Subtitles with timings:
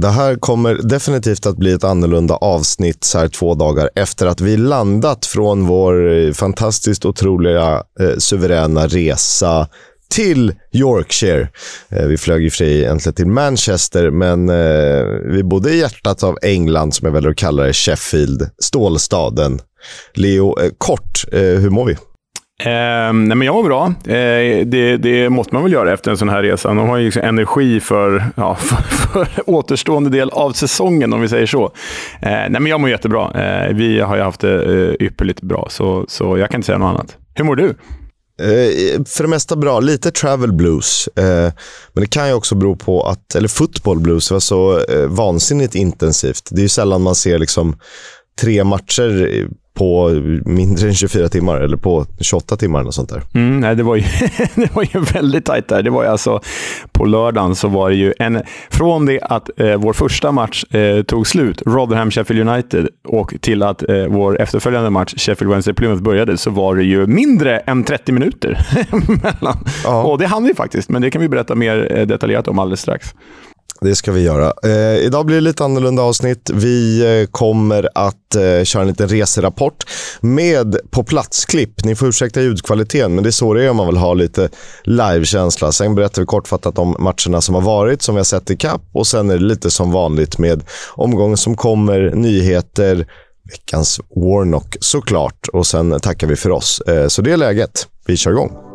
[0.00, 4.40] Det här kommer definitivt att bli ett annorlunda avsnitt så här två dagar efter att
[4.40, 9.68] vi landat från vår eh, fantastiskt otroliga eh, suveräna resa
[10.10, 11.48] till Yorkshire.
[11.88, 15.78] Eh, vi flög i och för sig egentligen till Manchester, men eh, vi bodde i
[15.78, 19.60] hjärtat av England, som jag väljer att kalla det, Sheffield, stålstaden.
[20.14, 21.96] Leo, eh, kort, eh, hur mår vi?
[22.64, 23.86] Eh, nej men jag mår bra.
[23.86, 26.68] Eh, det, det, måste man väl göra efter en sån här resa.
[26.68, 31.28] De har ju liksom energi för, ja, för, för, återstående del av säsongen, om vi
[31.28, 31.64] säger så.
[32.22, 33.32] Eh, nej men jag mår jättebra.
[33.34, 36.78] Eh, vi har ju haft det eh, ypperligt bra, så, så jag kan inte säga
[36.78, 37.16] något annat.
[37.34, 37.74] Hur mår du?
[38.42, 39.80] Eh, för det mesta bra.
[39.80, 41.08] Lite travel blues.
[41.16, 41.52] Eh,
[41.92, 45.74] men det kan ju också bero på att, eller football blues var så eh, vansinnigt
[45.74, 46.48] intensivt.
[46.50, 47.76] Det är ju sällan man ser liksom
[48.40, 50.10] tre matcher på
[50.44, 53.22] mindre än 24 timmar eller på 28 timmar eller sånt där.
[53.34, 54.02] Mm, nej, det, var ju,
[54.54, 55.82] det var ju väldigt tajt där.
[55.82, 56.40] Det var ju alltså,
[56.92, 58.42] på lördagen så var det ju en...
[58.70, 63.88] Från det att eh, vår första match eh, tog slut, Rotherham-Sheffield United, och till att
[63.88, 68.58] eh, vår efterföljande match, Sheffield Wednesday-Plymouth, började så var det ju mindre än 30 minuter
[69.22, 69.64] mellan.
[69.84, 70.02] Ja.
[70.02, 72.80] Och det hann vi faktiskt, men det kan vi berätta mer eh, detaljerat om alldeles
[72.80, 73.14] strax.
[73.80, 74.52] Det ska vi göra.
[74.64, 76.50] Eh, idag blir det lite annorlunda avsnitt.
[76.54, 79.84] Vi eh, kommer att eh, köra en liten reserapport
[80.20, 81.84] med på plats-klipp.
[81.84, 84.48] Ni får ursäkta ljudkvaliteten, men det är så det är om man vill ha lite
[84.84, 85.72] livekänsla.
[85.72, 88.82] Sen berättar vi kortfattat om matcherna som har varit, som vi har sett i kapp
[88.92, 90.62] och sen är det lite som vanligt med
[90.94, 93.06] omgången som kommer, nyheter,
[93.50, 96.80] veckans Warnock såklart och sen tackar vi för oss.
[96.80, 97.86] Eh, så det är läget.
[98.06, 98.67] Vi kör igång.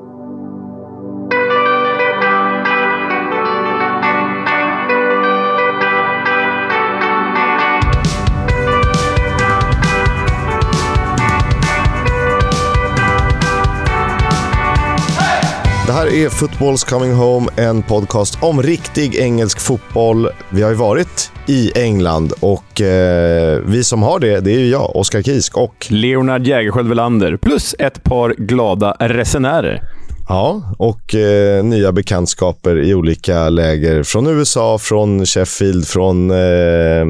[15.94, 20.30] Det här är Football's Coming Home, en podcast om riktig engelsk fotboll.
[20.50, 24.68] Vi har ju varit i England och eh, vi som har det, det är ju
[24.68, 29.82] jag, Oskar Kisk och Leonard Jägerskiöld Welander, plus ett par glada resenärer.
[30.30, 37.06] Ja, och eh, nya bekantskaper i olika läger från USA, från Sheffield, från eh, eh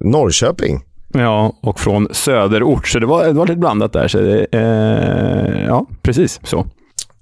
[0.00, 0.80] Norrköping.
[1.14, 4.08] Ja, och från söderort, så det var, det var lite blandat där.
[4.08, 4.18] Så,
[4.52, 6.66] eh, ja, precis så.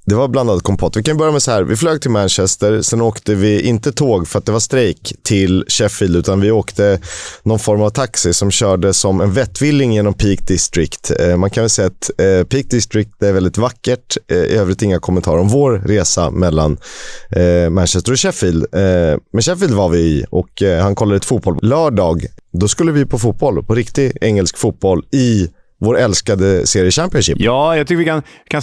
[0.05, 0.97] Det var blandad kompott.
[0.97, 1.63] Vi kan börja med så här.
[1.63, 5.65] Vi flög till Manchester, sen åkte vi inte tåg för att det var strejk till
[5.69, 6.99] Sheffield, utan vi åkte
[7.43, 11.11] någon form av taxi som körde som en vettvilling genom Peak District.
[11.21, 14.17] Eh, man kan väl säga att eh, Peak District är väldigt vackert.
[14.31, 16.79] Eh, I övrigt inga kommentarer om vår resa mellan
[17.71, 18.67] Manchester och Sheffield.
[19.33, 21.59] Men Sheffield var vi i och han kollade ett fotboll.
[21.63, 25.49] Lördag, då skulle vi på fotboll, på riktig engelsk fotboll i
[25.81, 27.37] vår älskade serie Championship.
[27.41, 28.63] Ja, jag tycker vi kan, kan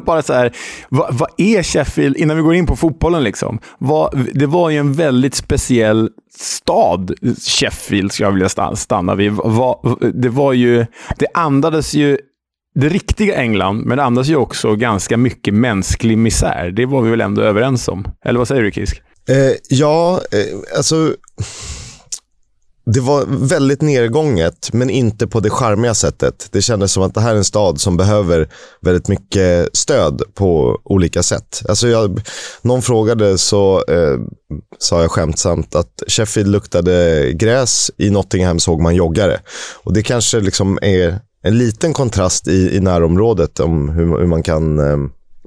[0.04, 0.52] bara så här,
[0.88, 3.58] vad, vad, är Sheffield, innan vi går in på fotbollen, liksom.
[3.78, 7.14] Vad, det var ju en väldigt speciell stad,
[7.46, 9.32] Sheffield, skulle jag vilja stanna vid.
[9.32, 10.86] Vad, det var ju,
[11.18, 12.18] det andades ju
[12.74, 16.70] det riktiga England, men det andas ju också ganska mycket mänsklig misär.
[16.70, 18.04] Det var vi väl ändå överens om?
[18.24, 19.02] Eller vad säger du, Kisk?
[19.28, 21.14] Eh, ja, eh, alltså
[22.86, 26.48] det var väldigt nedgånget, men inte på det charmiga sättet.
[26.50, 28.48] Det kändes som att det här är en stad som behöver
[28.80, 31.62] väldigt mycket stöd på olika sätt.
[31.68, 32.20] Alltså jag,
[32.62, 34.18] någon frågade så eh,
[34.78, 39.40] sa jag skämtsamt att Sheffield luktade gräs, i Nottingham såg man joggare.
[39.84, 44.42] Och det kanske liksom är en liten kontrast i, i närområdet om hur, hur man
[44.42, 44.96] kan eh,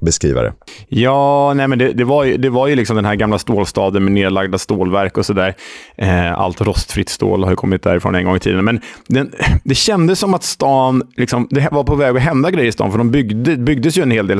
[0.02, 0.52] beskriva det.
[0.88, 4.04] Ja, nej men det, det, var ju, det var ju liksom den här gamla stålstaden
[4.04, 5.54] med nedlagda stålverk och sådär.
[5.96, 8.64] Eh, allt rostfritt stål har ju kommit därifrån en gång i tiden.
[8.64, 9.32] Men den,
[9.64, 12.90] det kändes som att stan, liksom, det var på väg att hända grejer i stan,
[12.90, 14.38] för de byggde, byggdes ju en hel del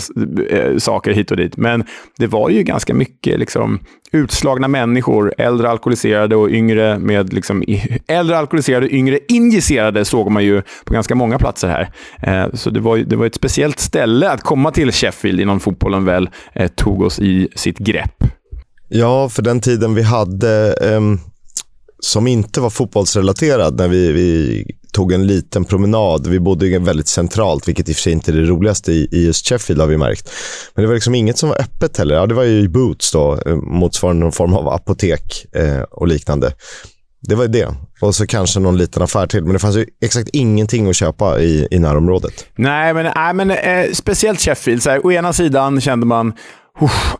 [0.51, 1.57] eh, saker hit och dit.
[1.57, 1.85] Men
[2.19, 3.81] det var ju ganska mycket liksom,
[4.13, 7.65] utslagna människor, äldre alkoholiserade och yngre med liksom,
[8.07, 11.89] äldre alkoholiserade och yngre injicerade såg man ju på ganska många platser här.
[12.23, 16.05] Eh, så det var, det var ett speciellt ställe att komma till Sheffield innan fotbollen
[16.05, 18.25] väl eh, tog oss i sitt grepp.
[18.89, 21.01] Ja, för den tiden vi hade eh,
[22.01, 26.27] som inte var fotbollsrelaterad när vi, vi tog en liten promenad.
[26.27, 29.27] Vi bodde väldigt centralt, vilket i och för sig inte är det roligaste i, i
[29.27, 30.31] just Sheffield har vi märkt.
[30.75, 32.15] Men det var liksom inget som var öppet heller.
[32.15, 36.53] Ja, det var ju Boots då, eh, motsvarande någon form av apotek eh, och liknande.
[37.21, 37.75] Det var det.
[38.01, 39.45] Och så kanske någon liten affär till.
[39.45, 42.47] Men det fanns ju exakt ingenting att köpa i, i närområdet.
[42.57, 44.83] Nej, men, nej, men eh, speciellt Sheffield.
[44.83, 46.33] Så här, å ena sidan kände man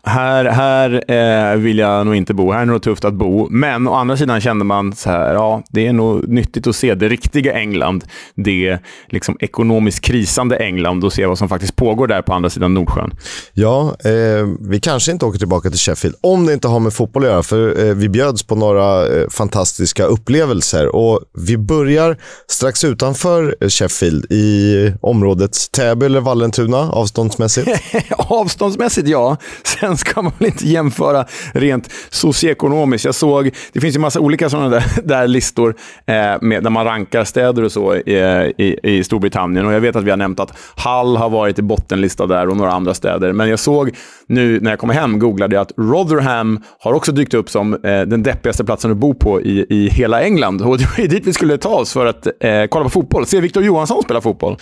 [0.03, 2.53] här här eh, vill jag nog inte bo.
[2.53, 3.49] Här är det nog tufft att bo.
[3.51, 6.95] Men å andra sidan kände man så här, ja, det är nog nyttigt att se
[6.95, 8.05] det riktiga England.
[8.35, 12.75] Det liksom ekonomiskt krisande England och se vad som faktiskt pågår där på andra sidan
[12.75, 13.11] Nordsjön.
[13.53, 17.25] Ja, eh, vi kanske inte åker tillbaka till Sheffield om det inte har med fotboll
[17.25, 17.43] att göra.
[17.43, 22.17] För eh, vi bjöds på några eh, fantastiska upplevelser och vi börjar
[22.49, 27.69] strax utanför Sheffield i området Täby eller Vallentuna avståndsmässigt.
[28.17, 29.37] avståndsmässigt ja.
[29.81, 33.05] Sen ska man väl inte jämföra rent socioekonomiskt.
[33.05, 35.75] Jag såg, det finns ju massa olika sådana där, där listor
[36.07, 39.67] eh, med, där man rankar städer och så i, i, i, Storbritannien.
[39.67, 42.57] Och Jag vet att vi har nämnt att Hull har varit i bottenlista där och
[42.57, 43.33] några andra städer.
[43.33, 43.91] Men jag såg
[44.27, 48.01] nu när jag kom hem, googlade jag att Rotherham har också dykt upp som eh,
[48.01, 50.63] den deppigaste platsen att bo på i, i hela England.
[50.63, 53.27] Och det var dit vi skulle ta oss för att eh, kolla på fotboll.
[53.27, 54.57] Se Victor Johansson spela fotboll.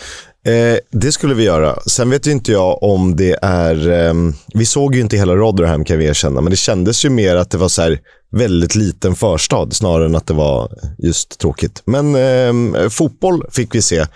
[0.47, 1.81] Eh, det skulle vi göra.
[1.87, 3.91] Sen vet ju inte jag om det är...
[3.91, 4.15] Eh,
[4.55, 7.51] vi såg ju inte hela Rotherham kan vi erkänna, men det kändes ju mer att
[7.51, 7.99] det var så här,
[8.31, 11.83] väldigt liten förstad snarare än att det var just tråkigt.
[11.85, 14.07] Men eh, fotboll fick vi se.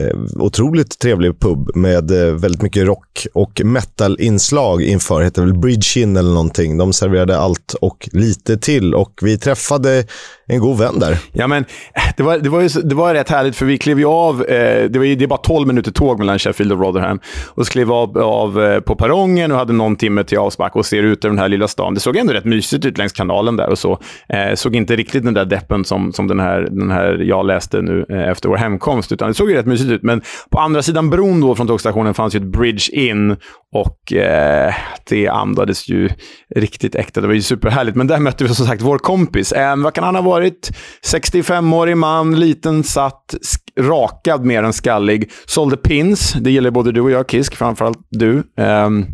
[0.00, 5.22] Eh, otroligt trevlig pub med eh, väldigt mycket rock och metal-inslag inför.
[5.22, 6.78] Hette väl Bridge In eller någonting.
[6.78, 10.04] De serverade allt och lite till och vi träffade
[10.48, 11.18] en god vän där.
[11.32, 11.64] Ja, men
[11.94, 14.44] eh, det var, det var, ju, det var rätt härligt för vi klev ju av.
[14.44, 17.20] Eh, det, var ju, det är bara 12 minuter tåg mellan Sheffield och Rotherham.
[17.46, 20.86] Och så klev av, av eh, på perrongen och hade någon timme till avspark och
[20.86, 21.94] ser ut över den här lilla stan.
[21.94, 23.98] Det såg ändå rätt mysigt ut längs kanalen där och så.
[24.28, 27.82] Eh, såg inte riktigt den där deppen som, som den, här, den här jag läste
[27.82, 30.02] nu eh, efter vår hemkomst, utan det såg ju rätt mysigt ut.
[30.02, 33.36] Men på andra sidan bron då från tågstationen fanns ju ett bridge in
[33.72, 34.74] och eh,
[35.08, 36.10] det andades ju
[36.54, 37.20] riktigt äkta.
[37.20, 37.96] Det var ju superhärligt.
[37.96, 39.52] Men där mötte vi som sagt vår kompis.
[39.52, 40.70] Eh, vad kan han ha varit?
[41.12, 43.34] 65-årig man, liten, satt,
[43.80, 45.30] rakad mer än skallig.
[45.46, 46.32] Sålde pins.
[46.32, 47.56] Det gäller både du och jag, Kisk.
[47.56, 48.42] Framförallt du.
[48.58, 49.06] Ehm,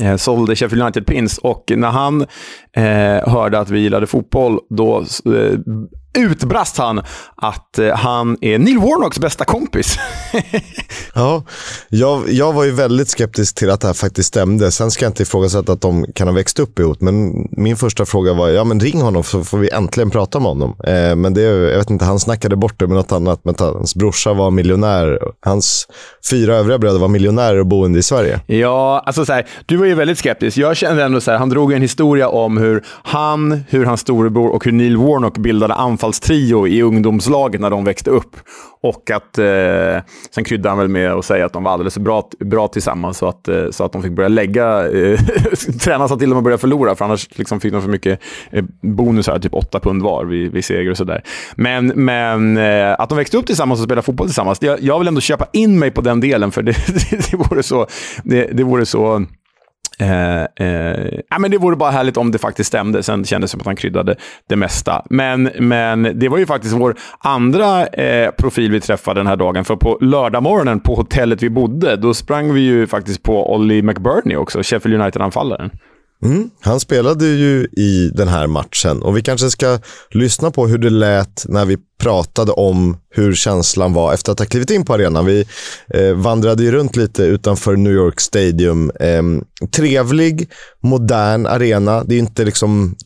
[0.00, 2.20] eh, sålde Sheffield United pins och när han
[2.76, 5.58] eh, hörde att vi gillade fotboll, då eh,
[6.18, 7.02] utbrast han
[7.36, 9.98] att eh, han är Neil Warnocks bästa kompis.
[11.14, 11.42] ja,
[11.88, 14.70] jag, jag var ju väldigt skeptisk till att det här faktiskt stämde.
[14.70, 18.06] Sen ska jag inte ifrågasätta att de kan ha växt upp ihop, men min första
[18.06, 20.76] fråga var, ja men ring honom så får vi äntligen prata med honom.
[20.84, 23.40] Eh, men det, jag vet inte, han snackade bort det med något annat.
[23.44, 25.18] Men hans brorsa var miljonär.
[25.44, 25.88] Hans
[26.30, 28.40] fyra övriga bröder var miljonärer och boende i Sverige.
[28.46, 30.56] Ja, alltså så här, du var ju väldigt skeptisk.
[30.56, 34.48] Jag kände ändå så här, han drog en historia om hur han, hur hans storebror
[34.48, 38.36] och hur Neil Warnock bildade anfall anfallstrio i ungdomslaget när de växte upp.
[38.80, 42.28] Och att, eh, sen kryddade han väl med att säga att de var alldeles bra,
[42.40, 45.20] bra tillsammans så att, eh, så att de fick börja lägga, eh,
[45.80, 48.20] träna så till och med börja förlora, för annars liksom fick de för mycket
[48.50, 51.22] eh, bonusar, typ åtta pund var vid, vid seger och sådär.
[51.54, 55.08] Men, men eh, att de växte upp tillsammans och spelade fotboll tillsammans, jag, jag vill
[55.08, 56.72] ändå köpa in mig på den delen, för det,
[57.10, 57.86] det, det vore så,
[58.24, 59.26] det, det vore så
[59.98, 63.02] Eh, eh, ja, men det vore bara härligt om det faktiskt stämde.
[63.02, 64.16] Sen kändes det som att han kryddade
[64.48, 65.02] det mesta.
[65.10, 69.64] Men, men det var ju faktiskt vår andra eh, profil vi träffade den här dagen.
[69.64, 74.36] För på lördagmorgonen på hotellet vi bodde, då sprang vi ju faktiskt på Ollie McBurney
[74.36, 75.70] också, Sheffield United-anfallaren.
[76.22, 79.78] Mm, han spelade ju i den här matchen och vi kanske ska
[80.10, 84.46] lyssna på hur det lät när vi pratade om hur känslan var efter att ha
[84.46, 85.26] klivit in på arenan.
[85.26, 85.44] Vi
[85.88, 88.90] eh, vandrade ju runt lite utanför New York Stadium.
[89.00, 89.22] Eh,
[89.70, 90.50] trevlig,
[90.82, 92.04] modern arena.
[92.04, 92.96] Det är inte liksom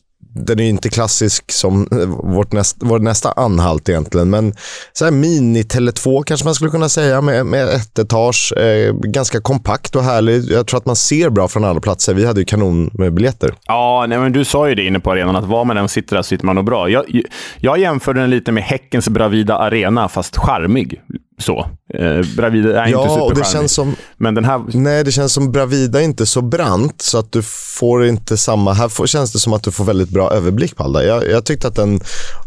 [0.45, 4.53] den är ju inte klassisk som eh, vårt näst, vår nästa anhalt egentligen, men
[4.93, 8.53] så här mini Tele2 kanske man skulle kunna säga med, med ett etage.
[8.57, 10.51] Eh, ganska kompakt och härlig.
[10.51, 12.13] Jag tror att man ser bra från alla platser.
[12.13, 13.53] Vi hade ju kanon med biljetter.
[13.67, 16.15] Ja, nej, men du sa ju det inne på arenan, att var man än sitter
[16.15, 16.89] där så sitter man nog bra.
[16.89, 17.21] Jag,
[17.57, 21.01] jag jämförde den lite med Häckens Bravida Arena, fast charmig
[21.39, 21.67] så.
[21.93, 24.61] Eh, Bravida är ja, inte och det känns som, men den här...
[24.73, 27.41] Nej, det känns som Bravida är inte så brant så att du
[27.79, 28.73] får inte samma...
[28.73, 31.03] Här får, känns det som att du får väldigt bra överblick på alla.
[31.03, 31.99] Jag, jag tyckte att den,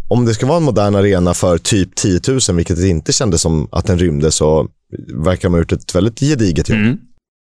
[0.09, 3.41] om det ska vara en modern arena för typ 10 000, vilket det inte kändes
[3.41, 4.69] som att den rymde, så
[5.15, 6.79] verkar man ha gjort ett väldigt gediget jobb.
[6.79, 6.99] Mm.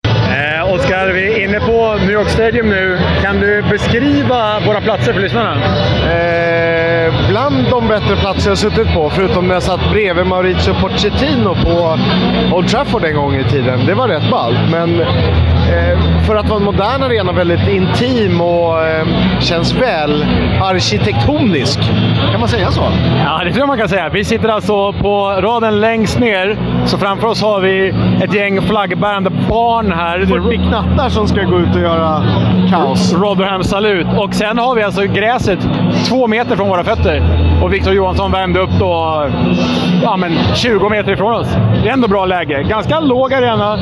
[0.06, 2.98] Eh, Oskar, vi är inne på New York Stadium nu.
[3.22, 5.54] Kan du beskriva våra platser för lyssnarna?
[6.12, 11.54] Eh, bland de bättre platser jag suttit på, förutom när jag satt bredvid Mauricio Pochettino
[11.64, 11.98] på
[12.56, 13.86] Old Trafford en gång i tiden.
[13.86, 18.86] Det var rätt ballt, men eh, för att vara en modern arena väldigt intim och
[18.86, 19.06] eh,
[19.40, 20.24] känns väl
[20.62, 21.78] arkitektonisk.
[22.30, 22.82] Kan man säga så?
[23.24, 24.08] Ja, det tror jag man kan säga.
[24.08, 29.30] Vi sitter alltså på raden längst ner, så framför oss har vi ett gäng flaggbärande
[29.48, 30.26] barn här.
[30.26, 31.89] 40 knattar som ska gå ut och göra
[32.70, 33.12] kaos.
[33.12, 34.06] Rotherham salut.
[34.18, 35.58] Och sen har vi alltså gräset
[36.08, 37.22] två meter från våra fötter.
[37.62, 39.26] Och Victor Johansson värmde upp då
[40.02, 41.48] ja, men 20 meter ifrån oss.
[41.82, 42.62] Det är ändå bra läge.
[42.62, 43.78] Ganska låg arena.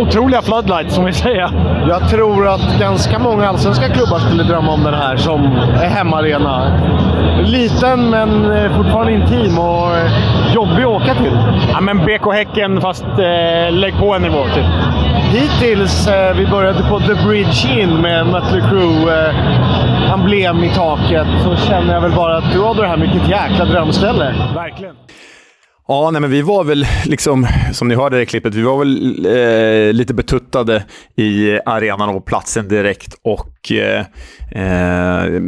[0.00, 0.94] Otroliga floodlights.
[0.94, 1.50] som vi säger.
[1.88, 5.40] Jag tror att ganska många allsvenska klubbar skulle drömma om den här som
[5.82, 6.80] hemmaarena.
[7.44, 11.38] Liten men eh, fortfarande intim och eh, jobbig att åka till.
[11.72, 14.64] Ja, men BK Häcken fast eh, lägg på en nivå typ.
[15.32, 21.26] Hittills, eh, vi började på The Bridge In med Mötley Crüe eh, emblem i taket,
[21.44, 24.34] så känner jag väl bara att Rotherham, vilket jäkla drömställe.
[24.54, 24.94] Verkligen.
[25.88, 29.26] Ja, nej, men vi var väl, liksom, som ni hörde i klippet, vi var väl
[29.26, 30.84] eh, lite betuttade
[31.16, 33.14] i arenan och platsen direkt.
[33.24, 34.00] Och eh,
[34.50, 35.42] eh,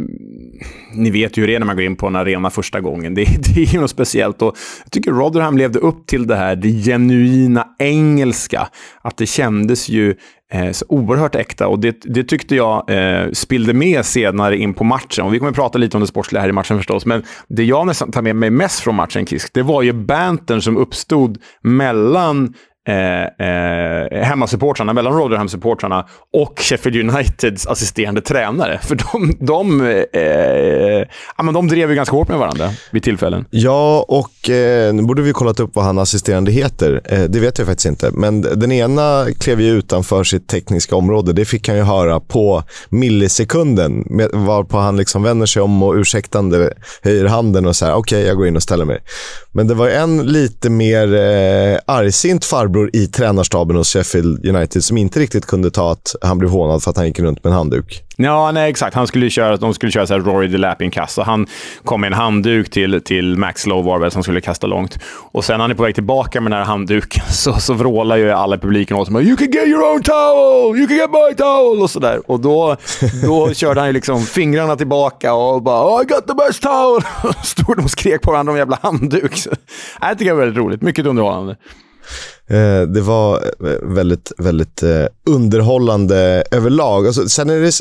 [0.95, 3.13] Ni vet ju hur det är när man går in på en arena första gången.
[3.13, 3.23] Det,
[3.55, 4.41] det är ju något speciellt.
[4.41, 8.67] Och jag tycker Rotherham levde upp till det här, det genuina engelska.
[9.01, 10.15] Att det kändes ju
[10.51, 14.83] Eh, så oerhört äkta och det, det tyckte jag eh, spillde med senare in på
[14.83, 15.25] matchen.
[15.25, 17.63] Och vi kommer att prata lite om det sportsliga här i matchen förstås, men det
[17.63, 21.37] jag nästan tar med mig mest från matchen, Kisk, det var ju bantern som uppstod
[21.61, 22.53] mellan
[22.87, 28.79] eh, eh, hemmasupportrarna, mellan Rotherham-supportrarna och Sheffield Uniteds assisterande tränare.
[28.83, 29.81] För de, de,
[30.13, 33.45] eh, ja, men de drev ju ganska hårt med varandra vid tillfällen.
[33.49, 37.01] Ja, och eh, nu borde vi kollat upp vad han assisterande heter.
[37.05, 38.11] Eh, det vet jag faktiskt inte.
[38.13, 41.33] Men den ena klev ju utanför sitt tekniska område.
[41.33, 44.03] Det fick han ju höra på millisekunden.
[44.33, 46.73] Varpå han liksom vänder sig om och ursäktande
[47.03, 48.99] höjer handen och säger okej, okay, jag går in och ställer mig.
[49.51, 54.97] Men det var en lite mer eh, argsint farbror i tränarstaben hos Sheffield United som
[54.97, 57.57] inte riktigt kunde ta att han blev hånad för att han gick runt med en
[57.57, 58.01] handduk.
[58.17, 58.95] Ja, nej, exakt.
[58.95, 61.17] Han skulle köra, de skulle köra så här Rory the Lapping-kast.
[61.17, 61.47] Han
[61.83, 64.99] kom med en handduk till, till Max Lowe som skulle kasta långt.
[65.31, 68.17] Och sen när han är på väg tillbaka med den här handduken så, så vrålar
[68.17, 69.23] ju alla i publiken åt honom.
[69.23, 70.79] “You can get your own towel!
[70.79, 72.21] You can get my towel!” och sådär.
[72.31, 72.77] Och då,
[73.23, 77.01] då körde han ju liksom fingrarna tillbaka och bara oh, “I got the best towel!”
[77.43, 79.35] Stod och skrek på varandra om jävla handduk.
[79.37, 79.49] Så,
[80.01, 80.81] jag tycker det var väldigt roligt.
[80.81, 81.55] Mycket underhållande.
[82.49, 87.07] Eh, det var eh, väldigt, väldigt eh, underhållande överlag.
[87.07, 87.71] Alltså, sen är det,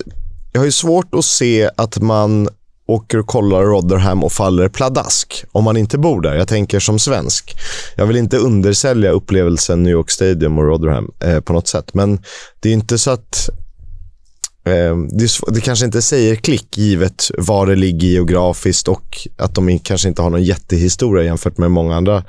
[0.52, 2.48] jag har ju svårt att se att man
[2.86, 6.34] åker och kollar Rotherham och faller pladask om man inte bor där.
[6.34, 7.56] Jag tänker som svensk.
[7.96, 11.94] Jag vill inte undersälja upplevelsen New York Stadium och Rotherham eh, på något sätt.
[11.94, 12.18] Men
[12.60, 13.48] det är inte så att
[14.66, 19.78] Ehm, det, det, kanske inte säger klick givet var det ligger geografiskt och att de
[19.78, 22.22] kanske inte har någon jättehistoria jämfört med många andra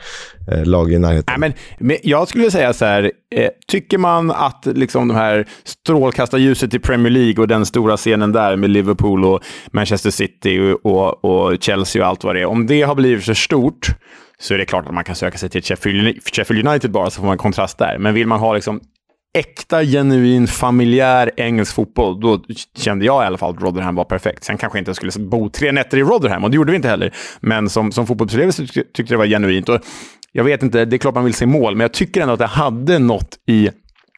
[0.51, 1.39] eh, lag i närheten.
[1.39, 1.53] Nej, men,
[1.87, 6.79] men jag skulle säga så här, eh, tycker man att liksom de här strålkastarljuset i
[6.79, 11.57] Premier League och den stora scenen där med Liverpool och Manchester City och, och, och
[11.61, 13.87] Chelsea och allt vad det är, om det har blivit för stort
[14.39, 17.25] så är det klart att man kan söka sig till Sheffield United bara, så får
[17.25, 17.97] man en kontrast där.
[17.99, 18.81] Men vill man ha liksom
[19.35, 22.43] äkta, genuin, familjär engelsk fotboll, då
[22.77, 24.43] kände jag i alla fall att Rotherham var perfekt.
[24.43, 26.87] Sen kanske jag inte skulle bo tre nätter i Rotherham, och det gjorde vi inte
[26.87, 27.13] heller.
[27.39, 29.69] Men som, som fotbollsupplevelse tyckte jag det var genuint.
[29.69, 29.79] Och
[30.31, 32.39] jag vet inte, det är klart man vill se mål, men jag tycker ändå att
[32.39, 33.69] det hade något i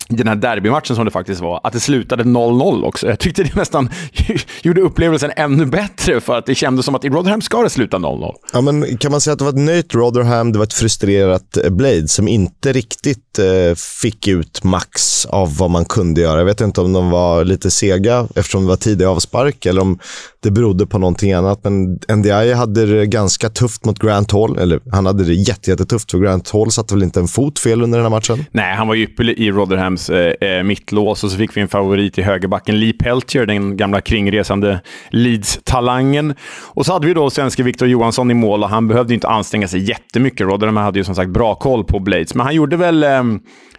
[0.10, 3.08] den här derbymatchen som det faktiskt var, att det slutade 0-0 också.
[3.08, 3.90] Jag tyckte det nästan
[4.62, 7.98] gjorde upplevelsen ännu bättre för att det kändes som att i Rotherham ska det sluta
[7.98, 8.34] 0-0.
[8.54, 11.58] Ja, men kan man säga att det var ett nöjt Rotherham, det var ett frustrerat
[11.58, 16.38] eh, Blade som inte riktigt eh, fick ut max av vad man kunde göra.
[16.38, 20.00] Jag vet inte om de var lite sega eftersom det var tidig avspark eller om
[20.44, 21.64] det berodde på någonting annat.
[21.64, 24.58] Men NDI hade det ganska tufft mot Grant Hall.
[24.58, 27.98] Eller han hade det jättetufft för Grant Hall satte väl inte en fot fel under
[27.98, 28.46] den här matchen?
[28.52, 31.68] Nej, han var ypperlig i Rotherhams Williams eh, eh mittlås och så fick vi en
[31.68, 36.36] favorit i högerbacken, Lee Peltier, den gamla kringresande Leeds-talangen.
[36.74, 39.68] Och så hade vi då svenske Victor Johansson i mål och han behövde inte anstränga
[39.68, 40.48] sig jättemycket.
[40.48, 43.24] Rotherham hade ju som sagt bra koll på Blades, men han gjorde väl eh,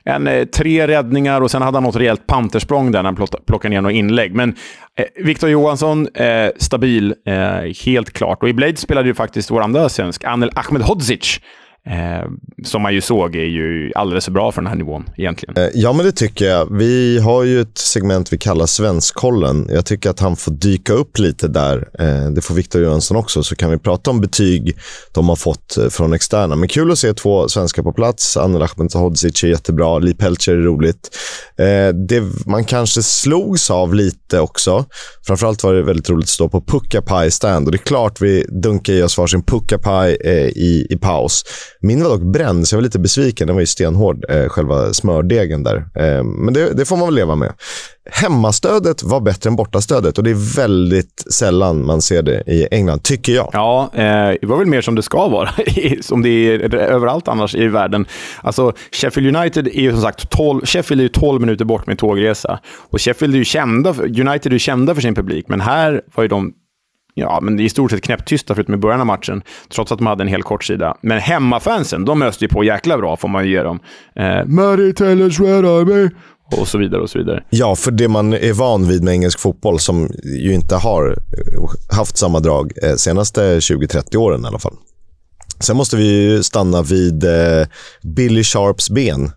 [0.05, 3.75] en, eh, tre räddningar och sen hade han något rejält pantersprång där när han plockade
[3.75, 4.35] ner några inlägg.
[4.35, 4.55] Men
[4.97, 7.35] eh, Victor Johansson, eh, stabil, eh,
[7.87, 8.43] helt klart.
[8.43, 11.41] Och i Blade spelade ju faktiskt vår andra svensk, Anel Ahmedhodzic,
[11.87, 12.31] Eh,
[12.65, 15.57] som man ju såg är ju alldeles för bra för den här nivån egentligen.
[15.57, 16.79] Eh, ja, men det tycker jag.
[16.79, 19.69] Vi har ju ett segment vi kallar Svenskkollen.
[19.73, 21.89] Jag tycker att han får dyka upp lite där.
[21.99, 24.77] Eh, det får Viktor Jönsson också, så kan vi prata om betyg
[25.13, 26.57] de har fått eh, från externa.
[26.57, 28.37] Men kul att se två svenskar på plats.
[28.37, 29.99] Anel Ahmedhodzic är jättebra.
[29.99, 31.17] Li Pelcher är roligt.
[31.59, 34.85] Eh, det man kanske slogs av lite också.
[35.27, 37.67] Framförallt var det väldigt roligt att stå på Pucka Pie stand.
[37.67, 39.79] Och det är klart vi dunkar i oss varsin Pucka
[40.25, 41.45] eh, i, i paus.
[41.81, 43.47] Min var dock bränd, så jag var lite besviken.
[43.47, 45.77] Den var ju stenhård, eh, själva smördegen där.
[45.77, 47.53] Eh, men det, det, får man väl leva med.
[48.11, 53.03] Hemmastödet var bättre än bortastödet och det är väldigt sällan man ser det i England,
[53.03, 53.51] tycker jag.
[53.53, 55.51] Ja, eh, det var väl mer som det ska vara,
[56.01, 58.07] som det är överallt annars i världen.
[58.43, 61.99] Alltså, Sheffield United är ju som sagt 12, Sheffield är ju 12 minuter bort med
[61.99, 62.61] tågresa.
[62.91, 66.25] Och Sheffield är ju kända, United är ju kända för sin publik, men här var
[66.25, 66.53] ju de
[67.19, 69.43] ja, men i stort sett knäpptysta förutom i början av matchen,
[69.75, 70.97] trots att de hade en hel kort sida.
[71.01, 73.81] Men hemmafansen, de öste ju på jäkla bra, får man ju ge dem.
[74.17, 76.11] Eh, Mary Taylor Sweater
[76.57, 77.43] och så vidare och så vidare.
[77.51, 81.97] Ja, för det man är van vid med engelsk fotboll, som ju inte har eh,
[81.97, 84.75] haft samma drag eh, senaste 20-30 åren i alla fall.
[85.61, 87.67] Sen måste vi stanna vid eh,
[88.03, 89.31] Billy Sharps ben.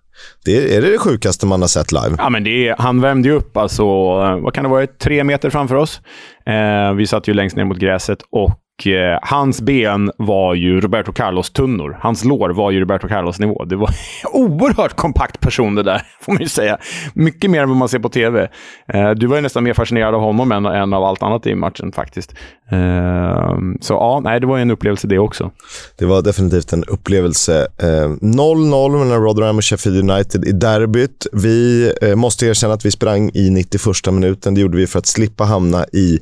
[0.46, 2.16] Det är, är det det sjukaste man har sett live?
[2.18, 5.24] Ja, men det är, han värmde ju upp, alltså, eh, vad kan det vara, tre
[5.24, 6.02] meter framför oss.
[6.46, 11.12] Eh, vi satt ju längst ner mot gräset och eh, hans ben var ju Roberto
[11.12, 11.98] Carlos-tunnor.
[12.02, 13.66] Hans lår var ju Roberto Carlos-nivå.
[13.66, 13.90] Det var
[14.34, 16.78] oerhört kompakt person det där, får man ju säga.
[17.14, 18.50] Mycket mer än vad man ser på tv.
[18.88, 21.56] Eh, du var ju nästan mer fascinerad av honom än, än av allt annat i
[21.56, 22.34] matchen faktiskt.
[22.72, 25.52] Eh, så ja, nej, det var en upplevelse det också.
[25.98, 27.68] Det var definitivt en upplevelse.
[27.78, 31.28] 0-0 eh, mellan Rotherham och Sheffield United i derbyt.
[31.34, 34.54] Vi eh, måste erkänna att vi sprang i 91 minuten.
[34.54, 36.20] Det gjorde vi för att slippa hamna i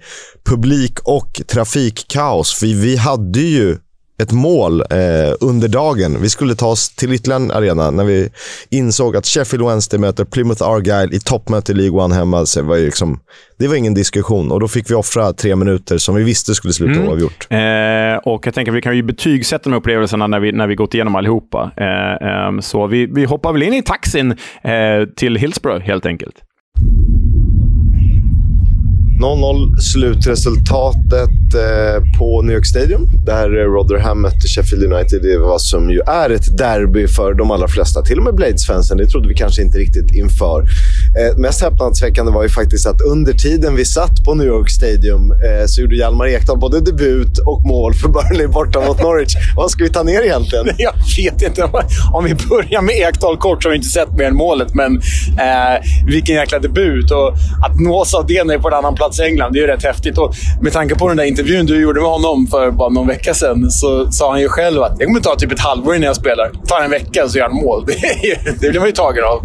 [0.49, 2.48] publik och trafikkaos.
[2.53, 3.77] För vi hade ju
[4.21, 6.21] ett mål eh, under dagen.
[6.21, 8.29] Vi skulle ta oss till ytterligare arena när vi
[8.69, 12.45] insåg att Sheffield Wednesday möter Plymouth Argyle i toppmöte i League One hemma.
[12.45, 13.19] Så det, var liksom,
[13.59, 16.73] det var ingen diskussion och då fick vi offra tre minuter som vi visste skulle
[16.73, 17.07] sluta mm.
[17.07, 17.47] oavgjort.
[17.49, 20.75] Eh, och jag tänker att vi kan ju betygsätta de upplevelserna när vi, när vi
[20.75, 21.71] gått igenom allihopa.
[21.77, 26.35] Eh, eh, så vi, vi hoppar väl in i taxin eh, till Hillsborough helt enkelt.
[29.19, 35.21] 0-0 slutresultatet eh, på New York Stadium där eh, Rotherham mötte Sheffield United.
[35.21, 38.97] Det vad som ju är ett derby för de allra flesta, till och med Blades-fansen.
[38.97, 40.59] Det trodde vi kanske inte riktigt inför.
[40.61, 45.31] Eh, mest häpnadsväckande var ju faktiskt att under tiden vi satt på New York Stadium
[45.31, 49.35] eh, så gjorde Hjalmar Ekdal både debut och mål för Burnley borta mot Norwich.
[49.55, 50.65] Vad ska vi ta ner egentligen?
[50.77, 51.63] Jag vet inte.
[52.13, 54.95] Om vi börjar med Ekdal kort så har vi inte sett mer än målet, men
[55.45, 57.11] eh, vilken jäkla debut.
[57.11, 57.27] Och
[57.65, 59.53] att nås av det när på en annan plats plats i England.
[59.53, 60.17] Det är ju rätt häftigt.
[60.17, 63.33] Och med tanke på den där intervjun du gjorde med honom för bara någon vecka
[63.33, 66.15] sedan så sa han ju själv att det kommer ta typ ett halvår innan jag
[66.15, 66.51] spelar.
[66.61, 67.85] Det tar en vecka så gör han mål.
[68.45, 69.43] Det, det blir man ju tagen av.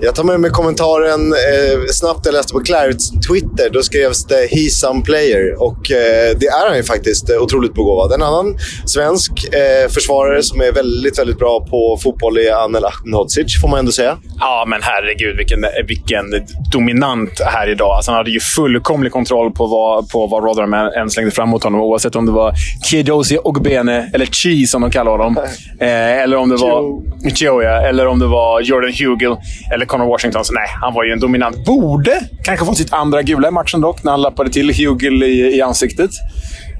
[0.00, 2.26] Jag tar med mig kommentaren eh, snabbt.
[2.26, 3.70] Jag läste på Clarets Twitter.
[3.72, 7.74] Då skrevs det “He's some player” och eh, det är han ju faktiskt eh, otroligt
[7.74, 8.12] begåvad.
[8.12, 8.56] En annan
[8.86, 13.78] svensk eh, försvarare som är väldigt, väldigt bra på fotboll är Anel Ahmedhodzic, får man
[13.78, 14.18] ändå säga.
[14.40, 16.24] Ja, men herregud vilken, vilken
[16.72, 17.90] dominant här idag.
[17.90, 21.64] Alltså, han hade ju fullkomlig kontroll på vad, på vad Rotherham än slängde fram mot
[21.64, 21.80] honom.
[21.80, 25.38] Oavsett om det var Kiedosi Ogbene, eller Chi som de kallar honom.
[25.80, 27.02] Eh, eller om det var...
[27.34, 27.80] Chio, ja.
[27.88, 29.36] Eller om det var Jordan Hugel.
[29.74, 30.44] Eller Connor Washington.
[30.44, 31.64] Så nej, han var ju en dominant.
[31.64, 35.56] Borde kanske fått sitt andra gula i matchen dock, när han lappade till Hugel i,
[35.56, 36.10] i ansiktet.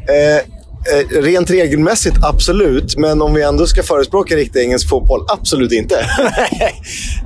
[0.09, 0.47] Eh,
[0.91, 2.97] Eh, rent regelmässigt, absolut.
[2.97, 5.95] Men om vi ändå ska förespråka riktig engelsk fotboll, absolut inte.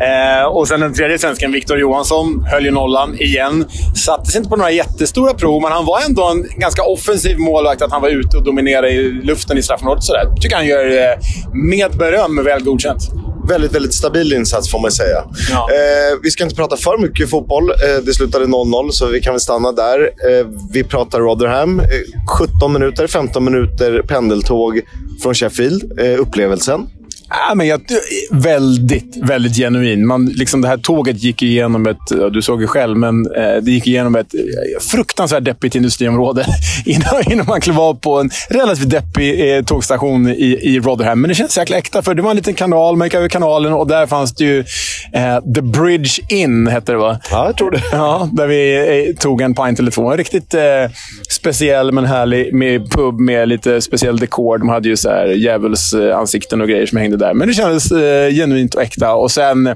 [0.01, 3.65] eh, och sen den tredje svensken, Victor Johansson, höll ju nollan igen.
[3.95, 7.83] Sattes inte på några jättestora prov, men han var ändå en ganska offensiv målvakt.
[7.83, 10.05] Att han var ute och dominerade i luften i straffområdet.
[10.09, 11.19] Jag tycker han gör eh,
[11.53, 13.11] med beröm väl godkänt
[13.49, 15.25] väldigt, väldigt stabil insats får man säga.
[15.51, 15.69] Ja.
[15.71, 17.71] Eh, vi ska inte prata för mycket fotboll.
[17.71, 20.01] Eh, det slutade 0-0, så vi kan väl stanna där.
[20.01, 21.83] Eh, vi pratar Rotherham.
[22.39, 24.81] 17 minuter, 15 minuter pendeltåg
[25.23, 26.01] från Sheffield.
[26.01, 26.87] Eh, upplevelsen?
[27.29, 27.81] Ja, men jag,
[28.31, 30.07] väldigt, väldigt genuin.
[30.07, 33.71] Man, liksom det här tåget gick igenom ett, du såg ju själv, men eh, det
[33.71, 34.41] gick igenom ett eh,
[34.91, 36.47] fruktansvärt deppigt industriområde
[36.85, 41.21] innan, innan man klev av på en relativt deppig eh, tågstation i, i Rotherham.
[41.21, 42.97] Men det känns jäkla äkta, för det var en liten kanal.
[42.97, 44.59] Man gick över kanalen och där fanns det ju
[45.13, 47.19] eh, The Bridge Inn, hette det va?
[47.31, 47.83] Ja, jag tror det.
[47.93, 48.77] Ja, där vi
[49.09, 50.11] eh, tog en pint eller två.
[50.11, 50.63] En riktigt eh,
[51.31, 54.59] speciell men härlig med pub med lite speciell dekor.
[54.59, 57.35] De hade ju så här djävulsansikten och grejer som hängde det där.
[57.35, 59.15] Men det kändes eh, genuint och äkta.
[59.15, 59.75] Och sen...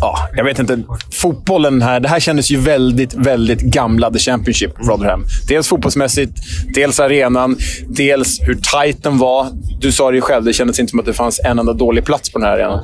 [0.00, 0.82] Ja, jag vet inte.
[1.12, 2.00] Fotbollen här.
[2.00, 5.24] Det här kändes ju väldigt, väldigt gamla The Championship, Rotherham.
[5.48, 6.32] Dels fotbollsmässigt,
[6.74, 7.56] dels arenan,
[7.88, 9.46] dels hur tight den var.
[9.80, 12.04] Du sa det ju själv, det kändes inte som att det fanns en enda dålig
[12.04, 12.80] plats på den här arenan.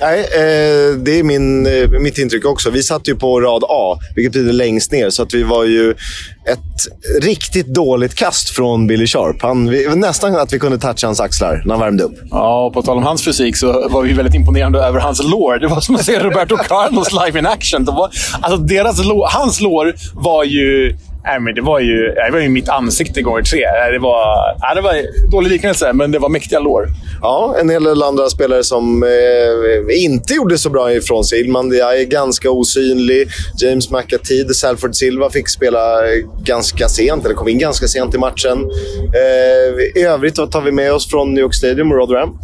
[0.00, 2.70] Nej, eh, det är min, eh, mitt intryck också.
[2.70, 5.10] Vi satt ju på rad A, vilket betyder längst ner.
[5.10, 9.42] Så att vi var ju ett riktigt dåligt kast från Billy Sharp.
[9.42, 12.18] Han, vi, nästan att vi kunde toucha hans axlar när han värmde upp.
[12.30, 15.58] Ja, och på tal om hans fysik så var vi väldigt imponerade över hans lår.
[15.58, 17.84] Det var som att se Roberto Carlos live in action.
[17.84, 20.96] Det var, alltså deras lår, hans lår var ju
[21.28, 23.60] Nej, men det, var ju, det var ju mitt ansikte gånger tre.
[23.92, 26.88] Det var, nej, det var dålig liknelse, men det var mäktiga lår.
[27.20, 31.40] Ja, en hel del andra spelare som eh, inte gjorde så bra ifrån sig.
[31.40, 33.28] Ilman är ganska osynlig.
[33.62, 38.18] James McAtee, Salford Silva fick spela eh, ganska sent, eller kom in ganska sent i
[38.18, 38.70] matchen.
[39.14, 42.38] Eh, I övrigt, vad tar vi med oss från New York Stadium och Rotherham?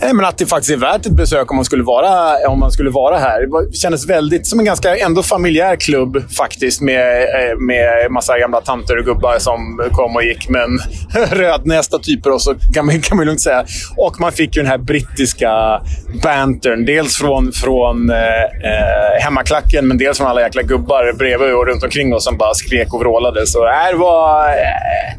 [0.00, 2.72] Nej, men att det faktiskt är värt ett besök om man skulle vara, om man
[2.72, 3.66] skulle vara här.
[3.70, 8.60] Det kändes väldigt som en ganska ändå familjär klubb faktiskt med, eh, med massa gamla
[8.60, 10.48] tanter och gubbar som kom och gick.
[10.48, 10.78] Men
[11.30, 13.64] rödnästa typer också, kan man, kan man lugnt säga.
[13.96, 15.80] Och man fick ju den här brittiska
[16.22, 16.84] bantern.
[16.84, 21.82] Dels från, från eh, eh hemmaklacken, men dels från alla jäkla gubbar bredvid och runt
[21.82, 23.46] omkring oss som bara skrek och vrålade.
[23.46, 25.16] Så det var eh,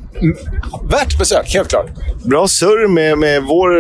[0.90, 1.88] värt besök, helt klart.
[2.26, 3.72] Bra surr med, med vår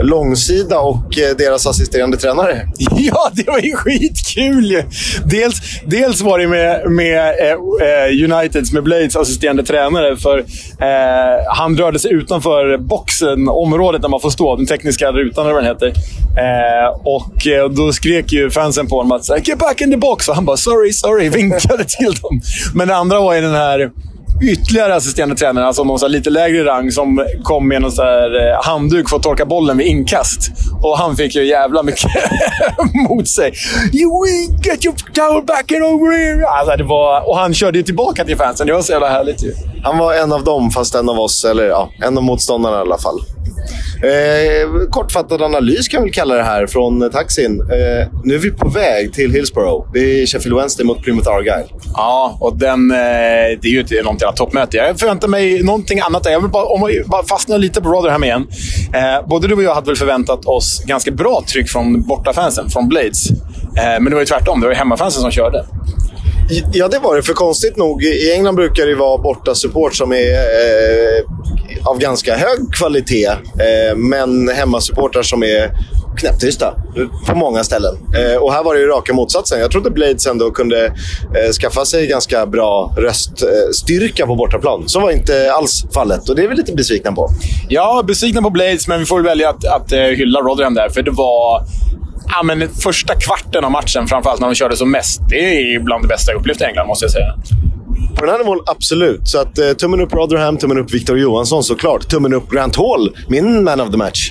[0.00, 2.66] långsida och eh, deras assisterande tränare.
[2.98, 4.82] Ja, det var ju skitkul ju!
[5.24, 7.50] Dels, dels var det med, med eh,
[7.88, 10.16] eh, Uniteds, med Blades assisterande tränare.
[10.16, 14.56] För eh, Han rörde sig utanför boxen, området där man får stå.
[14.56, 15.92] Den tekniska rutan eller vad den heter.
[16.38, 20.28] Eh, och eh, Då skrek ju fansen på honom att “Get back in the box!”
[20.28, 22.40] och han bara “Sorry, sorry” vinkade till dem.
[22.74, 23.90] Men det andra var ju den här
[24.42, 28.50] ytterligare assisterande tränare, alltså någon så lite lägre rang, som kom med någon så här,
[28.50, 30.50] eh, handduk för att torka bollen vid inkast.
[30.82, 32.10] Och han fick ju jävla mycket
[33.08, 33.52] mot sig.
[33.92, 34.26] You
[34.64, 36.46] get your towel back and over here!
[36.48, 38.66] Alltså, det var, och han körde ju tillbaka till fansen.
[38.66, 39.54] Det var så jävla härligt ju.
[39.82, 41.44] Han var en av dem, fast en av oss.
[41.44, 43.20] Eller ja, en av motståndarna i alla fall.
[44.02, 47.60] Eh, kortfattad analys kan vi kalla det här från taxin.
[47.60, 49.92] Eh, nu är vi på väg till Hillsborough.
[49.92, 51.66] Det är Sheffield Wednesday mot Plymouth Argyle.
[51.94, 52.96] Ja, och den, eh,
[53.60, 54.76] det är ju inte något jävla toppmöte.
[54.76, 56.22] Jag förväntar mig någonting annat.
[56.24, 58.46] Jag vill bara, om bara fastna lite på Rotherham igen.
[58.94, 62.88] Eh, både du och jag hade väl förväntat oss ganska bra tryck från bortafansen, från
[62.88, 63.30] Blades.
[63.30, 64.60] Eh, men det var ju tvärtom.
[64.60, 65.64] Det var ju hemmafansen som körde.
[66.72, 67.22] Ja, det var det.
[67.22, 71.24] För konstigt nog, i England brukar det vara borta support som är eh,
[71.84, 73.26] av ganska hög kvalitet.
[73.26, 75.70] Eh, men hemmasupportrar som är
[76.18, 76.74] knäpptysta
[77.26, 77.94] på många ställen.
[78.16, 79.60] Eh, och här var det ju raka motsatsen.
[79.60, 84.88] Jag trodde Blades ändå kunde eh, skaffa sig ganska bra röststyrka på bortaplan.
[84.88, 87.30] Så var inte alls fallet och det är vi lite besvikna på.
[87.68, 90.88] Ja, besvikna på Blades, men vi får välja att, att uh, hylla Rotherham där.
[90.88, 91.62] För det var
[92.28, 96.04] ja, men första kvarten av matchen, framförallt när de körde som mest, det är bland
[96.04, 97.34] det bästa jag upplevt i England, måste jag säga.
[98.18, 99.28] På den här nivån, absolut.
[99.28, 102.08] Så att, eh, tummen upp Rotherham, tummen upp Victor Johansson såklart.
[102.08, 104.30] Tummen upp Grant Hall, min man of the match.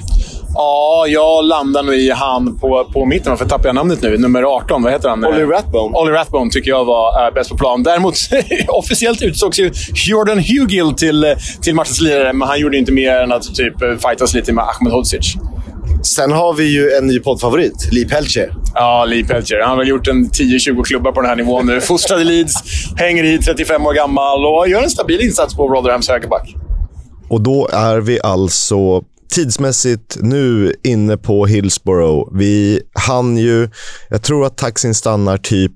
[0.53, 3.29] Ja, jag landar nog i han på, på mitten.
[3.29, 4.17] Varför tappar jag namnet nu?
[4.17, 4.83] Nummer 18.
[4.83, 5.25] Vad heter han?
[5.25, 5.97] Olly Rathbone.
[5.97, 7.83] Olly Rathbone tycker jag var äh, bäst på plan.
[7.83, 8.15] Däremot
[8.67, 13.31] officiellt utsågs ju Jordan Hugill till, till matchens lirare, men han gjorde inte mer än
[13.31, 15.35] att typ fightas lite med Ahmed Hodzic.
[16.15, 18.53] Sen har vi ju en ny poddfavorit, Lee Pelcher.
[18.73, 19.59] Ja, Lee Pelcher.
[19.61, 21.81] Han har väl gjort en 10-20 klubbar på den här nivån nu.
[21.81, 22.53] Fostrad i Leeds,
[22.95, 26.55] hänger i, 35 år gammal och gör en stabil insats på Rotherhams högerback.
[27.29, 32.37] Och då är vi alltså tidsmässigt nu inne på Hillsborough.
[32.37, 33.69] Vi hann ju,
[34.09, 35.71] jag tror att taxin stannar typ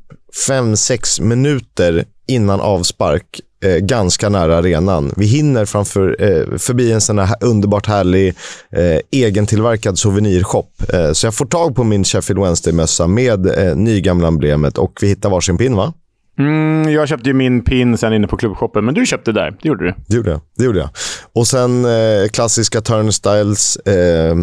[0.49, 3.25] 5-6 minuter innan avspark
[3.61, 5.11] eh, ganska nära arenan.
[5.17, 8.27] Vi hinner framför, eh, förbi en sån här underbart härlig
[8.71, 10.93] eh, egentillverkad souvenirshop.
[10.93, 15.07] Eh, så jag får tag på min Sheffield Wednesday-mössa med eh, nygamla emblemet och vi
[15.07, 15.93] hittar varsin pin va?
[16.39, 19.57] Mm, jag köpte ju min pin sen inne på klubbshoppen, men du köpte där.
[19.61, 19.93] Det gjorde du.
[20.07, 20.41] Det gjorde jag.
[20.57, 20.89] Det gjorde jag.
[21.33, 24.35] Och sen eh, klassiska turnstiles, eh,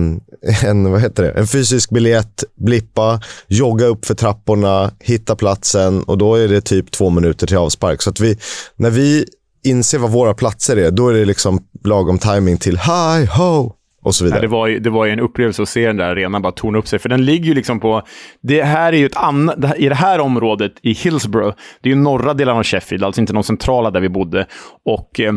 [0.64, 1.30] en, vad heter det?
[1.30, 6.90] en fysisk biljett, blippa, jogga upp för trapporna, hitta platsen och då är det typ
[6.90, 8.02] två minuter till avspark.
[8.02, 8.38] Så att vi,
[8.76, 9.24] när vi
[9.64, 13.72] inser vad våra platser är, då är det liksom lagom timing till hi ho
[14.08, 14.38] och så vidare.
[14.38, 16.52] Ja, det, var ju, det var ju en upplevelse att se den där arenan bara
[16.52, 16.98] torna upp sig.
[16.98, 18.02] För den ligger ju liksom på...
[18.42, 19.76] Det här är ju ett annat...
[19.76, 23.32] I det här området i Hillsborough, det är ju norra delen av Sheffield, alltså inte
[23.32, 24.46] de centrala där vi bodde.
[24.84, 25.20] Och...
[25.20, 25.32] Eh,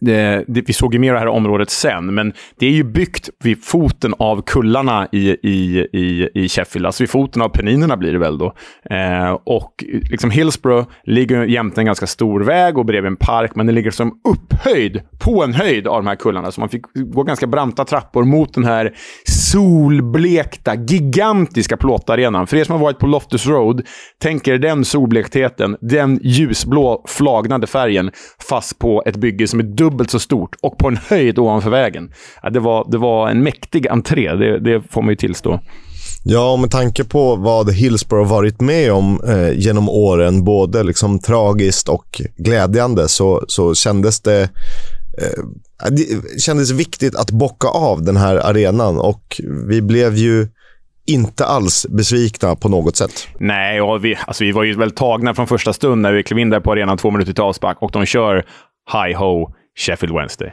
[0.00, 2.84] det, det, vi såg ju mer av det här området sen, men det är ju
[2.84, 6.86] byggt vid foten av kullarna i, i, i, i Sheffield.
[6.86, 8.54] Alltså vid foten av Peninerna blir det väl då.
[8.90, 13.66] Eh, och liksom Hillsborough ligger jämte en ganska stor väg och bredvid en park, men
[13.66, 16.50] den ligger som upphöjd på en höjd av de här kullarna.
[16.50, 18.94] Så man fick gå ganska branta trappor mot den här
[19.28, 22.46] solblekta, gigantiska plåtarenan.
[22.46, 23.82] För er som har varit på Loftus Road,
[24.22, 28.10] tänker den solblektheten, den ljusblå flagnade färgen,
[28.48, 32.12] fast på ett bygge som är dubbelt så stort och på en höjd ovanför vägen.
[32.42, 35.60] Ja, det, var, det var en mäktig entré, det, det får man ju tillstå.
[36.24, 41.88] Ja, med tanke på vad Hillsborough varit med om eh, genom åren, både liksom tragiskt
[41.88, 45.44] och glädjande, så, så kändes det, eh,
[45.90, 50.48] det kändes viktigt att bocka av den här arenan och vi blev ju
[51.06, 53.28] inte alls besvikna på något sätt.
[53.38, 56.38] Nej, och vi, alltså vi var ju väl tagna från första stund när vi klev
[56.38, 58.44] in där på arenan två minuter till avspark och de kör
[58.92, 60.52] hi-ho Sheffield Wednesday.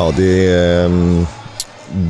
[0.00, 1.26] Ja, det är, ehm,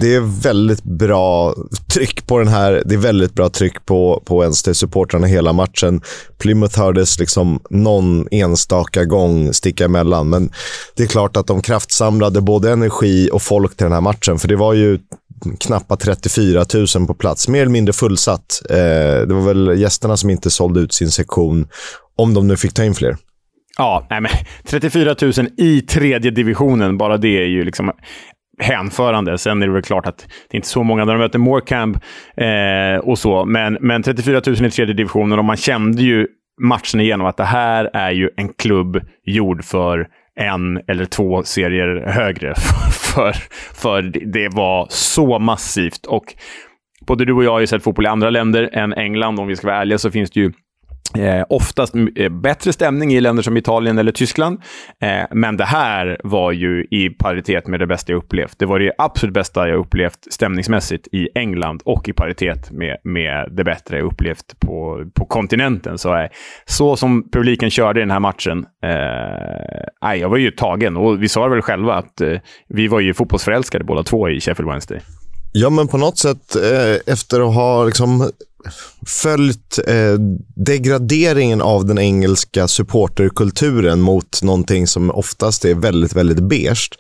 [0.01, 1.55] det är väldigt bra
[1.95, 2.83] tryck på den här.
[2.87, 6.03] Det är väldigt bra tryck på, på Wednesday-supportrarna hela matchen.
[6.39, 10.53] Plymouth hördes liksom någon enstaka gång sticka emellan, men
[10.97, 14.49] det är klart att de kraftsamlade både energi och folk till den här matchen, för
[14.49, 14.99] det var ju
[15.61, 16.65] knappa 34
[16.97, 17.49] 000 på plats.
[17.49, 18.63] Mer eller mindre fullsatt.
[18.71, 18.77] Eh,
[19.27, 21.67] det var väl gästerna som inte sålde ut sin sektion,
[22.17, 23.17] om de nu fick ta in fler.
[23.81, 24.31] Ja, nej men
[24.65, 27.93] 34 000 i tredje divisionen, bara det är ju liksom
[28.59, 29.39] hänförande.
[29.39, 31.97] Sen är det väl klart att det är inte så många när de möter Morecamp
[32.37, 36.27] eh, och så, men, men 34 000 i tredje divisionen och man kände ju
[36.63, 40.09] matchen igenom att det här är ju en klubb gjord för
[40.41, 42.55] en eller två serier högre.
[43.15, 43.33] för,
[43.75, 46.07] för det var så massivt.
[46.07, 46.35] Och
[47.07, 49.41] både du och jag har ju sett fotboll i andra länder än England.
[49.41, 50.53] Om vi ska vara ärliga så finns det ju
[51.19, 54.61] Eh, oftast eh, bättre stämning i länder som Italien eller Tyskland.
[55.03, 58.59] Eh, men det här var ju i paritet med det bästa jag upplevt.
[58.59, 63.49] Det var det absolut bästa jag upplevt stämningsmässigt i England och i paritet med, med
[63.53, 65.99] det bättre jag upplevt på, på kontinenten.
[65.99, 66.29] Så, eh,
[66.65, 70.97] så som publiken körde i den här matchen, eh, jag var ju tagen.
[70.97, 74.71] Och vi sa väl själva att eh, vi var ju fotbollsförälskade båda två i Sheffield
[74.71, 75.01] Wednesday.
[75.53, 78.31] Ja, men på något sätt eh, efter att ha liksom
[79.07, 80.15] följt eh,
[80.57, 86.91] degraderingen av den engelska supporterkulturen mot någonting som oftast är väldigt, väldigt beige,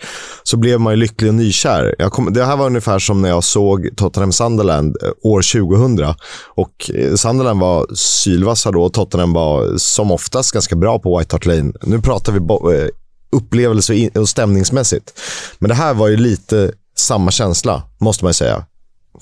[0.42, 1.94] så blev man ju lycklig och nykär.
[1.98, 6.14] Jag kom, det här var ungefär som när jag såg Tottenham Sunderland eh, år 2000.
[6.46, 11.34] Och eh, Sunderland var sylvassa då och Tottenham var som oftast ganska bra på White
[11.34, 11.72] Hart Lane.
[11.82, 12.88] Nu pratar vi bo, eh,
[13.32, 15.20] upplevelse och stämningsmässigt.
[15.58, 18.64] Men det här var ju lite samma känsla, måste man ju säga.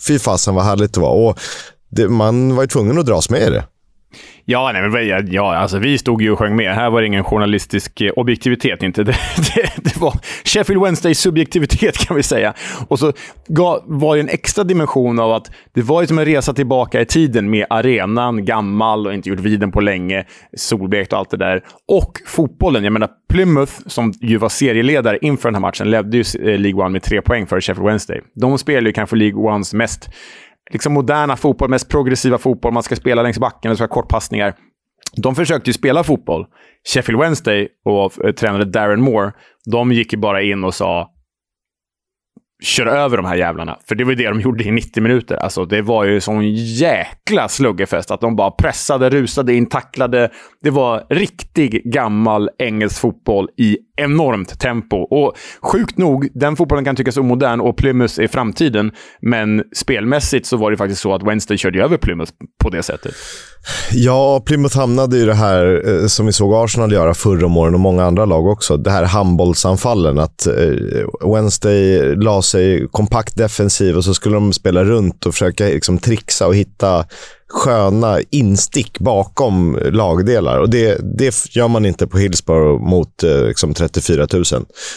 [0.07, 1.14] Fy fasen vad härligt det var.
[1.14, 1.38] Och
[1.90, 3.64] det, man var ju tvungen att dras med i det.
[4.51, 6.74] Ja, nej, men, ja, alltså, vi stod ju och sjöng med.
[6.74, 8.83] Här var det ingen journalistisk eh, objektivitet.
[8.83, 9.05] inte.
[9.05, 9.16] Det,
[9.55, 12.55] det, det var Sheffield Wednesdays subjektivitet kan vi säga.
[12.88, 13.12] Och så
[13.48, 17.01] gav, var det en extra dimension av att det var ju som en resa tillbaka
[17.01, 20.24] i tiden med arenan, gammal och inte gjort viden på länge,
[20.57, 21.64] solblekt och allt det där.
[21.88, 22.85] Och fotbollen.
[22.85, 26.83] Jag menar, Plymouth, som ju var serieledare inför den här matchen, ledde ju eh, League
[26.83, 28.20] One med tre poäng för Sheffield Wednesday.
[28.35, 30.11] De spelar ju kanske League Ones mest
[30.70, 32.72] liksom moderna fotboll, mest progressiva fotboll.
[32.72, 34.54] Man ska spela längs backen, det ska vara kortpassningar.
[35.16, 36.46] De försökte ju spela fotboll.
[36.94, 39.33] Sheffield Wednesday och eh, tränare Darren Moore,
[39.70, 41.11] de gick ju bara in och sa
[42.62, 43.79] kör över de här jävlarna.
[43.88, 45.37] För det var ju det de gjorde i 90 minuter.
[45.37, 48.11] Alltså, det var ju sån jäkla sluggerfest.
[48.11, 50.31] Att de bara pressade, rusade in, tacklade.
[50.62, 54.97] Det var riktig gammal engelsk fotboll i enormt tempo.
[54.97, 58.92] Och sjukt nog, den fotbollen kan tyckas omodern och Plymouth är framtiden.
[59.23, 63.14] Men spelmässigt så var det faktiskt så att Wednesday körde över Plymouth på det sättet.
[63.92, 67.75] Ja, Plymouth hamnade i det här eh, som vi såg Arsenal göra förra om åren
[67.75, 68.77] och många andra lag också.
[68.77, 70.18] Det här handbollsanfallen.
[70.18, 75.64] Att eh, Wednesday la sig kompakt defensiv och så skulle de spela runt och försöka
[75.64, 77.04] liksom, trixa och hitta
[77.48, 80.58] sköna instick bakom lagdelar.
[80.58, 84.44] Och det, det gör man inte på Hillsborough mot eh, liksom 34 000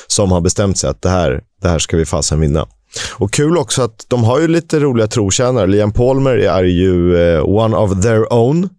[0.07, 2.67] som har bestämt sig att det här, det här ska vi fasen vinna.
[3.13, 5.67] Och kul också att de har ju lite roliga trotjänare.
[5.67, 8.69] Liam Palmer är ju eh, one of their own.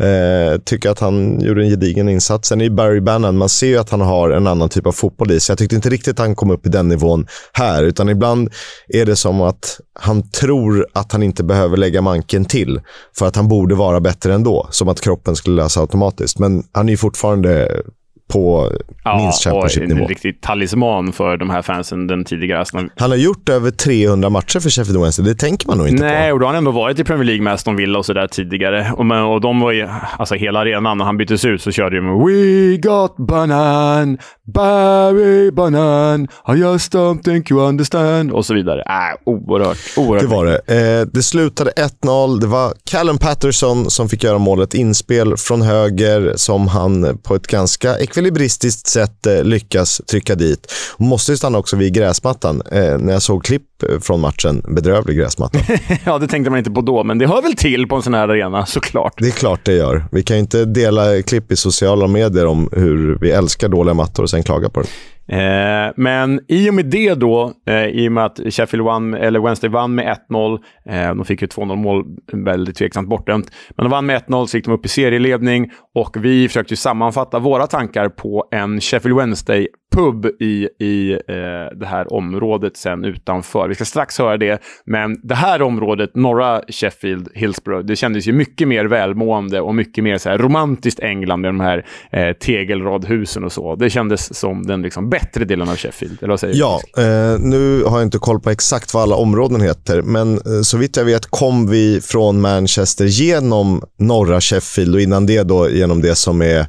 [0.00, 2.48] Eh, tycker att han gjorde en gedigen insats.
[2.48, 5.30] Sen är Barry Bannon, man ser ju att han har en annan typ av fotboll
[5.30, 5.52] i sig.
[5.52, 8.50] Jag tyckte inte riktigt att han kom upp i den nivån här, utan ibland
[8.88, 12.80] är det som att han tror att han inte behöver lägga manken till
[13.18, 14.68] för att han borde vara bättre ändå.
[14.70, 16.38] Som att kroppen skulle lösa automatiskt.
[16.38, 17.82] Men han är ju fortfarande
[18.32, 18.72] på
[19.04, 20.02] ja, minst Championship-nivå.
[20.02, 24.30] en riktig talisman för de här fansen, den tidigare Aston Han har gjort över 300
[24.30, 25.26] matcher för Sheffield Wednesday.
[25.26, 26.18] Det tänker man nog inte Nej, på.
[26.20, 28.26] Nej, och då har han ändå varit i Premier League med Aston Villa och sådär
[28.26, 28.92] tidigare.
[28.92, 32.24] Och, och de var ju, alltså hela arenan, när han byttes ut så körde de
[32.24, 34.18] “We got banan,
[34.54, 38.82] Barry banan, I just don't think you understand” och så vidare.
[38.82, 40.22] Äh, oerhört, oerhört.
[40.22, 41.00] Det var det.
[41.00, 42.40] Eh, det slutade 1-0.
[42.40, 44.74] Det var Callum Patterson som fick göra målet.
[44.74, 50.72] Inspel från höger som han på ett ganska ekvilibristiskt sätt eh, lyckas trycka dit.
[50.98, 52.62] Måste ju stanna också vid gräsmattan.
[52.72, 55.58] Eh, när jag såg klipp eh, från matchen, bedrövlig gräsmatta.
[56.04, 58.14] ja, det tänkte man inte på då, men det hör väl till på en sån
[58.14, 59.14] här arena, såklart.
[59.18, 60.04] Det är klart det gör.
[60.12, 64.22] Vi kan ju inte dela klipp i sociala medier om hur vi älskar dåliga mattor
[64.22, 64.88] och sen klaga på det.
[65.28, 69.40] Eh, men i och med det då, eh, i och med att Sheffield vann, eller
[69.40, 73.90] Wednesday vann med 1-0, eh, de fick ju 2-0 mål, väldigt tveksamt bortdömt, men de
[73.90, 78.08] vann med 1-0, så gick de upp i serieledning och vi försökte sammanfatta våra tankar
[78.08, 83.68] på en Sheffield Wednesday pub i, i eh, det här området sen utanför.
[83.68, 88.32] Vi ska strax höra det, men det här området, norra Sheffield, Hillsborough, det kändes ju
[88.32, 93.44] mycket mer välmående och mycket mer så här romantiskt England med de här eh, tegelradhusen
[93.44, 93.76] och så.
[93.76, 96.18] Det kändes som den liksom, bättre delen av Sheffield.
[96.18, 99.60] Eller vad säger ja, eh, nu har jag inte koll på exakt vad alla områden
[99.60, 105.00] heter, men eh, så vitt jag vet kom vi från Manchester genom norra Sheffield och
[105.00, 106.66] innan det då genom det som är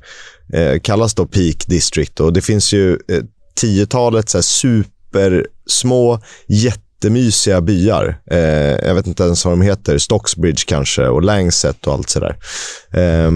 [0.53, 2.19] eh, kallas då Peak District.
[2.19, 3.23] Och det finns ju eh,
[3.55, 8.21] tiotalet så här, supersmå, jättemysiga byar.
[8.31, 9.97] Eh, jag vet inte ens vad de heter.
[9.97, 12.35] Stocksbridge kanske och Langset och allt sådär.
[12.93, 13.31] Eh,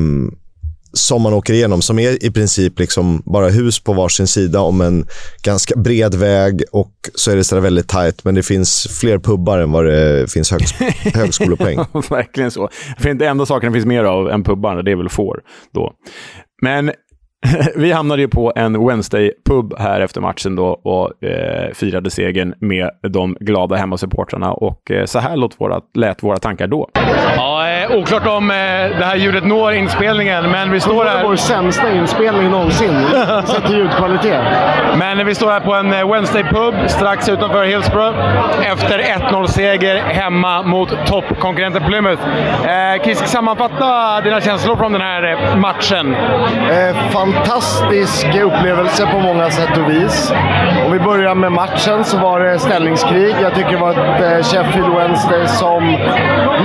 [0.94, 4.82] som man åker igenom, som är i princip liksom bara hus på varsin sida om
[4.82, 5.08] en
[5.44, 9.60] ganska bred väg och så är det sådär väldigt tajt, men det finns fler pubbar
[9.60, 10.74] än vad det finns högs
[11.14, 11.78] högskolepoäng.
[12.10, 12.70] Verkligen så.
[13.02, 15.40] Det enda saken det finns mer av än pubbarna, det är väl får
[15.74, 15.94] då.
[16.62, 16.92] Men
[17.76, 22.90] vi hamnade ju på en Wednesday-pub här efter matchen då och eh, firade segern med
[23.02, 24.54] de glada hemmasupportrarna.
[24.54, 26.90] Och eh, så här låt våra, lät våra tankar då.
[27.36, 28.58] Ja, eh, oklart om eh,
[29.00, 31.18] det här ljudet når inspelningen, men vi står här...
[31.18, 33.06] Det vår sämsta inspelning någonsin,
[33.46, 34.42] sett till ljudkvalitet.
[34.96, 38.18] Men vi står här på en eh, Wednesday-pub strax utanför Hillsborough
[38.64, 42.24] efter 1-0-seger hemma mot toppkonkurrenten Plymouth.
[42.66, 46.16] Eh, Chris, sammanfatta dina känslor från den här eh, matchen.
[46.72, 50.34] Eh, fantastisk upplevelse på många sätt och vis.
[50.86, 53.36] Om vi börjar med matchen så var det ställningskrig.
[53.42, 55.98] Jag tycker det var ett Sheffield Wednesday som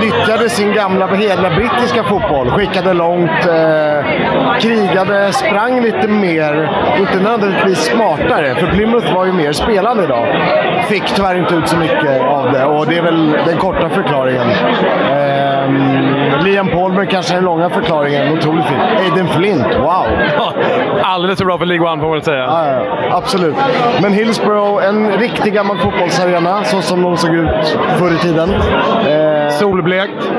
[0.01, 2.49] nyttjade sin gamla hela brittiska fotboll.
[2.49, 6.69] Skickade långt, eh, krigade, sprang lite mer.
[6.99, 10.27] Inte nödvändigtvis smartare, för Plymouth var ju mer spelande idag.
[10.89, 14.49] Fick tyvärr inte ut så mycket av det och det är väl den korta förklaringen.
[15.11, 18.37] Eh, Liam Palmer kanske den långa förklaringen.
[18.37, 18.79] Otroligt fint.
[18.99, 20.05] Aiden Flint, wow!
[21.01, 22.37] Alldeles för bra för League One får man väl säga.
[22.37, 22.81] Ja, ja,
[23.17, 23.55] absolut.
[24.01, 28.53] Men Hillsborough, en riktig gammal fotbollsarena, så som de såg ut förr i tiden.
[29.07, 30.31] Eh, Solblekt.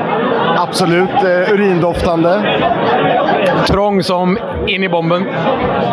[0.57, 1.23] Absolut.
[1.23, 2.41] Eh, urindoftande.
[3.67, 5.27] Trång som in i bomben.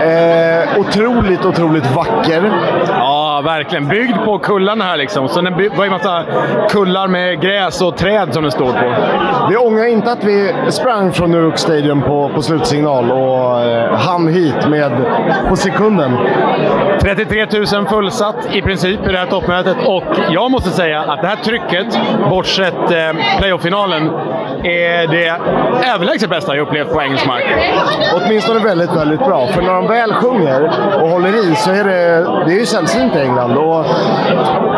[0.01, 2.53] Eh, otroligt, otroligt vacker.
[2.89, 3.89] Ja, verkligen.
[3.89, 5.29] Byggd på kullarna här liksom.
[5.29, 6.25] Så det var ju massa
[6.71, 8.95] kullar med gräs och träd som den står på.
[9.51, 14.29] Vi ångrar inte att vi sprang från Nuruk Stadium på, på slutsignal och eh, hann
[14.29, 14.93] hit med
[15.49, 16.19] på sekunden.
[17.01, 21.27] 33 000 fullsatt i princip i det här toppmötet och jag måste säga att det
[21.29, 21.99] här trycket,
[22.31, 24.11] bortsett eh, playoff-finalen,
[24.65, 25.41] är det
[25.95, 27.45] överlägset bästa jag upplevt på engelsk mark.
[28.15, 29.47] Åtminstone väldigt, väldigt bra.
[29.47, 30.71] För när de väl sjunger
[31.03, 33.57] och håller i så är det, det är ju sällsynt England.
[33.57, 33.85] Och,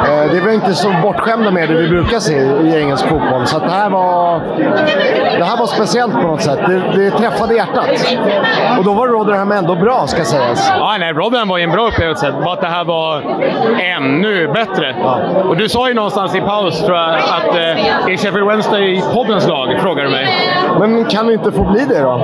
[0.09, 3.47] eh, det väl inte så bortskämda med det vi brukar se i engelsk fotboll.
[3.47, 4.41] Så det, här var,
[5.39, 6.59] det här var speciellt på något sätt.
[6.67, 7.89] Det, det träffade hjärtat.
[8.79, 10.73] Och då var Rotherham ändå bra, ska sägas.
[10.79, 12.35] Ja, nej, Rotherham var ju en bra upplevelse.
[12.45, 13.23] Bara att det här var
[13.81, 14.97] ännu bättre.
[15.03, 15.21] Ja.
[15.49, 19.49] Och du sa ju någonstans i paus, tror jag, att eh, är Sheffield Wednesday poddens
[19.49, 19.79] lag?
[19.81, 20.29] Frågar du mig.
[20.79, 22.21] Men kan det inte få bli det då?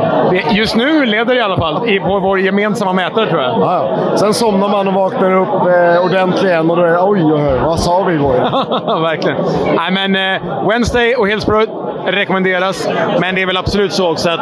[0.50, 3.50] Just nu leder det i alla fall på vår gemensamma mätare, tror jag.
[3.60, 4.16] Ja, ja.
[4.16, 7.32] Sen somnar man och vaknar upp eh, ordentligt igen och då är det oj, oj,
[7.32, 8.34] oj, vad sa vi igår?
[9.02, 9.36] Verkligen.
[9.76, 12.88] Nej, men eh, Wednesday och Hillsborough rekommenderas.
[13.20, 14.40] Men det är väl absolut så också att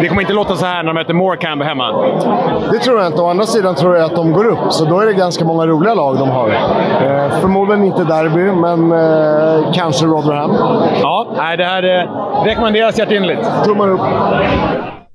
[0.00, 1.92] det kommer inte låta så här när de möter Morecambe hemma.
[2.72, 3.22] Det tror jag inte.
[3.22, 5.66] Å andra sidan tror jag att de går upp, så då är det ganska många
[5.66, 6.48] roliga lag de har.
[6.48, 10.56] Eh, förmodligen inte Derby, men eh, kanske Rotherham.
[11.02, 13.43] Ja, nej, det här eh, rekommenderas hjärtinnerligt.
[13.64, 14.00] Tummar upp.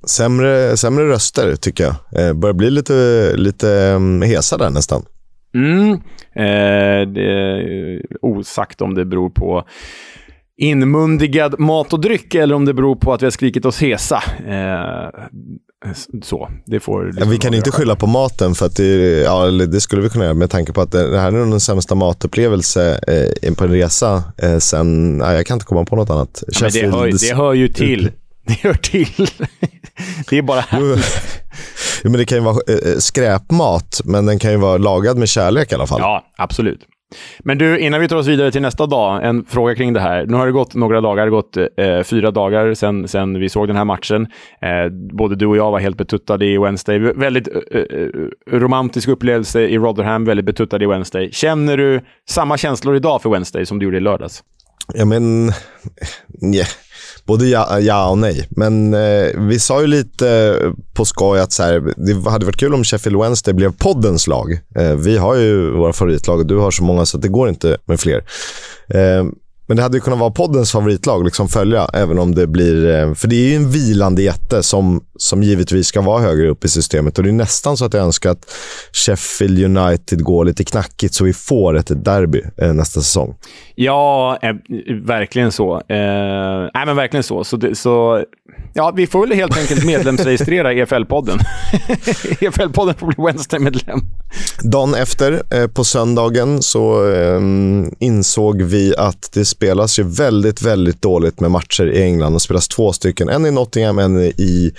[0.06, 1.94] Sämre, sämre röster, tycker jag.
[2.22, 5.02] Eh, börjar bli lite, lite um, hesa där nästan.
[5.54, 5.92] Mm.
[6.34, 9.64] Eh, det är osagt om det beror på
[10.60, 14.22] inmundigad mat och dryck eller om det beror på att vi har skrikit oss hesa.
[14.48, 15.08] Eh,
[16.22, 19.80] så, det får liksom vi kan inte skylla på maten, för att det, ja, det
[19.80, 23.00] skulle vi kunna göra med tanke på att det, här är den sämsta matupplevelse
[23.42, 26.42] eh, på en resa eh, sen, nej, jag kan inte komma på något annat.
[26.60, 28.10] Ja, det, hör, det hör ju till.
[28.46, 29.26] Det hör till.
[30.30, 30.64] det är bara.
[32.04, 35.28] Jo, men det kan ju vara eh, skräpmat, men den kan ju vara lagad med
[35.28, 36.00] kärlek i alla fall.
[36.00, 36.86] Ja, absolut.
[37.38, 40.26] Men du, innan vi tar oss vidare till nästa dag, en fråga kring det här.
[40.26, 43.48] Nu har det gått några dagar, det har gått eh, fyra dagar sedan, sedan vi
[43.48, 44.26] såg den här matchen.
[44.62, 46.98] Eh, både du och jag var helt betuttade i Wednesday.
[46.98, 51.32] Väldigt eh, eh romantisk upplevelse i Rotherham, väldigt betuttade i Wednesday.
[51.32, 54.42] Känner du samma känslor idag för Wednesday som du gjorde i lördags?
[54.94, 55.52] Ja, men...
[56.54, 56.68] Yeah
[57.26, 58.46] både ja, ja och nej.
[58.50, 60.56] Men eh, vi sa ju lite
[60.94, 64.52] på skoj att så här, det hade varit kul om Sheffield Wednesday blev poddens lag.
[64.76, 67.78] Eh, vi har ju våra favoritlag och du har så många så det går inte
[67.84, 68.24] med fler.
[68.88, 69.24] Eh,
[69.70, 72.94] men det hade ju kunnat vara poddens favoritlag liksom följa, även om det blir...
[72.94, 76.64] Eh, för det är ju en vilande jätte som, som givetvis ska vara högre upp
[76.64, 77.18] i systemet.
[77.18, 78.56] Och det är nästan så att jag önskar att
[78.92, 83.34] Sheffield United går lite knackigt så vi får ett derby eh, nästa säsong.
[83.74, 84.54] Ja, eh,
[85.04, 85.74] verkligen så.
[85.74, 87.44] Eh, nej, men verkligen så.
[87.44, 88.24] Så, det, så
[88.74, 91.38] Ja, vi får väl helt enkelt medlemsregistrera EFL-podden.
[92.40, 94.00] EFL-podden får bli Wednesday-medlem.
[94.62, 97.40] Dagen efter, eh, på söndagen, så eh,
[97.98, 102.32] insåg vi att det spelas ju väldigt, väldigt dåligt med matcher i England.
[102.32, 104.72] Det spelas två stycken, en i Nottingham, en i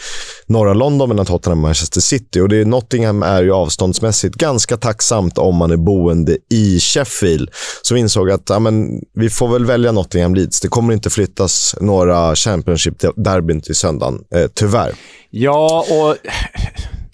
[0.46, 2.40] norra London mellan Tottenham och Manchester City.
[2.40, 7.50] Och det, Nottingham är ju avståndsmässigt ganska tacksamt om man är boende i Sheffield.
[7.82, 10.62] Så vi insåg att ja, men, vi får väl välja Nottingham Leeds.
[10.62, 14.92] Det kommer inte flyttas några Championship-derbyn till söndagen, eh, tyvärr.
[15.30, 16.16] Ja, och,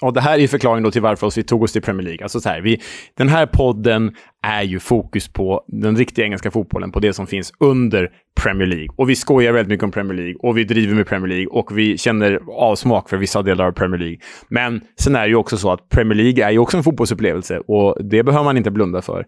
[0.02, 2.24] och det här är förklaringen då till varför vi tog oss till Premier League.
[2.24, 2.82] Alltså så här, vi,
[3.18, 7.54] den här podden är ju fokus på den riktiga engelska fotbollen, på det som finns
[7.60, 8.10] under
[8.44, 8.88] Premier League.
[8.96, 11.78] Och vi skojar väldigt mycket om Premier League och vi driver med Premier League och
[11.78, 14.18] vi känner avsmak för vissa delar av Premier League.
[14.50, 17.60] Men sen är det ju också så att Premier League är ju också en fotbollsupplevelse
[17.68, 19.26] och det behöver man inte blunda för.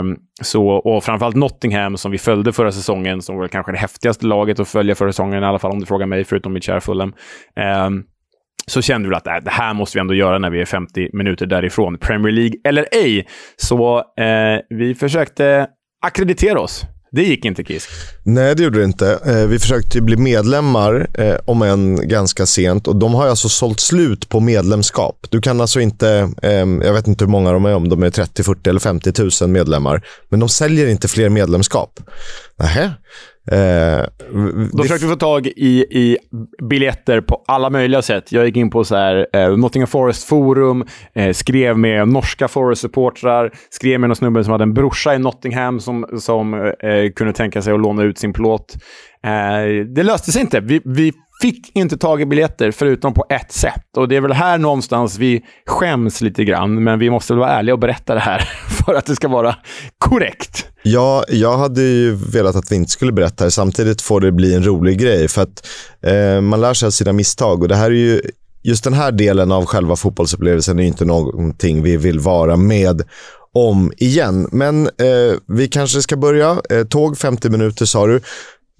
[0.00, 4.26] Um, så, och framförallt Nottingham som vi följde förra säsongen, som var kanske det häftigaste
[4.26, 6.80] laget att följa förra säsongen, i alla fall om du frågar mig, förutom mitt kära
[6.80, 7.14] Fulham.
[7.86, 8.04] Um,
[8.66, 11.08] så kände vi att äh, det här måste vi ändå göra när vi är 50
[11.12, 11.98] minuter därifrån.
[11.98, 13.26] Premier League eller ej.
[13.56, 15.66] Så eh, vi försökte
[16.06, 16.86] akkreditera oss.
[17.14, 17.88] Det gick inte Kisk.
[18.22, 19.18] Nej, det gjorde det inte.
[19.26, 22.88] Eh, vi försökte bli medlemmar, eh, om än ganska sent.
[22.88, 25.26] Och De har alltså sålt slut på medlemskap.
[25.30, 28.10] Du kan alltså inte, eh, jag vet inte hur många de är, om de är
[28.10, 30.06] 30, 40 eller 50 000 medlemmar.
[30.28, 32.00] Men de säljer inte fler medlemskap.
[32.58, 32.92] Nähä.
[33.52, 34.04] Eh,
[34.72, 36.18] Då försökte vi få tag i, i
[36.62, 38.32] biljetter på alla möjliga sätt.
[38.32, 40.84] Jag gick in på så här, eh, Nottingham Forest forum,
[41.14, 45.80] eh, skrev med norska Forest-supportrar, skrev med någon snubbe som hade en brorsa i Nottingham
[45.80, 48.74] som, som eh, kunde tänka sig att låna ut sin plåt.
[49.24, 50.60] Eh, det löste sig inte.
[50.60, 53.96] Vi, vi fick inte tag i biljetter förutom på ett sätt.
[53.96, 57.50] Och det är väl här någonstans vi skäms lite grann, men vi måste väl vara
[57.50, 58.38] ärliga och berätta det här
[58.84, 59.56] för att det ska vara
[59.98, 60.66] korrekt.
[60.82, 63.50] Ja, jag hade ju velat att vi inte skulle berätta det.
[63.50, 65.66] Samtidigt får det bli en rolig grej för att
[66.06, 68.20] eh, man lär sig av sina misstag och det här är ju
[68.66, 73.02] Just den här delen av själva fotbollsupplevelsen är inte någonting vi vill vara med
[73.54, 74.48] om igen.
[74.52, 76.60] Men eh, vi kanske ska börja.
[76.70, 78.20] Eh, tåg 50 minuter sa du.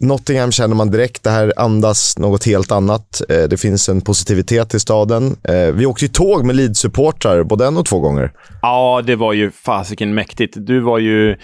[0.00, 3.22] Nottingham känner man direkt, det här andas något helt annat.
[3.28, 5.36] Eh, det finns en positivitet i staden.
[5.48, 8.32] Eh, vi åkte ju tåg med Leeds-supportrar både en och två gånger.
[8.62, 10.54] Ja, det var ju fasiken mäktigt.
[10.56, 11.36] Du var ju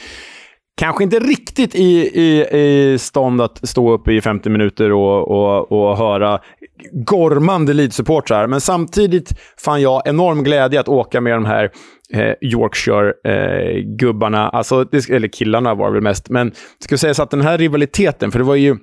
[0.80, 5.72] kanske inte riktigt i, i, i stånd att stå upp i 50 minuter och, och,
[5.72, 6.40] och höra
[6.92, 9.32] gormande Leeds-supportrar, men samtidigt
[9.64, 11.70] fann jag enorm glädje att åka med de här
[12.14, 17.30] eh, Yorkshire-gubbarna, eh, alltså, eller killarna var det väl mest, men det ska sägas att
[17.30, 18.76] den här rivaliteten, för det var ju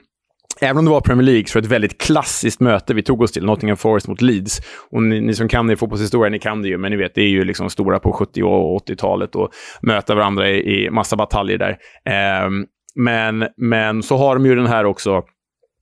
[0.62, 3.22] Även om det var Premier League så var det ett väldigt klassiskt möte vi tog
[3.22, 3.46] oss till.
[3.46, 4.62] Nottingham Forest mot Leeds.
[4.92, 7.16] Och ni, ni som kan er i fotbollshistoria, ni kan det ju, men ni vet,
[7.16, 9.50] det är ju liksom stora på 70 och 80-talet och
[9.82, 11.78] möta varandra i, i massa bataljer där.
[12.06, 12.50] Eh,
[12.96, 15.24] men, men så har de ju den här också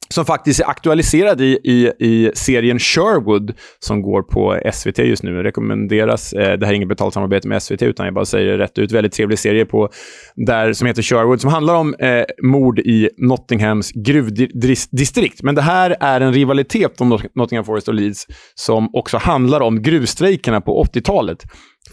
[0.10, 5.44] som faktiskt är aktualiserad i, i, i serien Sherwood som går på SVT just nu.
[5.44, 6.34] Rekommenderas.
[6.34, 8.78] Eh, det här är inget betalt samarbete med SVT, utan jag bara säger det rätt
[8.78, 8.92] ut.
[8.92, 9.90] Väldigt trevlig serie på,
[10.36, 15.44] där, som heter Sherwood, som handlar om eh, mord i Nottinghams gruvdistrikt.
[15.44, 19.82] Men det här är en rivalitet om Nottingham Forest och Leeds som också handlar om
[19.82, 21.44] gruvstrejkerna på 80-talet.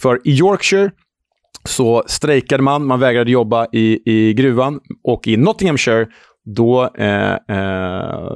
[0.03, 0.91] För i Yorkshire
[1.65, 6.07] så strejkade man, man vägrade jobba i, i gruvan och i Nottinghamshire
[6.45, 8.33] då eh, eh,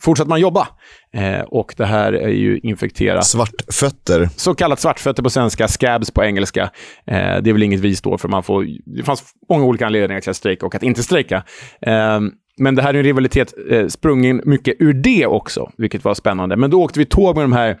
[0.00, 0.68] fortsatte man jobba.
[1.12, 3.26] Eh, och det här är ju infekterat.
[3.26, 4.28] Svartfötter.
[4.36, 6.62] Så kallat svartfötter på svenska, scabs på engelska.
[7.06, 8.28] Eh, det är väl inget vi står för.
[8.28, 8.66] Man får,
[8.96, 11.44] det fanns många olika anledningar till att strejka och att inte strejka.
[11.80, 12.20] Eh,
[12.58, 16.56] men det här är en rivalitet eh, sprungen mycket ur det också, vilket var spännande.
[16.56, 17.76] Men då åkte vi tåg med de här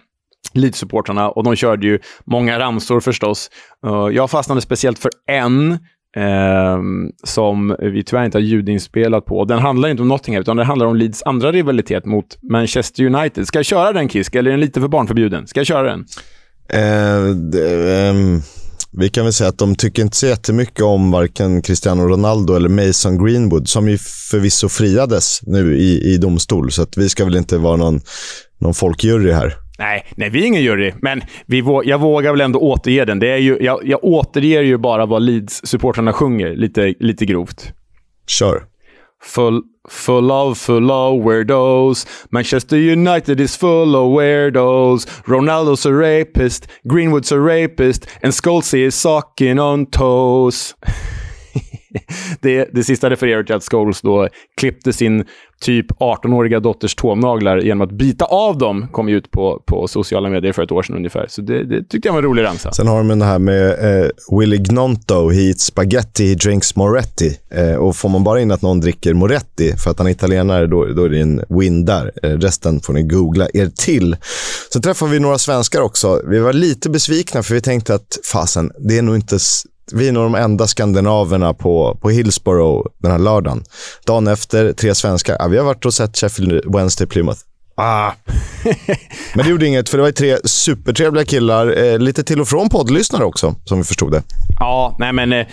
[0.54, 3.50] Leeds-supportrarna och de körde ju många ramsor förstås.
[4.12, 5.78] Jag fastnade speciellt för en
[6.16, 6.78] Eh,
[7.24, 9.44] som vi tyvärr inte har ljudinspelat på.
[9.44, 13.46] Den handlar inte om Nottingham, utan det handlar om Leeds andra rivalitet mot Manchester United.
[13.46, 15.46] Ska jag köra den, Kisk, eller är den lite för barnförbjuden?
[15.46, 16.06] Ska jag köra den?
[16.68, 18.14] Eh, det, eh,
[18.98, 22.68] vi kan väl säga att de tycker inte så jättemycket om varken Cristiano Ronaldo eller
[22.68, 23.98] Mason Greenwood, som ju
[24.30, 26.72] förvisso friades nu i, i domstol.
[26.72, 28.00] Så att vi ska väl inte vara någon,
[28.58, 29.65] någon folkjury här.
[29.78, 33.18] Nej, nej, vi är ingen jury, men vi jag vågar väl ändå återge den.
[33.18, 37.72] Det är ju, jag, jag återger ju bara vad Leeds-supportrarna sjunger, lite, lite grovt.
[38.26, 38.64] Kör.
[39.22, 42.06] Full, full of, full of weirdos.
[42.30, 45.06] Manchester United is full of weirdos.
[45.24, 50.74] Ronaldo's a rapist, Greenwood's a rapist, and Scholesy is sucking on toes.
[52.40, 55.24] det, det sista refererar till att Scholes då klippte sin
[55.60, 60.52] typ 18-åriga dotters tånaglar genom att bita av dem, kom ut på, på sociala medier
[60.52, 61.26] för ett år sedan ungefär.
[61.28, 62.72] Så det, det tyckte jag var en rolig ramsa.
[62.72, 67.38] Sen har de det här med eh, Willy Gnonto, he eats spaghetti, he drinks Moretti.
[67.50, 70.66] Eh, och får man bara in att någon dricker Moretti för att han är italienare,
[70.66, 72.12] då, då är det en win där.
[72.22, 74.16] Eh, resten får ni googla er till.
[74.72, 76.22] Så träffade vi några svenskar också.
[76.28, 79.38] Vi var lite besvikna för vi tänkte att fasen, det är nog inte
[79.92, 83.64] vi är nog de enda skandinaverna på, på Hillsborough den här lördagen.
[84.06, 85.36] Dagen efter, tre svenskar.
[85.38, 87.40] Ja, vi har varit och sett Sheffield Wednesday Plymouth.
[87.78, 88.12] Ah.
[89.34, 91.84] Men det gjorde inget, för det var tre supertrevliga killar.
[91.84, 94.22] Eh, lite till och från poddlyssnare också, som vi förstod det.
[94.58, 95.46] Ja, nej men eh,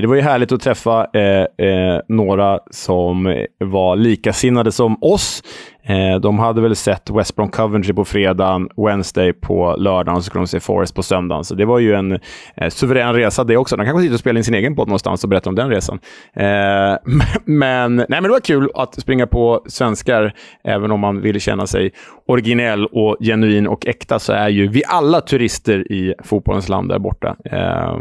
[0.00, 5.42] det var ju härligt att träffa eh, eh några som var likasinnade som oss.
[5.86, 10.26] Eh, de hade väl sett West Brom Coventry på fredagen, Wednesday på lördagen och så
[10.26, 11.44] skulle de se Forest på söndagen.
[11.44, 12.12] Så det var ju en
[12.56, 13.76] eh, suverän resa det också.
[13.76, 15.98] De kanske sitter och spelar in sin egen podd någonstans och berättar om den resan.
[16.36, 16.44] Eh,
[17.44, 20.34] men, nej, men det var kul att springa på svenskar,
[20.64, 21.92] även om man vill känna sig
[22.28, 26.98] originell och genuin och äkta, så är ju vi alla turister i fotbollens land där
[26.98, 27.36] borta.
[27.44, 27.96] Eh,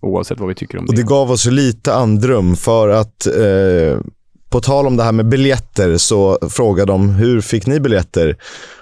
[0.00, 0.90] oavsett vad vi tycker om det.
[0.90, 3.98] Och det gav oss lite andrum för att eh
[4.54, 8.36] på tal om det här med biljetter så frågade de hur fick ni biljetter?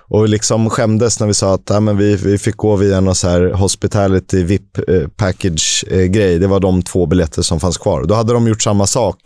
[0.08, 3.14] Och liksom skämdes när vi sa att äh, men vi, vi fick gå via någon
[3.14, 6.28] så här hospitality-vip-package-grej.
[6.28, 8.04] Eh, eh, det var de två biljetter som fanns kvar.
[8.04, 9.16] Då hade de gjort samma sak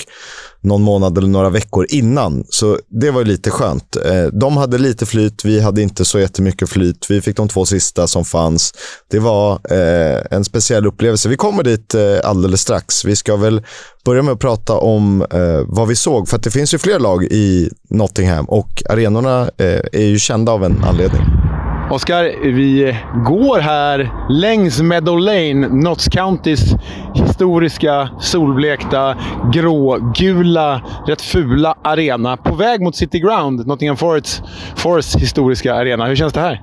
[0.60, 2.44] någon månad eller några veckor innan.
[2.48, 3.96] Så det var lite skönt.
[3.96, 7.10] Eh, de hade lite flyt, vi hade inte så jättemycket flyt.
[7.10, 8.74] Vi fick de två sista som fanns.
[9.10, 11.28] Det var eh, en speciell upplevelse.
[11.28, 13.04] Vi kommer dit eh, alldeles strax.
[13.04, 13.62] Vi ska väl
[14.04, 15.24] börja med att prata om
[15.66, 16.28] vad vi såg.
[16.28, 20.84] För det finns ju fler lag i Nottingham och arenorna är ju kända av en
[20.84, 21.45] anledning.
[21.90, 26.74] Oskar, vi går här längs Meadow Lane, Notts Countys
[27.14, 29.16] historiska, solblekta,
[29.52, 32.36] grågula, rätt fula arena.
[32.36, 34.42] På väg mot City Ground, Nottingham Forests,
[34.76, 36.06] Forests historiska arena.
[36.06, 36.62] Hur känns det här?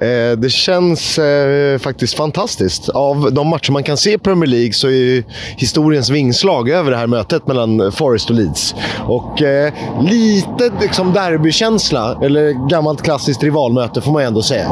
[0.00, 2.88] Eh, det känns eh, faktiskt fantastiskt.
[2.88, 5.24] Av de matcher man kan se i Premier League så är
[5.56, 8.74] historiens vingslag över det här mötet mellan Forest och Leeds.
[9.06, 9.72] Och eh,
[10.02, 14.70] lite liksom derbykänsla, eller gammalt klassiskt rivalmöte får man ändå säga.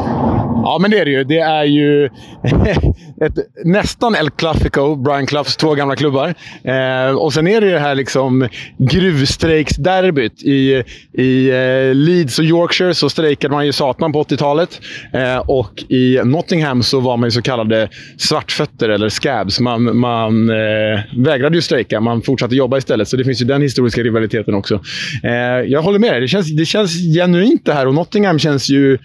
[0.63, 1.23] Ja, men det är det ju.
[1.23, 2.05] Det är ju
[3.25, 6.33] ett, nästan El Clasico, Brian Cloughs två gamla klubbar.
[6.63, 8.47] Eh, och sen är det ju det här liksom
[8.77, 10.43] gruvstrejksderbyt.
[10.43, 14.79] I, i eh, Leeds och Yorkshire så strejkade man ju satan på 80-talet.
[15.13, 19.59] Eh, och i Nottingham så var man ju så kallade svartfötter, eller scabs.
[19.59, 21.99] Man, man eh, vägrade ju strejka.
[21.99, 23.07] Man fortsatte jobba istället.
[23.07, 24.81] Så det finns ju den historiska rivaliteten också.
[25.23, 25.31] Eh,
[25.67, 26.21] jag håller med dig.
[26.21, 28.97] Det känns, det känns genuint det här och Nottingham känns ju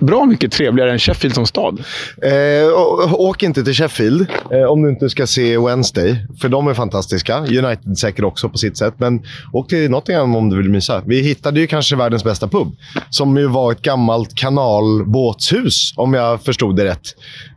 [0.00, 1.84] bra mycket trevligare än Sheffield som stad.
[2.22, 6.74] Eh, åk inte till Sheffield eh, om du inte ska se Wednesday, för de är
[6.74, 7.38] fantastiska.
[7.38, 9.22] United säkert också på sitt sätt, men
[9.52, 11.02] åk till Nottingham om du vill mysa.
[11.06, 12.76] Vi hittade ju kanske världens bästa pub,
[13.10, 17.06] som ju var ett gammalt kanalbåtshus, om jag förstod det rätt.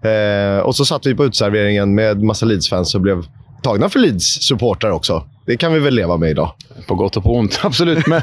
[0.03, 3.25] Eh, och så satt vi på utserveringen med massa Leeds-fans och blev
[3.63, 5.23] tagna för Leeds-supportrar också.
[5.45, 6.51] Det kan vi väl leva med idag.
[6.87, 8.07] På gott och på ont, absolut.
[8.07, 8.21] Men,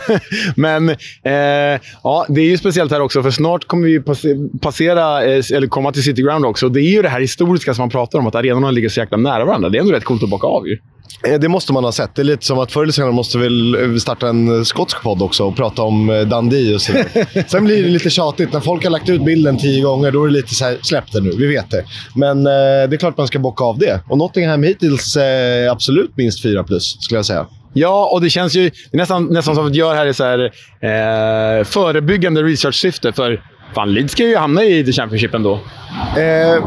[0.57, 0.89] men
[1.23, 4.01] eh, ja, det är ju speciellt här också, för snart kommer vi
[4.61, 6.69] passera, eh, eller komma till City Ground också.
[6.69, 9.17] Det är ju det här historiska som man pratar om, att arenorna ligger så jäkla
[9.17, 9.69] nära varandra.
[9.69, 10.79] Det är ändå rätt coolt att bocka av ju.
[11.27, 12.15] Eh, det måste man ha sett.
[12.15, 15.45] Det är lite som att förr eller senare måste vi starta en skotsk podd också
[15.45, 17.07] och prata om eh, Dundee och sådär.
[17.49, 18.53] Sen blir det lite tjatigt.
[18.53, 21.13] När folk har lagt ut bilden tio gånger, då är det lite så här, släpp
[21.13, 21.85] det nu, vi vet det.
[22.15, 22.53] Men eh,
[22.89, 24.01] det är klart man ska bocka av det.
[24.09, 27.47] Och Nottingham hittills eh, absolut minst fyra plus, skulle jag säga.
[27.73, 30.25] Ja, och det känns ju det nästan, nästan som att vi gör här i så
[30.25, 30.45] här,
[30.81, 33.13] eh, förebyggande research-syfte.
[33.13, 33.43] För
[33.75, 35.53] Fan, Leeds ska ju hamna i The Championship ändå.
[36.17, 36.63] Eh,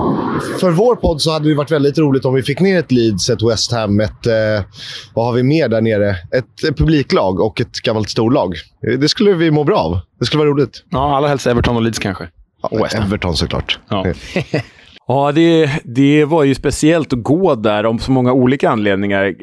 [0.59, 3.29] för vår podd så hade det varit väldigt roligt om vi fick ner ett Leeds,
[3.29, 4.27] ett West Ham, ett...
[4.27, 4.65] Eh,
[5.13, 6.09] vad har vi mer där nere?
[6.09, 8.55] Ett, ett publiklag och ett gammalt storlag.
[8.99, 9.99] Det skulle vi må bra av.
[10.19, 10.83] Det skulle vara roligt.
[10.89, 12.27] Ja, allra helst Everton och Leeds kanske.
[12.71, 13.79] Ja, Everton såklart.
[13.89, 14.05] Ja.
[15.07, 19.33] Ja, det, det var ju speciellt att gå där om så många olika anledningar,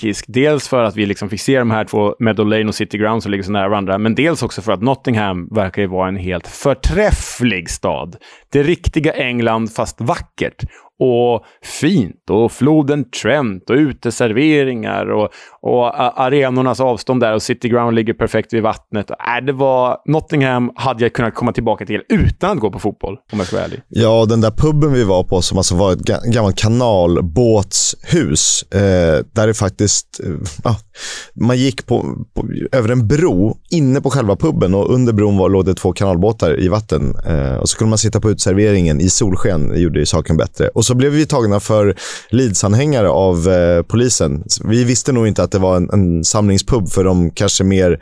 [0.00, 0.24] Kisk.
[0.28, 3.22] Dels för att vi liksom fick se de här två, Meadow Lane och City Ground,
[3.22, 3.98] som ligger så nära varandra.
[3.98, 8.16] Men dels också för att Nottingham verkar ju vara en helt förträfflig stad.
[8.52, 10.64] Det riktiga England, fast vackert
[11.00, 11.44] och
[11.80, 15.28] fint och floden Trent och uteserveringar och,
[15.62, 19.10] och arenornas avstånd där och City Ground ligger perfekt vid vattnet.
[19.10, 19.16] Äh,
[19.46, 23.38] det var Nottingham hade jag kunnat komma tillbaka till utan att gå på fotboll, om
[23.38, 23.80] jag ska vara ärlig.
[23.88, 29.46] Ja, den där puben vi var på som alltså var ett gammalt kanalbåtshus, eh, där
[29.46, 30.20] det faktiskt,
[30.64, 30.70] eh,
[31.34, 35.48] man gick på, på, över en bro inne på själva puben och under bron var,
[35.48, 37.16] låg det två kanalbåtar i vatten.
[37.26, 39.68] Eh, och så kunde man sitta på utserveringen i solsken.
[39.68, 40.68] Det gjorde ju saken bättre.
[40.68, 41.96] Och så blev vi tagna för
[42.30, 44.44] Leeds-anhängare av eh, polisen.
[44.64, 48.00] Vi visste nog inte att det var en, en samlingspub för de kanske mer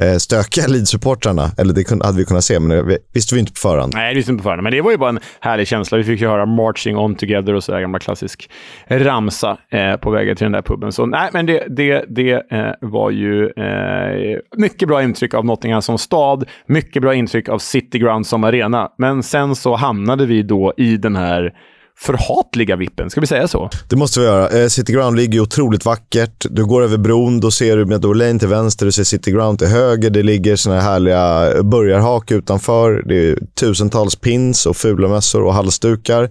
[0.00, 1.50] Eh, stökiga Leeds-supportrarna.
[1.58, 3.92] Eller det hade vi kunnat se, men det visste vi inte på förhand.
[3.94, 4.62] Nej, det visste vi inte på förhand.
[4.62, 5.98] Men det var ju bara en härlig känsla.
[5.98, 8.50] Vi fick ju höra “Marching On Together” och så där gamla klassisk
[8.88, 10.92] ramsa eh, på vägen till den där puben.
[10.92, 15.82] Så nej, men det, det, det eh, var ju eh, mycket bra intryck av Nottingham
[15.82, 16.48] som stad.
[16.66, 18.88] Mycket bra intryck av City Ground som arena.
[18.98, 21.52] Men sen så hamnade vi då i den här
[21.98, 23.10] förhatliga vippen.
[23.10, 23.70] Ska vi säga så?
[23.88, 24.48] Det måste vi göra.
[24.48, 26.46] Eh, City Ground ligger otroligt vackert.
[26.50, 29.58] Du går över bron, då ser du Meadow Lane till vänster, du ser City Ground
[29.58, 30.10] till höger.
[30.10, 33.02] Det ligger såna här härliga burgarhak utanför.
[33.06, 36.30] Det är tusentals pins och fula mössor och halsdukar.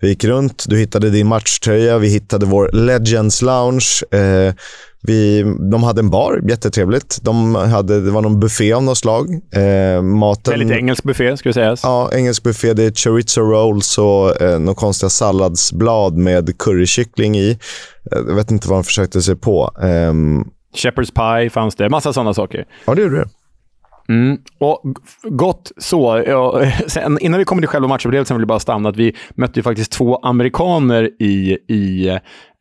[0.00, 4.02] Vi gick runt, du hittade din matchtröja, vi hittade vår Legends Lounge.
[4.10, 4.54] Eh,
[5.06, 7.18] vi, de hade en bar, jättetrevligt.
[7.22, 9.26] De hade, det var någon buffé av något slag.
[9.52, 11.76] Eh, maten, Väldigt engelsk buffé, ska vi säga.
[11.82, 12.72] Ja, engelsk buffé.
[12.72, 17.58] Det är chorizo rolls och eh, några konstiga salladsblad med currykyckling i.
[18.10, 19.70] Jag vet inte vad de försökte sig på.
[19.76, 21.88] Um, Shepherd's pie fanns det.
[21.88, 22.64] Massa sådana saker.
[22.84, 23.28] Ja, det gjorde det.
[24.08, 24.38] Mm.
[24.58, 24.82] Och
[25.22, 26.22] gott så.
[26.26, 29.58] Ja, sen, innan vi kommer till själva matchupplevelsen vill jag bara stanna att vi mötte
[29.58, 32.08] ju faktiskt två amerikaner i, i,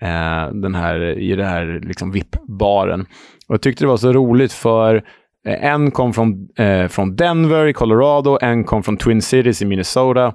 [0.01, 3.01] eh, den här, i den här liksom VIP-baren.
[3.47, 4.95] Och jag tyckte det var så roligt för
[5.47, 9.65] eh, en kom från, eh, från Denver i Colorado, en kom från Twin Cities i
[9.65, 10.33] Minnesota.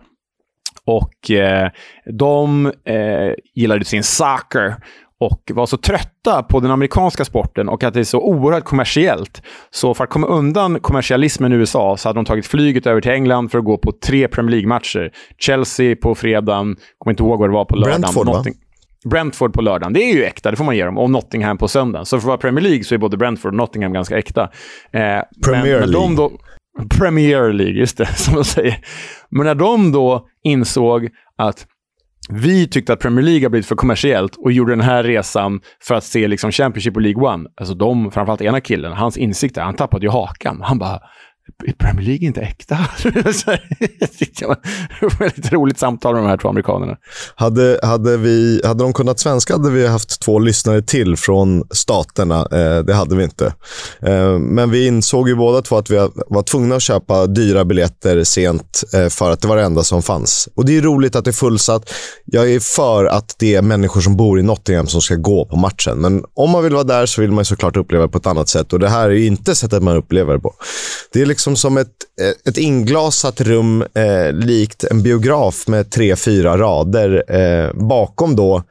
[0.84, 1.70] Och eh,
[2.18, 4.76] de eh, gillade sin soccer
[5.20, 9.42] och var så trötta på den amerikanska sporten och att det är så oerhört kommersiellt.
[9.70, 13.10] Så för att komma undan kommersialismen i USA så hade de tagit flyget över till
[13.10, 15.10] England för att gå på tre Premier League-matcher.
[15.38, 18.00] Chelsea på fredagen, kommer inte ihåg vad det var på lördagen.
[18.00, 18.54] Brentford, Notting
[19.10, 19.92] Brentford på lördagen.
[19.92, 20.98] Det är ju äkta, det får man ge dem.
[20.98, 22.06] Och Nottingham på söndagen.
[22.06, 24.42] Så för att vara Premier League så är både Brentford och Nottingham ganska äkta.
[24.92, 25.00] Eh,
[25.44, 26.16] Premier men, League.
[26.16, 26.32] Då,
[26.98, 28.78] Premier League, just det, som de säger.
[29.30, 31.08] Men när de då insåg
[31.38, 31.66] att
[32.28, 35.94] vi tyckte att Premier League har blivit för kommersiellt och gjorde den här resan för
[35.94, 37.48] att se liksom Championship och League One.
[37.56, 40.60] Alltså de, framförallt ena killen, hans insikter, han tappade ju hakan.
[40.62, 41.00] Han bara,
[41.66, 42.78] är Premier League inte äkta?
[43.02, 44.46] det
[45.18, 46.96] var ett roligt samtal med de här två amerikanerna.
[47.34, 52.46] Hade, hade, vi, hade de kunnat svenska hade vi haft två lyssnare till från staterna.
[52.52, 53.54] Eh, det hade vi inte.
[54.02, 55.96] Eh, men vi insåg ju båda två att vi
[56.26, 60.02] var tvungna att köpa dyra biljetter sent eh, för att det var det enda som
[60.02, 60.48] fanns.
[60.54, 61.92] Och Det är roligt att det är fullsatt.
[62.24, 65.56] Jag är för att det är människor som bor i Nottingham som ska gå på
[65.56, 65.98] matchen.
[65.98, 68.48] Men om man vill vara där så vill man såklart uppleva det på ett annat
[68.48, 68.72] sätt.
[68.72, 70.54] Och Det här är inte sättet man upplever det på.
[71.12, 71.88] Det är liksom Liksom som ett,
[72.20, 77.24] eh, ett inglasat rum eh, likt en biograf med tre, fyra rader.
[77.28, 78.62] Eh, bakom då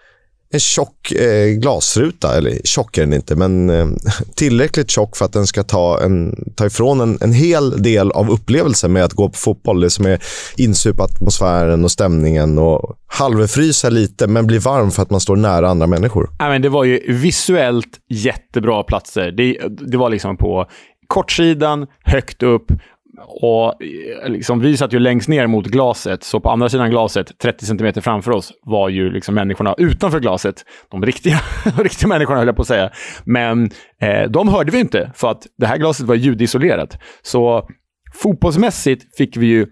[0.49, 3.87] en tjock eh, glasruta, eller tjock är den inte, men eh,
[4.35, 8.29] tillräckligt tjock för att den ska ta, en, ta ifrån en, en hel del av
[8.29, 9.79] upplevelsen med att gå på fotboll.
[9.79, 10.23] Det som är
[10.57, 15.69] insupa atmosfären och stämningen och halvfrysa lite, men bli varm för att man står nära
[15.69, 16.29] andra människor.
[16.39, 19.31] Ja, men det var ju visuellt jättebra platser.
[19.31, 20.67] Det, det var liksom på
[21.07, 22.71] kortsidan, högt upp
[23.17, 27.37] och eh, liksom, vi satt ju längst ner mot glaset, så på andra sidan glaset,
[27.37, 30.65] 30 centimeter framför oss, var ju liksom människorna utanför glaset.
[30.91, 31.39] De riktiga,
[31.77, 32.89] de riktiga människorna, höll jag på att säga.
[33.23, 33.69] Men
[34.01, 36.99] eh, de hörde vi inte, för att det här glaset var ljudisolerat.
[37.21, 37.69] Så
[38.13, 39.67] fotbollsmässigt fick vi ju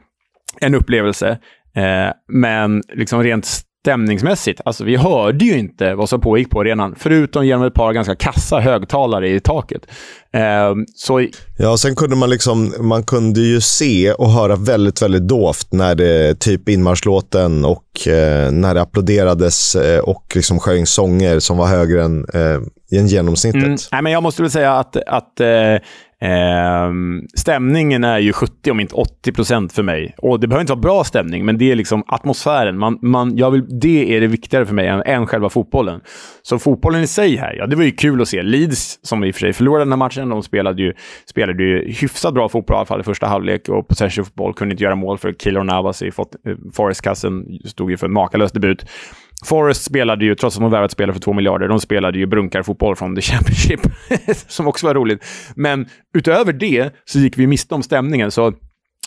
[0.61, 1.29] en upplevelse,
[1.75, 3.45] eh, men liksom rent
[3.85, 7.93] stämningsmässigt, alltså vi hörde ju inte vad som pågick på arenan, förutom genom ett par
[7.93, 9.91] ganska kassa högtalare i taket.
[10.35, 11.27] Eh, så...
[11.57, 15.95] Ja, sen kunde man liksom, man kunde ju se och höra väldigt, väldigt dovt när
[15.95, 21.67] det, typ inmarschlåten och eh, när det applåderades eh, och liksom sjöng sånger som var
[21.67, 23.63] högre än, eh, än genomsnittet.
[23.63, 23.77] Mm.
[23.91, 25.77] Nej, men jag måste väl säga att, att eh,
[26.21, 26.91] Eh,
[27.35, 30.15] stämningen är ju 70 om inte 80 procent för mig.
[30.17, 32.77] Och Det behöver inte vara bra stämning, men det är liksom atmosfären.
[32.77, 36.01] Man, man, jag vill, det är det viktigare för mig än, än själva fotbollen.
[36.41, 38.41] Så fotbollen i sig här, ja det var ju kul att se.
[38.41, 40.93] Leeds, som i och för sig förlorade den här matchen, de spelade ju,
[41.29, 43.69] spelade ju hyfsat bra fotboll i alla fall i första halvlek.
[43.69, 46.13] Och possession fotboll kunde inte göra mål för Killer Navas i eh,
[46.73, 47.59] Forest-kassen.
[47.65, 48.85] Stod ju för en makalös debut.
[49.45, 52.95] Forest spelade ju, trots att de värvat spelare för två miljarder, de spelade ju brunkarfotboll
[52.95, 53.79] från The Championship,
[54.47, 55.25] som också var roligt.
[55.55, 55.85] Men
[56.17, 58.31] utöver det så gick vi miste om stämningen.
[58.31, 58.53] Så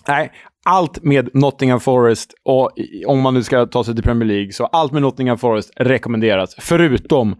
[0.09, 0.33] nej,
[0.65, 2.71] allt med Nottingham Forest, och
[3.07, 6.55] om man nu ska ta sig till Premier League, så allt med Nottingham Forest rekommenderas,
[6.59, 7.37] förutom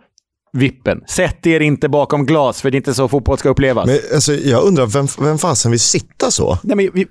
[0.53, 1.01] vippen.
[1.09, 3.87] Sätt er inte bakom glas, för det är inte så fotboll ska upplevas.
[3.87, 6.59] Men, alltså, jag undrar, vem, vem fasen vill sitta så?
[6.63, 7.07] Nej, men vi,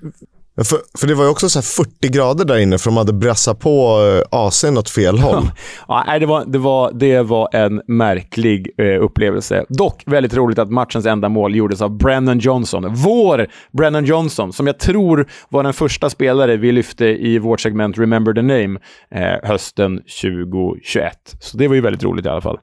[0.64, 3.60] För, för det var ju också så 40 grader där inne för de hade brassat
[3.60, 4.00] på
[4.32, 5.44] eh, AC'n åt fel håll.
[5.88, 9.66] ja, nej, det, var, det, var, det var en märklig eh, upplevelse.
[9.70, 12.94] Dock väldigt roligt att matchens enda mål gjordes av Brennan Johnson.
[12.94, 17.98] Vår Brennan Johnson, som jag tror var den första spelare vi lyfte i vårt segment
[17.98, 18.80] Remember the Name
[19.12, 21.14] eh, hösten 2021.
[21.40, 22.58] Så det var ju väldigt roligt i alla fall.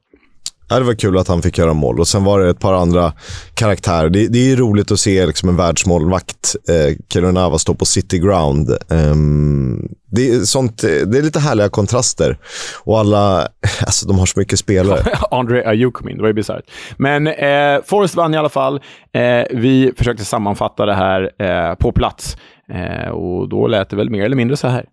[0.69, 2.01] Ja, det var kul att han fick göra mål.
[2.01, 3.13] Och Sen var det ett par andra
[3.55, 4.09] karaktärer.
[4.11, 8.77] Det, det är roligt att se liksom en världsmålvakt, eh, Keronava, stå på City Ground.
[8.89, 12.39] Um, det, är sånt, det är lite härliga kontraster.
[12.85, 13.49] Och alla,
[13.81, 15.01] alltså de har så mycket spelare.
[15.31, 16.65] André Ayew kom in, det var ju bisarrt.
[16.97, 18.81] Men eh, Forrest vann i alla fall.
[19.13, 22.37] Eh, vi försökte sammanfatta det här eh, på plats.
[22.73, 24.85] Eh, och då lät det väl mer eller mindre så här.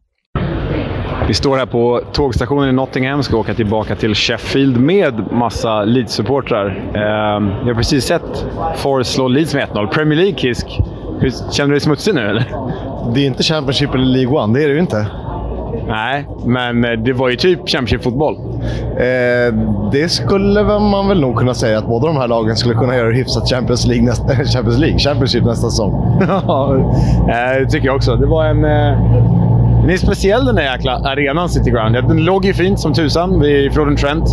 [1.31, 6.67] Vi står här på tågstationen i Nottingham, ska åka tillbaka till Sheffield med massa Leeds-supportrar.
[6.93, 7.01] Eh,
[7.59, 8.45] jag har precis sett
[8.77, 9.87] Forest slå Leeds med 1-0.
[9.87, 10.67] Premier League, Kisk.
[11.51, 12.45] Känner du dig smutsig nu, eller?
[13.13, 15.05] Det är inte Championship eller League One, det är det ju inte.
[15.87, 18.35] Nej, men eh, det var ju typ Championship-fotboll.
[18.97, 19.53] Eh,
[19.91, 23.11] det skulle man väl nog kunna säga att båda de här lagen skulle kunna göra
[23.11, 26.21] hyfsat Champions League, nästa, Champions League Championship nästa säsong.
[26.27, 26.75] ja,
[27.29, 28.15] eh, det tycker jag också.
[28.15, 28.65] Det var en...
[28.65, 29.40] Eh
[29.81, 31.95] den är speciell den där jäkla arenan, City Ground.
[31.95, 34.25] Den låg ju fint som tusan vid floden Trent.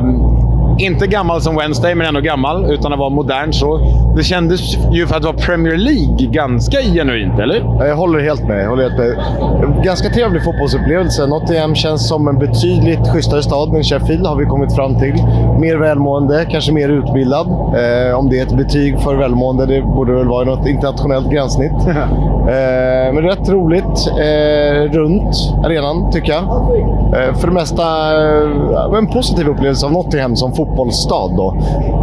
[0.00, 0.36] Um,
[0.78, 3.52] inte gammal som Wednesday, men ändå gammal, utan att vara modern.
[3.52, 3.80] Så
[4.16, 4.60] det kändes
[4.92, 7.86] ju för att vara Premier League ganska genuint, eller?
[7.86, 8.64] Jag håller helt med.
[8.64, 9.84] Jag håller helt med.
[9.84, 11.26] Ganska trevlig fotbollsupplevelse.
[11.26, 15.14] Nottingham känns som en betydligt schysstare stad än Sheffield, har vi kommit fram till.
[15.60, 17.46] Mer välmående, kanske mer utbildad.
[17.48, 21.72] Eh, om det är ett betyg för välmående, det borde väl vara något internationellt gränssnitt.
[22.48, 25.34] eh, men rätt roligt eh, runt
[25.64, 26.42] arenan, tycker jag.
[26.42, 27.82] Eh, för det mesta
[28.92, 31.56] eh, en positiv upplevelse av Nottingham som fotboll fotbollsstad då.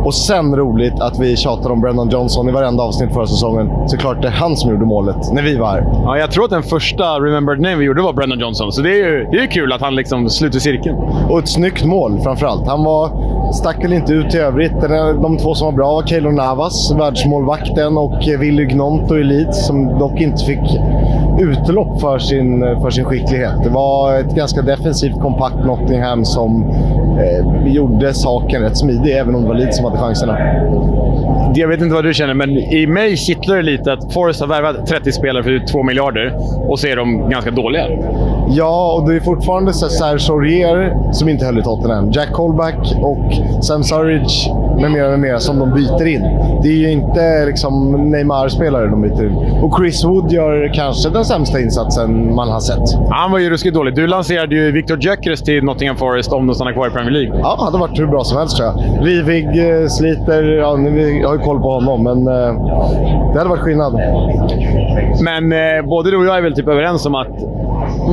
[0.06, 3.70] Och sen roligt att vi tjatar om Brennan Johnson i varenda avsnitt förra säsongen.
[3.88, 5.86] Såklart det är han som gjorde målet när vi var här.
[6.06, 8.90] Ja, jag tror att den första Remembered Name vi gjorde var Brennan Johnson, så det
[8.90, 10.98] är ju det är kul att han liksom sluter cirkeln.
[11.30, 12.68] Och ett snyggt mål framförallt.
[12.68, 13.10] Han var,
[13.54, 14.82] stack väl inte ut i övrigt.
[15.22, 20.00] De två som var bra var Keylor Navas, världsmålvakten, och Willy Gnonto i Leeds, som
[20.00, 20.80] dock inte fick
[21.40, 23.54] utlopp för sin, för sin skicklighet.
[23.64, 26.70] Det var ett ganska defensivt, kompakt Nottingham som
[27.20, 30.38] eh, gjorde saken rätt smidig, även om det var Leeds som hade chanserna.
[31.56, 34.48] Jag vet inte vad du känner, men i mig kittlar det lite att Forrest har
[34.48, 36.34] värvat 30 spelare för 2 miljarder
[36.70, 37.88] och så är de ganska dåliga.
[38.50, 42.12] Ja, och det är fortfarande så Serge Aurier som inte höll i Tottenham.
[42.12, 46.22] Jack Colback och Sam Surridge med mera, med mera som de byter in.
[46.64, 49.36] Det är ju inte liksom Neymar-spelare de byter in.
[49.62, 53.00] Och Chris Wood gör kanske den sämsta insatsen man har sett.
[53.10, 53.96] Han var ju ruskigt dålig.
[53.96, 57.40] Du lanserade ju Victor Gyökeres till Nottingham Forest om de stannar kvar i Premier League.
[57.44, 59.08] Ja, det hade varit hur bra som helst tror jag.
[59.08, 60.44] Rivig, eh, sliter.
[60.44, 63.94] Ja, vi har ju koll på honom, men eh, det hade varit skillnad.
[65.24, 67.28] Men eh, både du och jag är väl typ överens om att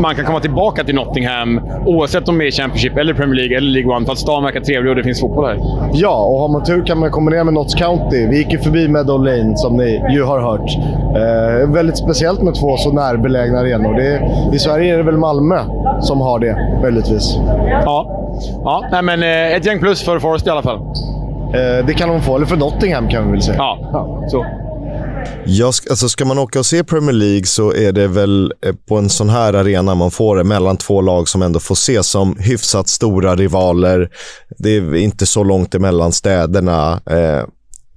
[0.03, 3.71] man kan komma tillbaka till Nottingham oavsett om det är Championship, eller Premier League eller
[3.71, 4.07] League One.
[4.07, 5.59] För att stan verkar trevlig och det finns fotboll här.
[5.93, 8.27] Ja, och har man tur kan man kombinera med Notts County.
[8.27, 10.71] Vi gick ju förbi Meadow Lane, som ni ju har hört.
[11.17, 13.94] Eh, väldigt speciellt med två så närbelägna arenor.
[13.94, 15.61] Det, I Sverige är det väl Malmö
[16.01, 17.36] som har det, möjligtvis.
[17.84, 18.30] Ja,
[18.64, 20.78] ja nej, men eh, ett gäng plus för Forest i alla fall.
[21.55, 23.57] Eh, det kan de få, eller för Nottingham kan vi väl säga.
[23.59, 24.46] Ja, ja så.
[25.44, 28.96] Ja, alltså ska man åka och se Premier League så är det väl eh, på
[28.96, 32.36] en sån här arena man får det mellan två lag som ändå får ses som
[32.38, 34.11] hyfsat stora rivaler.
[34.59, 37.01] Det är inte så långt emellan städerna.
[37.11, 37.44] Eh,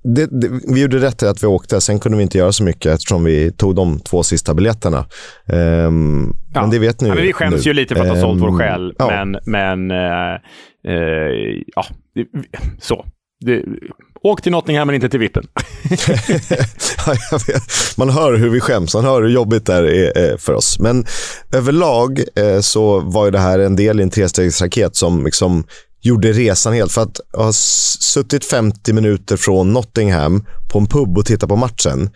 [0.03, 2.63] det, det, vi gjorde rätt i att vi åkte, sen kunde vi inte göra så
[2.63, 5.05] mycket eftersom vi tog de två sista biljetterna.
[5.45, 6.61] Um, ja.
[6.61, 7.71] Men det vet ni ja, men Vi skäms nu.
[7.71, 9.25] ju lite för att ha sålt vår ehm, själ, ja.
[9.25, 10.37] men, men uh,
[10.87, 11.85] uh, ja,
[12.79, 13.05] så.
[13.45, 13.63] Det,
[14.23, 15.43] åk till Nottingham men inte till Vippen.
[17.97, 20.79] Man hör hur vi skäms, man hör hur jobbigt det är för oss.
[20.79, 21.05] Men
[21.53, 25.63] överlag eh, så var det här en del i en trestegsraket som liksom
[26.03, 26.91] gjorde resan helt.
[26.91, 32.09] För att ha suttit 50 minuter från Nottingham på en pub och tittat på matchen,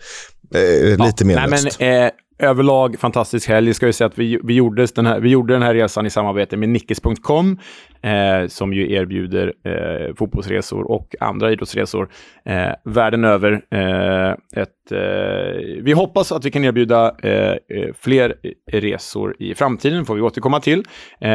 [0.54, 1.78] eh, lite ja, menlöst.
[1.80, 3.74] Nej, men, eh, överlag fantastisk helg.
[3.74, 6.10] Ska jag säga att vi, vi, gjorde den här, vi gjorde den här resan i
[6.10, 7.58] samarbete med Nickes.com
[8.02, 12.08] eh, som ju erbjuder eh, fotbollsresor och andra idrottsresor
[12.44, 13.52] eh, världen över.
[13.52, 14.30] Eh,
[14.62, 17.56] ett, eh, vi hoppas att vi kan erbjuda eh, eh
[18.00, 18.34] fler
[18.72, 20.84] resor i framtiden, får vi återkomma till.
[21.20, 21.30] Eh,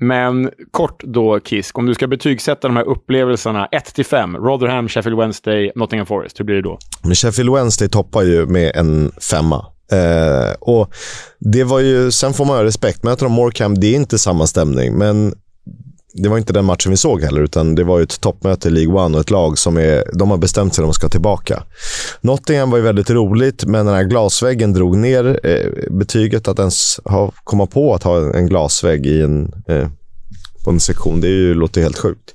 [0.00, 5.18] men kort då, Kisk, om du ska betygsätta de här upplevelserna 1 5, Rotherham, Sheffield
[5.18, 6.78] Wednesday, Nottingham Forest, hur blir det då?
[7.02, 9.66] Men Sheffield Wednesday toppar ju med en femma.
[9.92, 10.90] Eh, och
[11.38, 13.02] det var ju, sen får man ha respekt.
[13.02, 14.94] Möter de Morecambe, det är inte samma stämning.
[14.94, 15.34] Men
[16.12, 18.70] det var inte den matchen vi såg heller, utan det var ju ett toppmöte i
[18.70, 21.62] League One och ett lag som är, de har bestämt sig att de ska tillbaka.
[22.20, 27.00] Nottingham var ju väldigt roligt, men den här glasväggen drog ner eh, betyget att ens
[27.04, 29.88] ha, komma på att ha en glasvägg i en, eh,
[30.64, 31.20] på en sektion.
[31.20, 32.32] Det är ju, låter helt sjukt.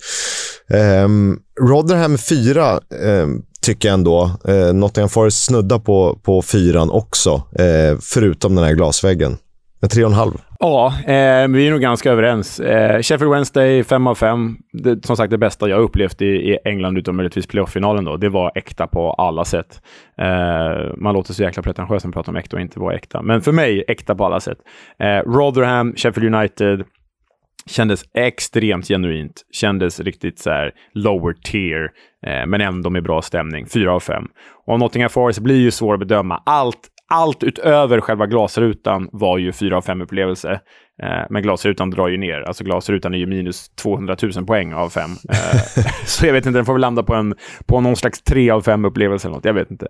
[0.73, 4.31] Um, Rotherham 4 um, ehm, tycker jag ändå.
[4.49, 9.37] Uh, Nottingham Forest snuddar på, på fyran också, uh, förutom den här glasväggen.
[9.83, 10.39] Med 3,5.
[10.59, 12.59] Ja, eh, vi är nog ganska överens.
[12.59, 14.57] Eh, Sheffield Wednesday, 5 av 5.
[14.73, 18.29] Det, som sagt, det bästa jag upplevt i, i England, utom möjligtvis playoff-finalen, då, det
[18.29, 19.81] var äkta på alla sätt.
[20.17, 23.21] Eh, man låter så jäkla pretentiös när man pratar om äkta och inte vara äkta.
[23.21, 24.57] Men för mig, äkta på alla sätt.
[24.99, 26.83] Eh, Rotherham, Sheffield United,
[27.65, 29.41] kändes extremt genuint.
[29.51, 31.89] Kändes riktigt så här lower tier,
[32.25, 33.67] eh, men ändå med bra stämning.
[33.67, 34.23] 4 av 5.
[34.65, 36.43] Och Nottingham Forest blir ju svår att bedöma.
[36.45, 40.51] Allt allt utöver själva glasrutan var ju 4 av 5 upplevelse.
[41.03, 42.41] Eh, men glasrutan drar ju ner.
[42.41, 45.11] Alltså glasrutan är ju minus 200 000 poäng av 5.
[45.29, 47.35] Eh, så jag vet inte, den får väl landa på, en,
[47.65, 49.45] på någon slags 3 av 5 upplevelse eller något.
[49.45, 49.87] Jag vet inte.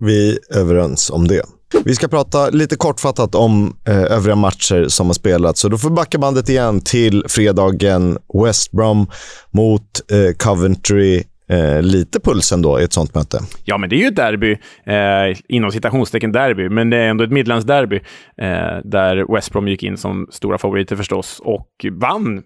[0.00, 1.42] Vi är överens om det.
[1.84, 5.60] Vi ska prata lite kortfattat om eh, övriga matcher som har spelats.
[5.60, 9.06] Så då får vi backa bandet igen till fredagen West Brom
[9.50, 13.40] mot eh, Coventry eh, lite puls ändå i ett sånt möte.
[13.64, 14.52] Ja, men det är ju ett derby,
[14.86, 17.96] eh, inom citationstecken derby, men det är ändå ett Midlands-derby
[18.42, 22.42] eh, där West Brom gick in som stora favoriter förstås och vann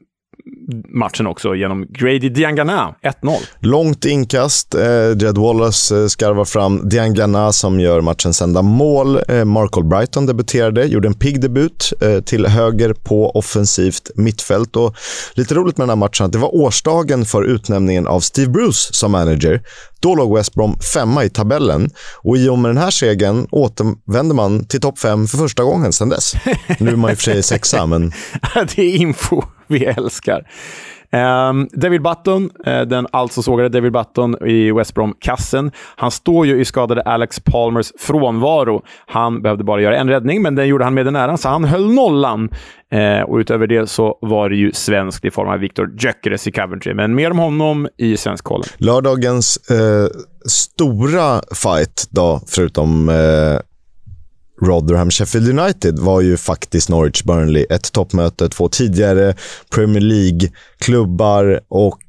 [0.89, 3.37] matchen också genom Grady Diangana, 1-0.
[3.61, 4.74] Långt inkast.
[4.74, 9.20] Eh, Jed Wallace eh, skarvar fram Diangana som gör matchens enda mål.
[9.28, 11.93] Eh, Mark Albrighton debuterade, gjorde en pigg debut
[12.24, 14.76] till höger på offensivt mittfält.
[14.76, 14.97] Och
[15.35, 18.95] lite roligt med den här matchen att det var årsdagen för utnämningen av Steve Bruce
[18.95, 19.62] som manager.
[20.01, 21.91] Då låg West Brom femma i tabellen
[22.22, 25.93] och i och med den här segern återvänder man till topp fem för första gången
[25.93, 26.35] sedan dess.
[26.78, 28.12] Nu är man i och för sig sexa, men...
[28.76, 30.46] det är info vi älskar.
[31.50, 35.70] Um, David Button, uh, den alltså sågade David Button i West Brom-kassen.
[35.96, 38.82] Han står ju i skadade Alex Palmers frånvaro.
[39.06, 41.64] Han behövde bara göra en räddning, men den gjorde han med den äran, så han
[41.64, 42.48] höll nollan.
[42.94, 46.52] Uh, och utöver det så var det ju svenskt i form av Viktor Gyökeres i
[46.52, 48.68] Coventry, men mer om honom i Svenskkollen.
[48.78, 50.06] Lördagens uh,
[50.46, 53.08] stora fight då, förutom
[54.62, 57.66] Rotherham Sheffield United var ju faktiskt Norwich Burnley.
[57.70, 59.34] Ett toppmöte, två tidigare
[59.74, 62.02] Premier League-klubbar och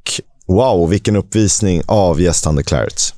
[0.47, 3.15] wow, vilken uppvisning av gästande Clarets.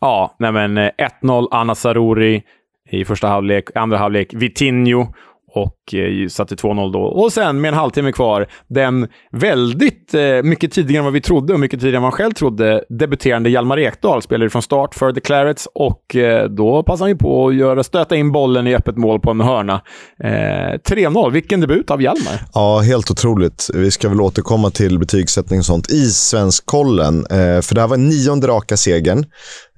[0.00, 0.90] Ja, nej men eh,
[1.22, 2.42] 1-0 Anna Saruri
[2.90, 5.06] i första halvlek, andra halvlek Vitinho
[5.54, 7.00] och eh, satte 2-0 då.
[7.00, 11.52] Och sen med en halvtimme kvar, den väldigt eh, mycket tidigare än vad vi trodde
[11.52, 15.12] och mycket tidigare än vad man själv trodde, debuterande Hjalmar Ekdal spelade från start för
[15.12, 18.74] The Clarets och eh, då passade han ju på att göra, stöta in bollen i
[18.74, 19.82] öppet mål på en hörna.
[20.24, 22.42] Eh, 3-0, vilken debut av Hjalmar!
[22.54, 23.70] Ja, helt otroligt.
[23.74, 27.96] Vi ska väl återkomma till betygssättning och sånt i Svenskkollen, eh, för det här var
[27.96, 29.24] nionde raka segern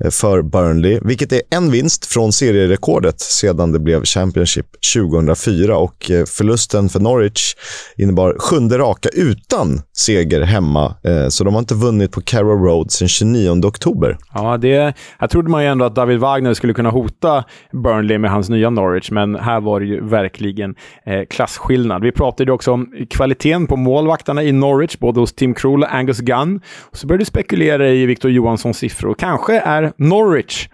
[0.05, 6.00] eh, för Burnley, vilket är en vinst från serierekordet sedan det blev Championship 2004 och
[6.01, 7.55] och eh, förlusten för Norwich
[7.97, 10.95] innebar sjunde raka utan seger hemma.
[11.05, 14.17] Eh, så de har inte vunnit på Carrow Road sedan 29 oktober.
[14.35, 18.31] Ja, det, här trodde man ju ändå att David Wagner skulle kunna hota Burnley med
[18.31, 20.75] hans nya Norwich, men här var det ju verkligen
[21.07, 22.03] eh, klasskillnad.
[22.03, 25.95] Vi pratade ju också om kvaliteten på målvakterna i Norwich, både hos Tim Krul och
[25.95, 26.61] Angus Gunn.
[26.81, 29.15] Och så började du spekulera i Victor Johanssons siffror.
[29.19, 30.69] Kanske är Norwich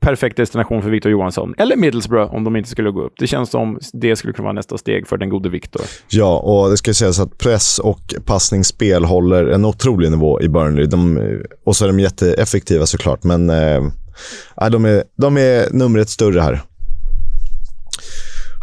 [0.00, 1.54] perfekt destination för Victor Johansson.
[1.58, 3.12] Eller Middlesbrough om de inte skulle gå upp.
[3.18, 5.82] Det känns som det skulle kunna vara nästa steg för den gode Victor.
[6.08, 10.86] Ja, och det ska sägas att press och passningsspel håller en otrolig nivå i Burnley.
[10.86, 11.18] De,
[11.64, 13.82] och så är de jätteeffektiva såklart, men eh,
[14.70, 16.62] de, är, de är numret större här.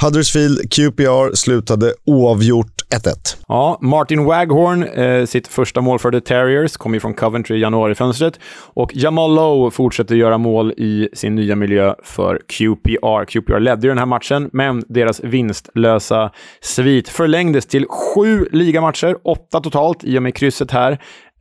[0.02, 3.38] Huddersfield QPR slutade oavgjort 1-1.
[3.48, 7.62] Ja, Martin Waghorn, eh, sitt första mål för The Terriers, kom ju från Coventry i
[7.62, 8.40] januarifönstret.
[8.74, 13.26] Och Jamal Lowe fortsätter göra mål i sin nya miljö för QPR.
[13.26, 16.32] QPR ledde ju den här matchen, men deras vinstlösa
[16.62, 20.92] svit förlängdes till sju ligamatcher, åtta totalt i och med krysset här.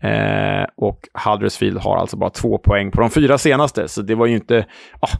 [0.03, 4.27] Eh, och Huddersfield har alltså bara två poäng på de fyra senaste, så det var
[4.27, 4.67] ju inte...
[5.01, 5.17] Ah,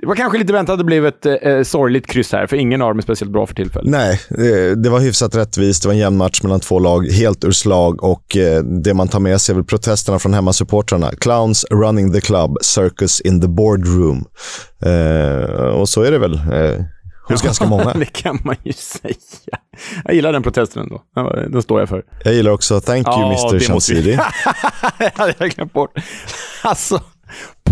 [0.00, 2.82] det var kanske lite väntat att det blev ett eh, sorgligt kryss här, för ingen
[2.82, 3.90] av dem är speciellt bra för tillfället.
[3.90, 5.82] Nej, det, det var hyfsat rättvist.
[5.82, 8.04] Det var en jämn match mellan två lag, helt ur slag.
[8.04, 11.10] Och eh, det man tar med sig är väl protesterna från hemmasupportrarna.
[11.20, 14.24] Clowns running the club, circus in the boardroom.
[14.84, 16.34] Eh, och så är det väl.
[16.34, 16.84] Eh,
[17.28, 17.92] hos ganska många.
[17.98, 19.14] det kan man ju säga.
[20.04, 21.02] Jag gillar den protesten ändå.
[21.48, 22.02] Den står jag för.
[22.24, 23.58] Jag gillar också Thank you ja, Mr.
[23.58, 24.18] Shamsiri.
[24.98, 25.98] det hade jag glömt bort.
[26.62, 27.00] Alltså,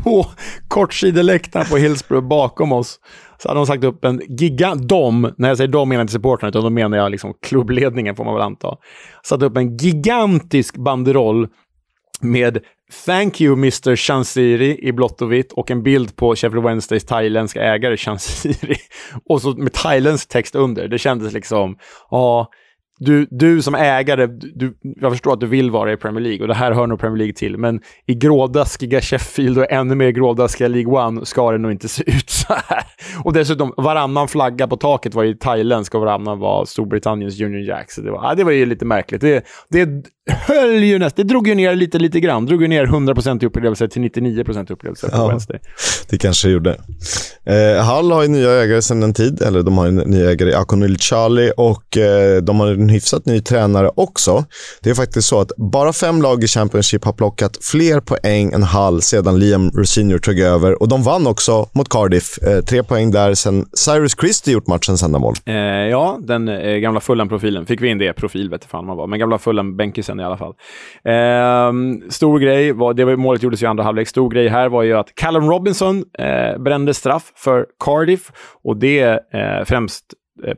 [0.07, 0.27] på
[0.69, 3.01] kortsideläktaren på Hillsborough bakom oss
[3.39, 4.89] så hade de sagt upp en gigant...
[4.89, 8.17] De, när jag säger de menar jag inte supportrarna, utan då menar jag liksom klubbledningen
[8.17, 8.77] får man väl anta.
[9.23, 11.49] Satt upp en gigantisk banderoll
[12.21, 12.59] med
[13.07, 17.63] “Thank you Mr Chansiri” i blått och vitt och en bild på Sheffield Wednesdays thailändska
[17.63, 18.77] ägare Chansiri.
[19.29, 20.89] Och så med thailändsk text under.
[20.89, 21.77] Det kändes liksom,
[22.11, 22.51] ja, ah,
[22.99, 26.49] du, du som ägare, du, jag förstår att du vill vara i Premier League och
[26.49, 30.69] det här hör nog Premier League till, men i grådaskiga Sheffield och ännu mer grådaskiga
[30.69, 32.83] League One ska det nog inte se ut så här.
[33.25, 37.91] Och dessutom, varannan flagga på taket var ju thailändsk och varannan var Storbritanniens Union Jack.
[37.91, 39.21] Så det var, ja, det var ju lite märkligt.
[39.21, 39.89] Det, det
[40.31, 42.47] höll ju nästan, det drog ju ner lite, lite grann.
[42.47, 45.61] Drog ju ner 100% upplevelse till 99% upplevelse på ja, Wednesday.
[46.11, 46.81] Det kanske gjorde.
[47.45, 50.51] Eh, Hall har ju nya ägare sedan en tid, eller de har ju nya ägare
[50.51, 54.45] i Akonil Charlie och eh, de har en hyfsat ny tränare också.
[54.83, 58.63] Det är faktiskt så att bara fem lag i Championship har plockat fler poäng än
[58.63, 62.39] Hull sedan Liam Rosinio tog över och de vann också mot Cardiff.
[62.43, 65.35] Eh, tre poäng där sen Cyrus Christie gjort matchens enda mål.
[65.47, 67.67] Eh, ja, den eh, gamla Fulham-profilen.
[67.67, 68.13] Fick vi in det?
[68.13, 70.55] Profil vet fan man var, men gamla Fulham-bänkisen i alla fall.
[71.05, 71.73] Eh,
[72.11, 74.09] stor grej, var, det var, målet gjordes i andra halvlek.
[74.09, 78.33] Stor grej här var ju att Callum Robinson eh, brände straff för Cardiff
[78.65, 80.05] och det eh, främst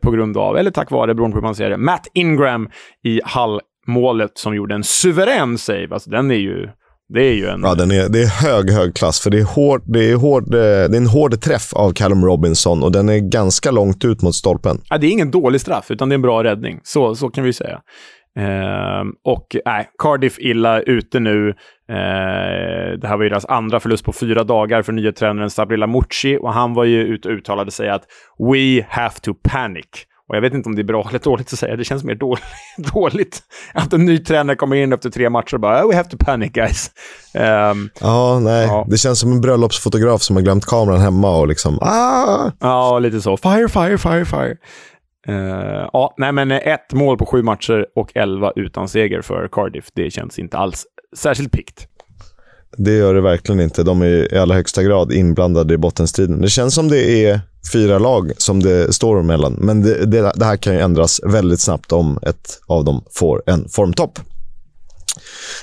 [0.01, 2.68] på grund av, eller tack vare, beroende på hur man ser det, Matt Ingram
[3.05, 5.89] i Hall-målet som gjorde en suverän save.
[5.91, 6.68] Alltså den är ju...
[7.14, 7.61] Det är ju en...
[7.62, 9.20] Ja, den är, det är hög, hög klass.
[9.20, 12.24] För det är, hård, det, är hård, eh, det är en hård träff av Callum
[12.24, 14.81] Robinson och den är ganska långt ut mot stolpen.
[14.89, 16.81] Ja, det är ingen dålig straff, utan det är en bra räddning.
[16.83, 17.81] Så, så kan vi säga.
[18.39, 21.49] Eh, och nej, Cardiff illa ute nu.
[21.89, 25.86] Eh, det här var ju deras andra förlust på fyra dagar för nya tränaren Sabrilla
[25.86, 28.03] Mucci och han var ju ute och uttalade sig att
[28.39, 29.86] “We have to panic”.
[30.28, 32.14] Och jag vet inte om det är bra eller dåligt att säga, det känns mer
[32.14, 32.45] dåligt,
[32.95, 33.43] dåligt
[33.74, 36.53] att en ny tränare kommer in efter tre matcher och bara “We have to panic
[36.53, 36.91] guys”.
[37.34, 38.66] Um, ja, nej.
[38.66, 38.86] Ja.
[38.89, 42.51] Det känns som en bröllopsfotograf som har glömt kameran hemma och liksom ah!
[42.61, 43.36] Ja, lite så.
[43.36, 44.57] Fire, fire, fire, fire.
[45.28, 49.48] Uh, ja, nej men eh, ett mål på sju matcher och elva utan seger för
[49.52, 49.88] Cardiff.
[49.94, 51.88] Det känns inte alls särskilt pikt.
[52.76, 53.82] Det gör det verkligen inte.
[53.82, 56.40] De är i allra högsta grad inblandade i bottenstriden.
[56.40, 57.40] Det känns som det är
[57.72, 59.52] fyra lag som det står mellan.
[59.52, 63.42] Men det, det, det här kan ju ändras väldigt snabbt om ett av dem får
[63.46, 64.18] en formtopp.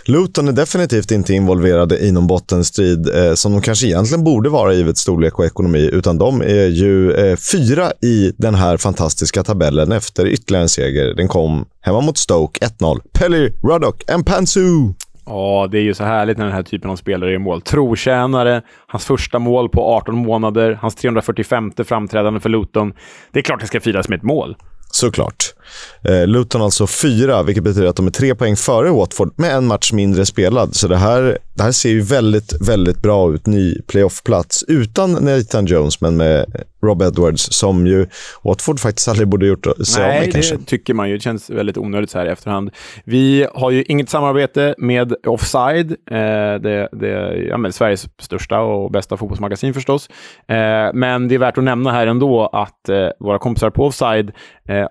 [0.05, 4.73] Luton är definitivt inte involverade i någon bottenstrid eh, som de kanske egentligen borde vara
[4.73, 9.91] givet storlek och ekonomi, utan de är ju eh, fyra i den här fantastiska tabellen
[9.91, 11.13] efter ytterligare en seger.
[11.13, 12.99] Den kom hemma mot Stoke, 1-0.
[13.13, 14.93] Pelly, Ruddock, and Pansu.
[15.25, 17.61] Ja, det är ju så härligt när den här typen av spelare i mål.
[17.61, 22.93] Trotjänare, hans första mål på 18 månader, hans 345 framträdande för Luton.
[23.31, 24.55] Det är klart det ska firas med ett mål.
[24.91, 25.54] Såklart.
[26.03, 29.68] Eh, Luton alltså fyra, vilket betyder att de är tre poäng före Watford med en
[29.68, 30.76] match mindre spelad.
[30.76, 33.45] Så det här, det här ser ju väldigt, väldigt bra ut.
[33.45, 36.45] Ny playoffplats utan Nathan Jones, men med
[36.86, 38.07] Rob Edwards som ju
[38.43, 40.55] Watford faktiskt aldrig borde gjort sig av med kanske.
[40.55, 41.16] det tycker man ju.
[41.16, 42.72] Det känns väldigt onödigt så här i efterhand.
[43.03, 46.16] Vi har ju inget samarbete med Offside, eh,
[46.61, 50.09] det, det, ja, men Sveriges största och bästa fotbollsmagasin förstås.
[50.47, 50.55] Eh,
[50.93, 54.32] men det är värt att nämna här ändå att eh, våra kompisar på Offside
[54.68, 54.88] eh,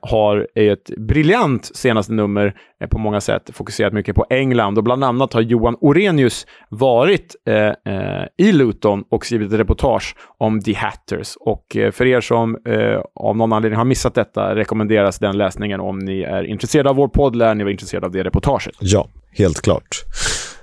[0.68, 5.04] är ett briljant senaste nummer eh, på många sätt fokuserat mycket på England och bland
[5.04, 10.74] annat har Johan Orenius varit eh, eh, i Luton och skrivit ett reportage om The
[10.74, 11.36] Hatters.
[11.40, 15.80] Och eh, för er som eh, av någon anledning har missat detta rekommenderas den läsningen
[15.80, 18.74] om ni är intresserade av vår podd, lär ni vara intresserade av det reportaget.
[18.80, 20.04] Ja, helt klart.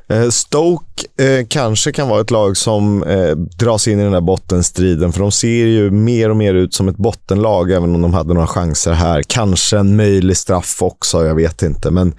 [0.10, 4.22] Eh, Stoke eh, kanske kan vara ett lag som eh, dras in i den där
[4.22, 8.14] bottenstriden, för de ser ju mer och mer ut som ett bottenlag, även om de
[8.14, 9.24] hade några chanser här.
[9.28, 11.92] Kanske en möjlig straff också, jag vet inte.
[11.92, 12.14] Men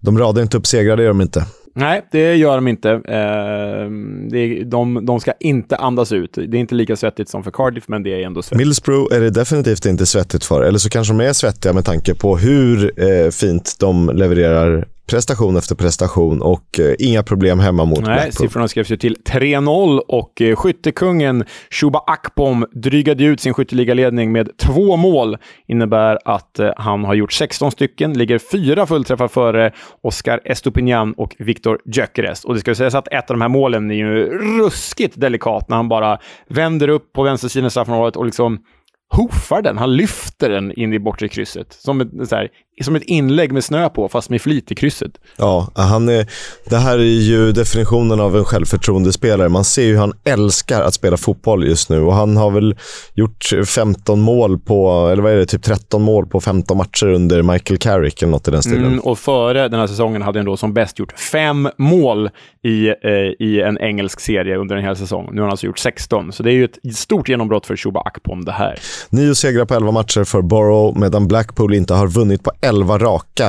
[0.00, 1.44] de radar inte upp segrar, det gör de inte.
[1.78, 2.90] Nej, det gör de inte.
[2.90, 3.90] Eh,
[4.30, 6.32] det, de, de ska inte andas ut.
[6.34, 8.58] Det är inte lika svettigt som för Cardiff, men det är ändå svettigt.
[8.58, 10.62] Middlesbrough är det definitivt inte svettigt för.
[10.62, 15.56] Eller så kanske de är svettiga med tanke på hur eh, fint de levererar prestation
[15.56, 18.32] efter prestation och eh, inga problem hemma mot Nej, Blackpool.
[18.32, 24.58] Siffrorna skrevs ju till 3-0 och eh, skyttekungen Shuba Akpom drygade ut sin skytteligaledning med
[24.58, 25.36] två mål.
[25.66, 31.36] innebär att eh, han har gjort 16 stycken, ligger fyra fullträffar före Oscar Estopinian och
[31.38, 32.44] Victor Gyökeres.
[32.44, 34.24] Och det ska sägas att ett av de här målen är ju
[34.58, 38.58] ruskigt delikat när han bara vänder upp på vänstersidan straffområdet och liksom
[39.14, 39.78] hoofar den.
[39.78, 41.72] Han lyfter den in i bortre krysset.
[41.72, 42.48] Som ett så här,
[42.84, 45.12] som ett inlägg med snö på, fast med flit i krysset.
[45.36, 46.26] Ja, han är,
[46.70, 49.48] det här är ju definitionen av en självförtroendespelare.
[49.48, 52.76] Man ser ju hur han älskar att spela fotboll just nu och han har väl
[53.14, 57.42] gjort 15 mål på, eller vad är det, typ 13 mål på 15 matcher under
[57.42, 58.86] Michael Carrick eller något i den stilen.
[58.86, 62.30] Mm, och före den här säsongen hade han då som bäst gjort fem mål
[62.62, 65.28] i, eh, i en engelsk serie under en hel säsong.
[65.32, 68.00] Nu har han alltså gjort 16, så det är ju ett stort genombrott för Chuba
[68.00, 68.78] Akpom det här.
[69.10, 73.46] Nio segrar på 11 matcher för Borough, medan Blackpool inte har vunnit på 11 raka.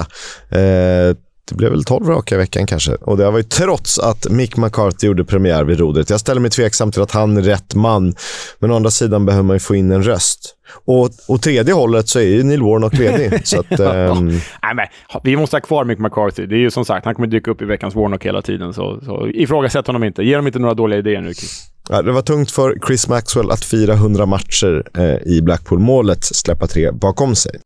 [0.49, 1.15] Eh,
[1.49, 2.91] det blev väl 12 raka i veckan kanske.
[2.91, 6.09] Och det var ju trots att Mick McCarthy gjorde premiär vid rodret.
[6.09, 8.15] Jag ställer mig tveksam till att han är rätt man.
[8.59, 10.55] Men å andra sidan behöver man ju få in en röst.
[10.85, 13.41] Och åt tredje hållet så är ju Neil Warnock ledig.
[13.47, 14.27] så att, um...
[14.63, 14.87] Nej, men,
[15.23, 16.45] vi måste ha kvar Mick McCarthy.
[16.45, 18.73] Det är ju som sagt, han kommer dyka upp i veckans Warnock hela tiden.
[18.73, 20.23] Så, så ifrågasätt honom inte.
[20.23, 21.63] Ge dem inte några dåliga idéer nu, Chris.
[21.89, 26.67] Ja, det var tungt för Chris Maxwell att fira 100 matcher eh, i Blackpool-målet, släppa
[26.67, 27.59] tre bakom sig.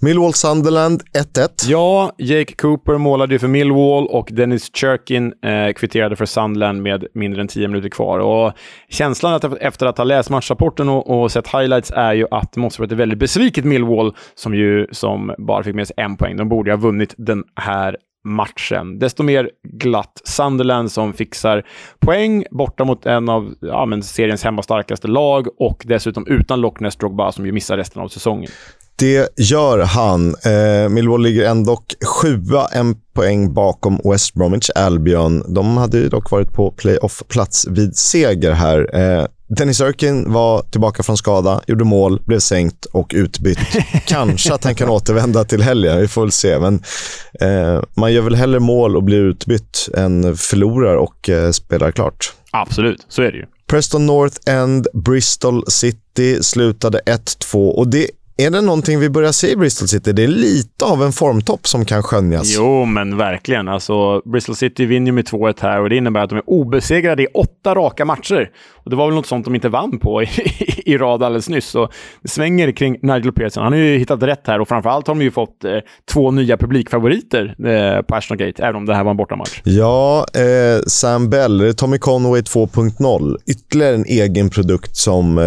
[0.00, 1.02] Millwall Sunderland
[1.34, 1.48] 1-1.
[1.66, 7.06] Ja, Jake Cooper målade ju för Millwall och Dennis Cherkin eh, kvitterade för Sunderland med
[7.14, 8.18] mindre än 10 minuter kvar.
[8.18, 8.52] Och
[8.88, 12.60] känslan att, efter att ha läst matchrapporten och, och sett highlights är ju att det
[12.60, 16.36] måste varit ett väldigt besviket Millwall som ju som bara fick med sig en poäng.
[16.36, 18.98] De borde ju ha vunnit den här matchen.
[18.98, 21.66] Desto mer glatt Sunderland som fixar
[21.98, 26.96] poäng borta mot en av ja, men seriens hemmastarkaste lag och dessutom utan Loch Ness
[26.96, 28.50] Drogba som ju missar resten av säsongen.
[28.96, 30.34] Det gör han.
[30.44, 35.54] Eh, Millwall ligger ändå sjua, en poäng bakom West Bromwich Albion.
[35.54, 38.96] De hade ju dock varit på playoff-plats vid seger här.
[38.96, 43.58] Eh, Dennis Erkin var tillbaka från skada, gjorde mål, blev sänkt och utbytt.
[44.06, 46.58] Kanske att han kan återvända till helgen, vi får väl se.
[46.58, 46.82] Men
[47.40, 52.32] eh, man gör väl hellre mål och blir utbytt än förlorar och eh, spelar klart.
[52.50, 53.46] Absolut, så är det ju.
[53.66, 59.50] Preston North End, Bristol City slutade 1-2 och det är det någonting vi börjar se
[59.50, 60.12] i Bristol City?
[60.12, 62.54] Det är lite av en formtopp som kan skönjas.
[62.56, 63.68] Jo, men verkligen.
[63.68, 67.26] Alltså, Bristol City vinner med 2-1 här och det innebär att de är obesegrade i
[67.26, 68.50] åtta raka matcher.
[68.84, 70.28] Och Det var väl något sånt de inte vann på i,
[70.84, 71.66] i rad alldeles nyss.
[71.66, 71.88] Så
[72.22, 73.62] det svänger kring Nigel Pearson.
[73.62, 75.70] Han har ju hittat rätt här och framförallt har de ju fått eh,
[76.12, 79.60] två nya publikfavoriter eh, på Ashton Gate, även om det här var en bortamatch.
[79.64, 83.36] Ja, eh, Sam Bell, Tommy Conway 2.0.
[83.46, 85.44] Ytterligare en egen produkt som eh,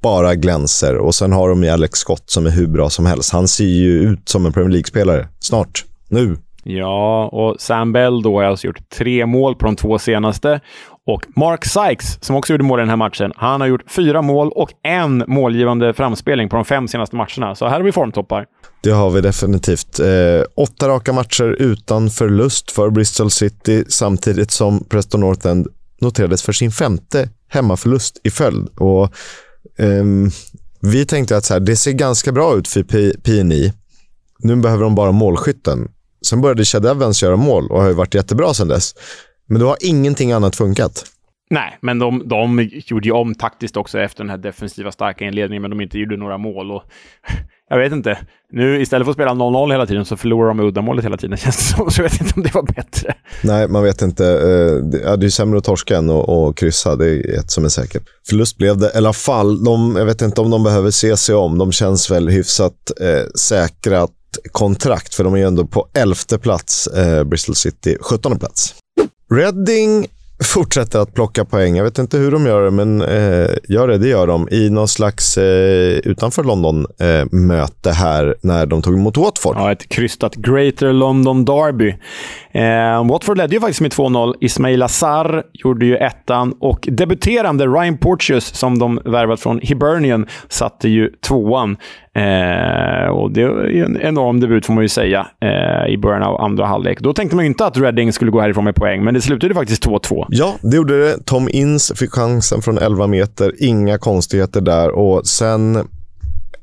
[0.00, 0.96] bara glänser.
[0.96, 3.32] Och sen har de ju Alex Scott som är hur bra som helst.
[3.32, 5.28] Han ser ju ut som en Premier League-spelare.
[5.40, 5.84] Snart.
[6.08, 6.36] Nu.
[6.64, 10.60] Ja, och Sam Bell då har alltså gjort tre mål på de två senaste.
[11.06, 14.22] Och Mark Sykes, som också gjorde mål i den här matchen, han har gjort fyra
[14.22, 17.54] mål och en målgivande framspelning på de fem senaste matcherna.
[17.54, 18.46] Så här har vi formtoppar.
[18.82, 20.00] Det har vi definitivt.
[20.00, 25.68] Eh, åtta raka matcher utan förlust för Bristol City samtidigt som Preston North End
[26.00, 28.68] noterades för sin femte hemmaförlust i följd.
[28.78, 29.14] Och
[29.82, 30.30] Um,
[30.80, 32.82] vi tänkte att så här, det ser ganska bra ut för
[33.16, 33.72] PNI.
[34.38, 35.88] Nu behöver de bara målskytten.
[36.26, 38.94] Sen började Chad Evans göra mål och har varit jättebra sen dess.
[39.46, 41.04] Men då har ingenting annat funkat.
[41.50, 45.62] Nej, men de, de gjorde ju om taktiskt också efter den här defensiva starka inledningen,
[45.62, 46.70] men de inte gjorde några mål.
[46.70, 46.82] Och
[47.70, 48.18] jag vet inte.
[48.52, 51.56] Nu istället för att spela 0-0 hela tiden så förlorar de uddamålet hela tiden känns
[51.56, 51.90] det som.
[51.90, 53.14] Så jag vet inte om det var bättre.
[53.42, 54.26] Nej, man vet inte.
[54.26, 56.96] Eh, ja, det är sämre att torska än att, att kryssa.
[56.96, 58.02] Det är ett som är säkert.
[58.28, 59.64] Förlust blev det i alla fall.
[59.64, 61.58] De, jag vet inte om de behöver se sig om.
[61.58, 64.10] De känns väl hyfsat eh, säkrat
[64.52, 68.74] kontrakt, för de är ju ändå på elfte plats, eh, Bristol City, 17 plats.
[69.34, 70.06] Reading
[70.44, 71.76] fortsätter att plocka poäng.
[71.76, 74.48] Jag vet inte hur de gör det, men eh, gör det, det gör de.
[74.50, 79.56] I någon slags eh, utanför London-möte eh, här när de tog emot Watford.
[79.56, 81.94] Ja, ett krystat Greater London Derby.
[82.52, 84.34] Eh, Watford ledde ju faktiskt med 2-0.
[84.40, 90.88] Ismail Azar gjorde ju ettan och debuterande Ryan Porteous, som de värvat från Hibernian, satte
[90.88, 91.76] ju tvåan.
[92.16, 96.40] Eh, och det är en enorm debut får man ju säga eh, i början av
[96.40, 97.00] andra halvlek.
[97.00, 99.54] Då tänkte man ju inte att Reading skulle gå härifrån med poäng, men det slutade
[99.54, 100.26] faktiskt 2-2.
[100.28, 101.24] Ja, det gjorde det.
[101.24, 103.52] Tom Inns fick chansen från 11 meter.
[103.58, 104.90] Inga konstigheter där.
[104.90, 105.88] Och sen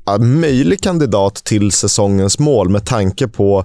[0.06, 3.64] ja, möjlig kandidat till säsongens mål med tanke på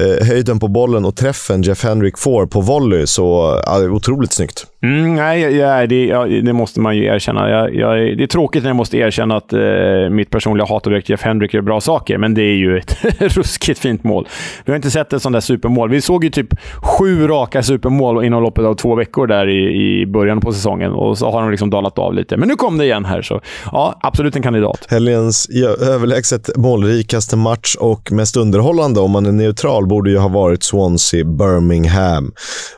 [0.00, 3.06] eh, höjden på bollen och träffen Jeff Henrik får på volley.
[3.06, 4.66] Så ja, otroligt snyggt.
[4.82, 7.50] Mm, nej, ja, det, ja, det, måste man ju erkänna.
[7.50, 11.22] Jag, jag, det är tråkigt när jag måste erkänna att eh, mitt personliga hatobjekt Jeff
[11.22, 14.28] Hendrick gör bra saker, men det är ju ett ruskigt fint mål.
[14.64, 15.90] Vi har inte sett ett sånt där supermål.
[15.90, 16.48] Vi såg ju typ
[16.82, 21.18] sju raka supermål inom loppet av två veckor där i, i början på säsongen och
[21.18, 22.36] så har de liksom dalat av lite.
[22.36, 23.40] Men nu kom det igen här, så
[23.72, 24.86] ja, absolut en kandidat.
[24.88, 25.48] Helgens
[25.80, 30.62] överlägset målrikaste match och mest underhållande om man är neutral val borde ju ha varit
[30.62, 32.32] Swansea, Birmingham.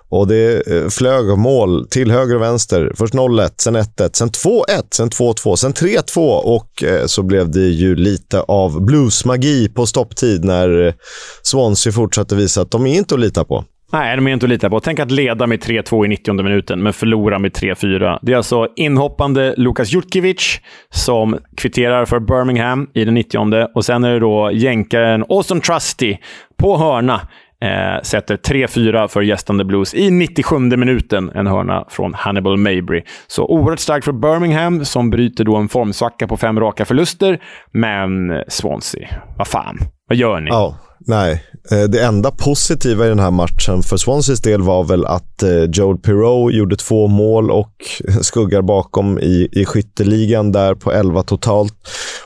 [0.09, 2.93] Och det eh, flög mål till höger och vänster.
[2.97, 7.69] Först 0-1, sen 1-1, sen 2-1, sen 2-2, sen 3-2 och eh, så blev det
[7.69, 10.95] ju lite av bluesmagi på stopptid när eh,
[11.43, 13.65] Swansea fortsatte visa att de är inte att lita på.
[13.93, 14.81] Nej, de är inte att lita på.
[14.81, 18.19] Tänk att leda med 3-2 i 90 minuten, men förlora med 3-4.
[18.23, 20.61] Det är alltså inhoppande Lukas Jutkiewicz
[20.91, 26.17] som kvitterar för Birmingham i den 90 och sen är det då jänkaren Austin Trusty
[26.57, 27.21] på hörna
[27.61, 31.31] Eh, sätter 3-4 för gästande Blues i 97 minuten.
[31.35, 33.03] En hörna från Hannibal Mabry.
[33.27, 37.43] Så oerhört starkt för Birmingham, som bryter då en formsvacka på fem raka förluster.
[37.73, 40.51] Men Swansea, vad fan, vad gör ni?
[40.51, 40.77] Ja,
[41.09, 45.43] Nej, eh, det enda positiva i den här matchen för Swanseas del var väl att
[45.43, 47.73] eh, Joel Pirou gjorde två mål och
[48.23, 51.75] skuggar bakom i, i skytteligan där på 11 totalt.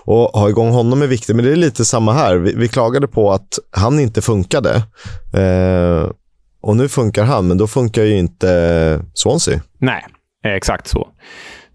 [0.04, 2.36] Och ha igång honom är viktigt, men det är lite samma här.
[2.36, 4.74] Vi, vi klagade på att han inte funkade.
[5.32, 6.10] Eh,
[6.62, 9.60] och nu funkar han, men då funkar ju inte Swansea.
[9.78, 10.06] Nej,
[10.46, 11.08] exakt så.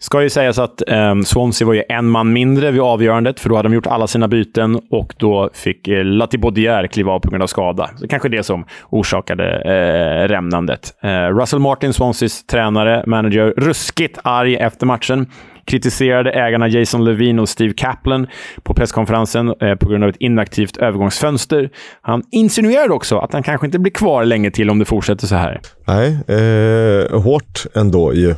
[0.06, 3.56] Ska ju sägas att eh, Swansea var ju en man mindre vid avgörandet, för då
[3.56, 7.44] hade de gjort alla sina byten och då fick eh, Latibaudière kliva av på grund
[7.44, 7.90] av skada.
[7.95, 10.94] Så kanske det som orsakade eh, rämnandet.
[11.03, 15.27] Eh, Russell Martin, Swanseas tränare, manager, ruskigt arg efter matchen
[15.65, 18.27] kritiserade ägarna Jason Levine och Steve Kaplan
[18.64, 21.69] på presskonferensen eh, på grund av ett inaktivt övergångsfönster.
[22.02, 25.36] Han insinuerade också att han kanske inte blir kvar länge till om det fortsätter så
[25.36, 25.61] här.
[25.86, 28.36] Nej, eh, hårt ändå ju.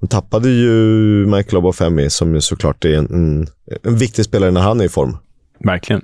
[0.00, 0.72] De tappade ju
[1.26, 3.46] Michael Obafemi som ju såklart är en, en,
[3.82, 5.16] en viktig spelare när han är i form.
[5.64, 6.02] Verkligen.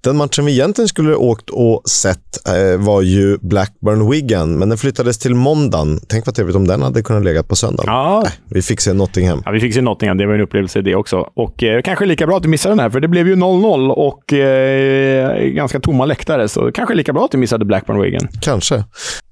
[0.00, 5.18] Den matchen vi egentligen skulle åkt och sett eh, var ju Blackburn-Wigan, men den flyttades
[5.18, 6.00] till måndagen.
[6.08, 7.92] Tänk vad trevligt om den hade kunnat lägga på söndagen.
[7.92, 8.22] Ja.
[8.26, 9.42] Äh, vi fick se Nottingham.
[9.44, 10.18] Ja, vi fick se Nottingham.
[10.18, 11.30] Det var en upplevelse det också.
[11.34, 13.90] Och eh, kanske lika bra att du missade den här, för det blev ju 0-0
[13.90, 16.48] och eh, ganska tomma läktare.
[16.48, 18.28] Så kanske lika bra att du missade Blackburn-Wigan.
[18.40, 18.84] Kanske.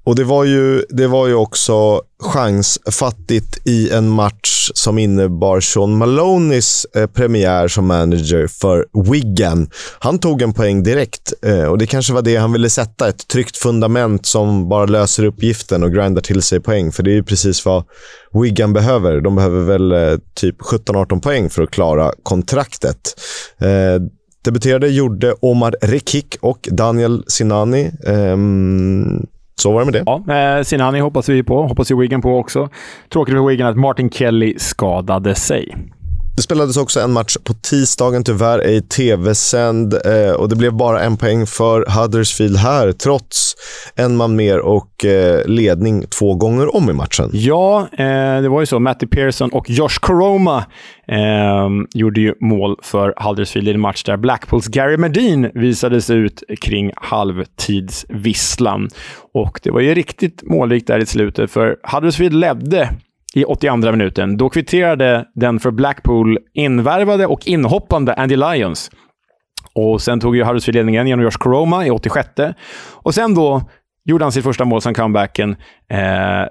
[0.06, 5.96] Och det var, ju, det var ju också chansfattigt i en match som innebar Sean
[5.96, 9.70] Malonis eh, premiär som manager för Wigan.
[9.98, 13.08] Han tog en poäng direkt eh, och det kanske var det han ville sätta.
[13.08, 16.92] Ett tryggt fundament som bara löser uppgiften och grindar till sig poäng.
[16.92, 17.84] För det är ju precis vad
[18.42, 19.20] Wigan behöver.
[19.20, 23.20] De behöver väl eh, typ 17-18 poäng för att klara kontraktet.
[23.58, 24.02] Eh,
[24.44, 27.90] debuterade gjorde Omar Rekik och Daniel Sinani.
[28.06, 29.26] Um,
[29.60, 30.02] så var det med det.
[30.06, 31.62] Ja, eh, Sinani hoppas vi på.
[31.62, 32.68] Hoppas ju Wigan på också.
[33.12, 35.74] Tråkigt för Wigan att Martin Kelly skadade sig.
[36.36, 39.94] Det spelades också en match på tisdagen, tyvärr ej tv-sänd.
[39.94, 43.56] Eh, och det blev bara en poäng för Huddersfield här, trots
[43.94, 47.30] en man mer och eh, ledning två gånger om i matchen.
[47.32, 48.78] Ja, eh, det var ju så.
[48.78, 50.64] Matty Pearson och Josh Coroma
[51.08, 56.42] eh, gjorde ju mål för Huddersfield i en match där Blackpools Gary Medin visades ut
[56.60, 58.88] kring halvtidsvisslan.
[59.34, 62.90] Och det var ju riktigt målrikt där i slutet, för Huddersfield ledde
[63.36, 64.36] i 82 minuten.
[64.36, 68.90] Då kvitterade den för Blackpool invärvade och inhoppande Andy Lyons.
[69.74, 72.28] Och sen tog ju Huddersfield ledningen genom Josh Coroma i 86.
[73.02, 73.62] Och sen då
[74.06, 75.50] gjorde han sitt första mål som comebacken.
[75.90, 75.98] Eh,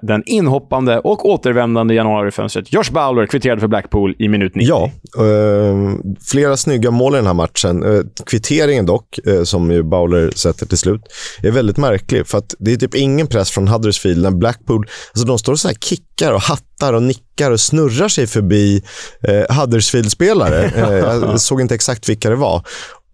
[0.02, 4.68] den inhoppande och återvändande januarifönstret Josh Bowler kvitterade för Blackpool i minut 90.
[4.68, 4.90] Ja,
[5.24, 5.94] eh,
[6.30, 7.82] flera snygga mål i den här matchen.
[7.82, 11.02] Eh, kvitteringen dock, eh, som ju Bowler sätter till slut,
[11.42, 12.26] är väldigt märklig.
[12.26, 15.60] För att det är typ ingen press från Huddersfield när Blackpool, alltså de står och
[15.60, 18.82] så här kickar och hattar och nickar och snurrar sig förbi
[19.28, 20.64] eh, Huddersfield-spelare.
[20.64, 22.62] Eh, jag såg inte exakt vilka det var.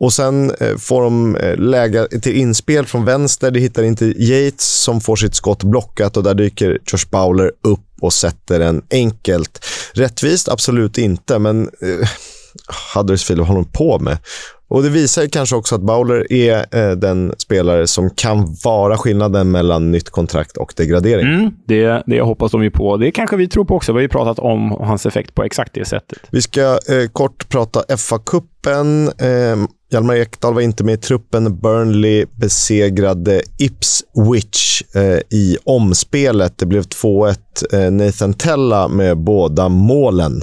[0.03, 3.51] Och sen eh, får de eh, läge till inspel från vänster.
[3.51, 7.81] Det hittar inte Yates som får sitt skott blockat och där dyker Josh Bowler upp
[8.01, 9.65] och sätter en enkelt.
[9.95, 10.49] Rättvist?
[10.49, 12.09] Absolut inte, men eh,
[12.95, 14.19] Huddersfield, håller de på med?
[14.69, 19.51] Och Det visar kanske också att Bowler är eh, den spelare som kan vara skillnaden
[19.51, 21.27] mellan nytt kontrakt och degradering.
[21.27, 22.97] Mm, det, det hoppas de ju på.
[22.97, 23.93] Det kanske vi tror på också.
[23.93, 26.19] Vi har ju pratat om hans effekt på exakt det sättet.
[26.31, 29.07] Vi ska eh, kort prata FA-cupen.
[29.07, 31.60] Eh, Hjalmar Ekdal var inte med i truppen.
[31.60, 36.59] Burnley besegrade Ipswich eh, i omspelet.
[36.59, 37.36] Det blev 2-1.
[37.73, 40.43] Eh, Nathan Tella med båda målen.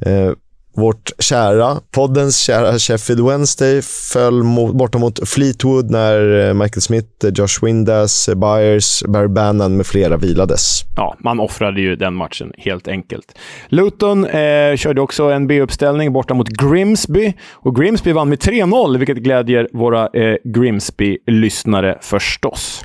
[0.00, 0.32] Eh,
[0.80, 3.82] vårt kära, poddens kära Sheffield Wednesday
[4.12, 9.28] föll mot, borta mot Fleetwood när eh, Michael Smith, eh, Josh Windass, eh, Byers, Barry
[9.28, 10.84] Bannon med flera vilades.
[10.96, 13.38] Ja, man offrade ju den matchen helt enkelt.
[13.68, 19.16] Luton eh, körde också en B-uppställning borta mot Grimsby och Grimsby vann med 3-0, vilket
[19.16, 22.84] glädjer våra eh, Grimsby-lyssnare förstås.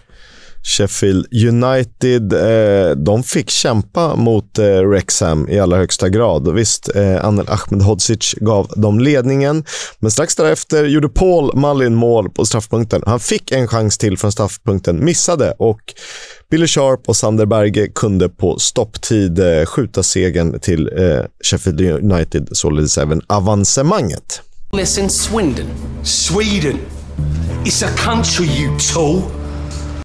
[0.66, 4.66] Sheffield United, eh, de fick kämpa mot eh,
[5.50, 6.54] i allra högsta grad.
[6.54, 9.64] Visst, eh, Anel Ahmedhodzic gav dem ledningen,
[10.00, 13.02] men strax därefter gjorde Paul Mallin mål på straffpunkten.
[13.06, 15.94] Han fick en chans till från straffpunkten, missade och
[16.52, 22.48] Billy Sharp och Sander Berge kunde på stopptid eh, skjuta segern till eh, Sheffield United,
[22.52, 24.42] således även avancemanget.
[24.74, 25.66] Listen, Swindon.
[26.04, 26.80] Sweden.
[27.66, 29.45] It's a country, you tool.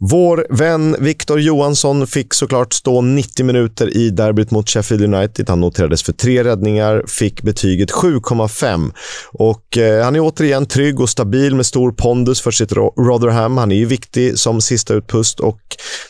[0.02, 5.48] Vår vän Victor Johansson fick såklart stå 90 minuter i derbyt mot Sheffield United.
[5.48, 8.93] Han noterades för tre räddningar, fick betyget 7,5.
[9.32, 13.56] Och eh, han är återigen trygg och stabil med stor pondus för sitt Rotherham.
[13.56, 15.60] Han är ju viktig som sista utpust och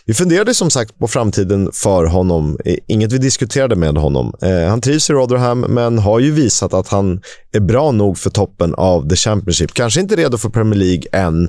[0.04, 2.58] vi funderade som sagt på framtiden för honom.
[2.64, 4.34] Eh, inget vi diskuterade med honom.
[4.42, 7.20] Eh, han trivs i Rotherham, men har ju visat att han
[7.52, 9.74] är bra nog för toppen av the Championship.
[9.74, 11.44] Kanske inte redo för Premier League än,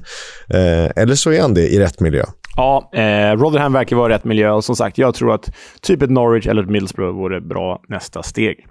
[0.50, 2.24] eh, eller så är han det i rätt miljö.
[2.56, 6.10] Ja, eh, Rotherham verkar vara rätt miljö och som sagt, jag tror att typ ett
[6.10, 8.68] Norwich eller ett Middlesbrough vore bra nästa steg.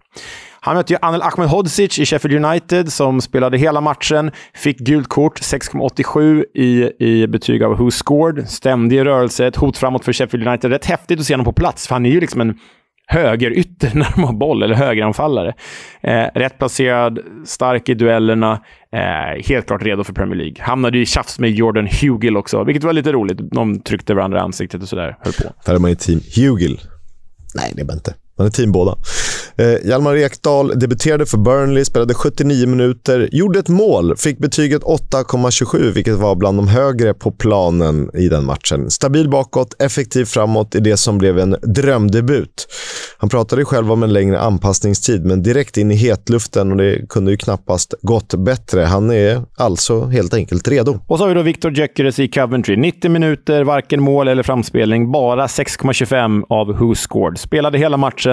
[0.62, 4.30] Han mötte ju Anel Ahmedhodzic i Sheffield United som spelade hela matchen.
[4.54, 8.48] Fick gult kort, 6,87 i, i betyg av Who Scored.
[8.48, 10.70] Ständig rörelse, ett hot framåt för Sheffield United.
[10.70, 12.58] Rätt häftigt att se honom på plats, för han är ju liksom en
[13.10, 15.54] högerytter när de har boll, eller högeranfallare.
[16.00, 18.60] Eh, rätt placerad, stark i duellerna,
[18.92, 20.56] eh, helt klart redo för Premier League.
[20.58, 23.38] Hamnade i tjafs med Jordan Hugill också, vilket var lite roligt.
[23.52, 25.54] De tryckte varandra i ansiktet och sådär, höll på.
[25.66, 26.80] Där är man ju team Hugill.
[27.54, 28.14] Nej, det är man inte.
[28.40, 28.96] Han är team båda.
[29.56, 35.92] Eh, Hjalmar Ekdal debuterade för Burnley, spelade 79 minuter, gjorde ett mål, fick betyget 8,27
[35.92, 38.90] vilket var bland de högre på planen i den matchen.
[38.90, 42.66] Stabil bakåt, effektiv framåt i det som blev en drömdebut.
[43.18, 47.30] Han pratade själv om en längre anpassningstid, men direkt in i hetluften och det kunde
[47.30, 48.80] ju knappast gått bättre.
[48.80, 50.98] Han är alltså helt enkelt redo.
[51.06, 52.76] Och så har vi då Victor Gyökeres i Coventry.
[52.76, 57.38] 90 minuter, varken mål eller framspelning, bara 6,25 av Who Scored.
[57.38, 58.29] Spelade hela matchen,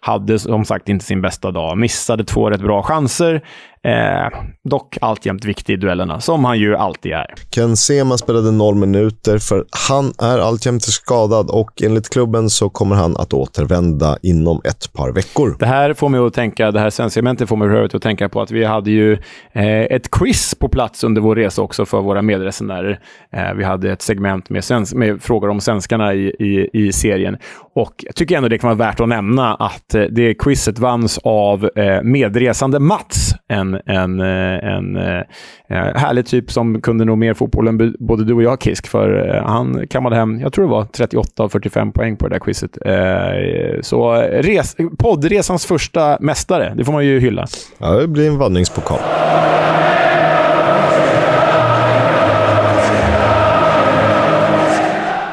[0.00, 1.78] hade som sagt inte sin bästa dag.
[1.78, 3.42] Missade två rätt bra chanser.
[3.84, 4.28] Eh,
[4.68, 7.34] dock alltjämt viktig i duellerna, som han ju alltid är.
[7.50, 12.96] Ken Sema spelade noll minuter, för han är alltjämt skadad och enligt klubben så kommer
[12.96, 15.56] han att återvända inom ett par veckor.
[15.58, 18.50] Det här får mig att tänka, det här svenska får mig att tänka på att
[18.50, 19.12] vi hade ju
[19.52, 23.00] eh, ett quiz på plats under vår resa också för våra medresenärer.
[23.32, 27.36] Eh, vi hade ett segment med, sens- med frågor om svenskarna i, i, i serien.
[27.74, 31.18] Och jag tycker ändå det kan vara värt att nämna att eh, det quizet vanns
[31.24, 35.22] av eh, medresande Mats, en en, en, en, eh, en eh,
[35.68, 38.86] eh, härlig typ som kunde nog mer fotboll än både du och jag, Kisk.
[38.86, 42.34] För eh, han kammade hem, jag tror det var 38 av 45 poäng på det
[42.34, 42.78] där quizet.
[42.86, 47.46] Eh, så res, poddresans första mästare, det får man ju hylla.
[47.78, 48.98] Ja, det blir en vandringspokal.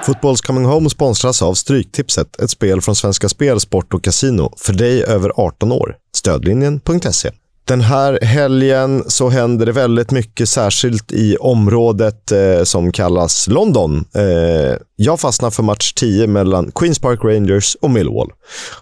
[0.05, 4.73] Fotbolls Coming Home sponsras av Stryktipset, ett spel från Svenska Spel, Sport och Casino för
[4.73, 5.95] dig över 18 år.
[6.15, 7.29] Stödlinjen.se.
[7.71, 14.05] Den här helgen så händer det väldigt mycket, särskilt i området eh, som kallas London.
[14.15, 18.31] Eh, jag fastnar för match 10 mellan Queens Park Rangers och Millwall.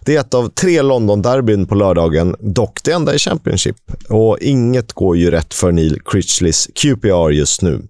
[0.05, 3.75] Det är ett av tre London-derbyn på lördagen, dock det enda i Championship.
[4.09, 7.81] Och inget går ju rätt för Neil Critchleys QPR just nu.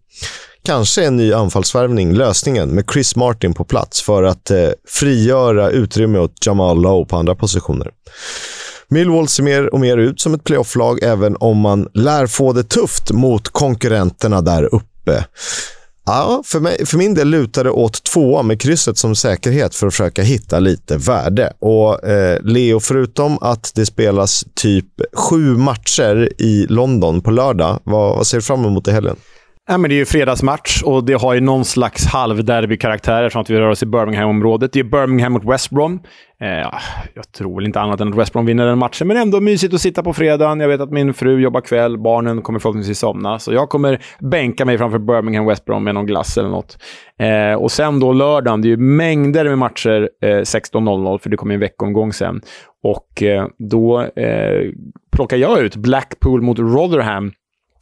[0.66, 6.20] Kanske en ny anfallsvärvning lösningen med Chris Martin på plats för att eh, frigöra utrymme
[6.20, 7.92] åt Jamal Lowe på andra positioner.
[8.90, 12.64] Millwall ser mer och mer ut som ett playoff-lag, även om man lär få det
[12.64, 15.26] tufft mot konkurrenterna där uppe.
[16.06, 19.88] Ja, för, mig, för min del lutar det åt tvåa med krysset som säkerhet för
[19.88, 21.53] att försöka hitta lite värde.
[21.60, 28.18] Och eh, Leo, förutom att det spelas typ sju matcher i London på lördag, vad,
[28.18, 29.16] vad ser du fram emot i helgen?
[29.72, 33.50] Ja, men det är ju fredagsmatch och det har ju någon slags halvderbykaraktär eftersom att
[33.50, 34.74] vi rör oss i Birmingham-området.
[34.74, 36.00] Det är Birmingham mot West Brom.
[36.41, 36.80] Eh,
[37.14, 39.74] jag tror väl inte annat än att West Brom vinner den matchen, men ändå mysigt
[39.74, 40.60] att sitta på fredagen.
[40.60, 44.66] Jag vet att min fru jobbar kväll, barnen kommer förhoppningsvis somna, så jag kommer bänka
[44.66, 46.78] mig framför Birmingham West Brom med någon glass eller något.
[47.20, 51.38] Eh, och sen då lördagen, det är ju mängder med matcher eh, 16.00, för det
[51.38, 52.41] kommer en veckomgång sen.
[52.84, 54.72] Och eh, då eh,
[55.12, 57.32] plockar jag ut Blackpool mot Rotherham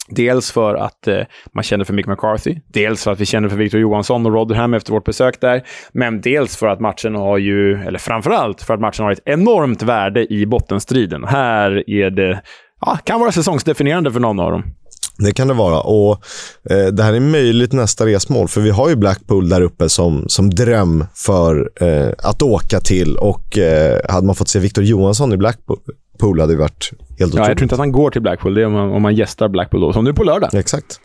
[0.09, 1.19] Dels för att eh,
[1.53, 4.73] man känner för Mick McCarthy, dels för att vi känner för Victor Johansson och Rotherham
[4.73, 8.79] efter vårt besök där, men dels för att matchen har ju, eller framförallt för att
[8.79, 11.23] matchen har ett enormt värde i bottenstriden.
[11.23, 12.41] Här är det,
[12.81, 14.63] ja, kan vara säsongsdefinierande för någon av dem.
[15.19, 15.79] Det kan det vara.
[15.79, 16.11] Och
[16.69, 20.25] eh, Det här är möjligt nästa resmål, för vi har ju Blackpool där uppe som,
[20.27, 23.17] som dröm för eh, att åka till.
[23.17, 25.79] Och eh, Hade man fått se Victor Johansson i Blackpool
[26.18, 27.34] Pool hade ju varit helt otroligt.
[27.35, 28.53] Ja, jag tror inte att han går till Blackpool.
[28.53, 30.53] Det är om man, om man gästar Blackpool då, som nu på lördag.
[30.53, 30.99] Exakt.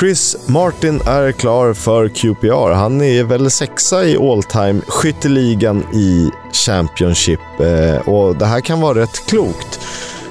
[0.00, 2.72] Chris Martin är klar för QPR.
[2.72, 8.80] Han är väl sexa i all time skytteligan i Championship eh, och det här kan
[8.80, 9.80] vara rätt klokt.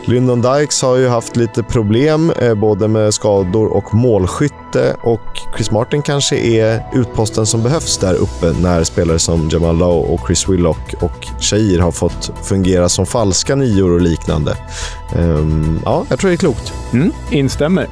[0.06, 5.72] Lyndon Dykes har ju haft lite problem eh, både med skador och målskytte och Chris
[5.72, 10.50] Martin kanske är utposten som behövs där uppe när spelare som Jamal Lowe och Chris
[10.50, 14.58] Willock och Shahir har fått fungera som falska nior och liknande.
[15.16, 16.74] Um, ja, jag tror det är klokt.
[16.94, 17.88] Mm, instämmer.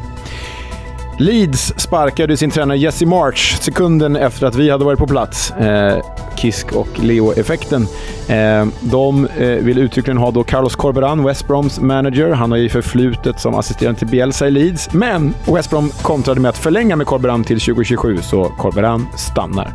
[1.19, 5.51] Leeds sparkade sin tränare Jesse March sekunden efter att vi hade varit på plats.
[5.51, 5.97] Eh,
[6.35, 7.87] Kisk och Leo-effekten.
[8.27, 12.31] Eh, de eh, vill uttryckligen ha då Carlos Corberan, West Broms manager.
[12.31, 16.49] Han har ju förflutet som assisterande till Bielsa i Leeds, men West Brom kontrade med
[16.49, 19.73] att förlänga med Corberan till 2027, så Corberan stannar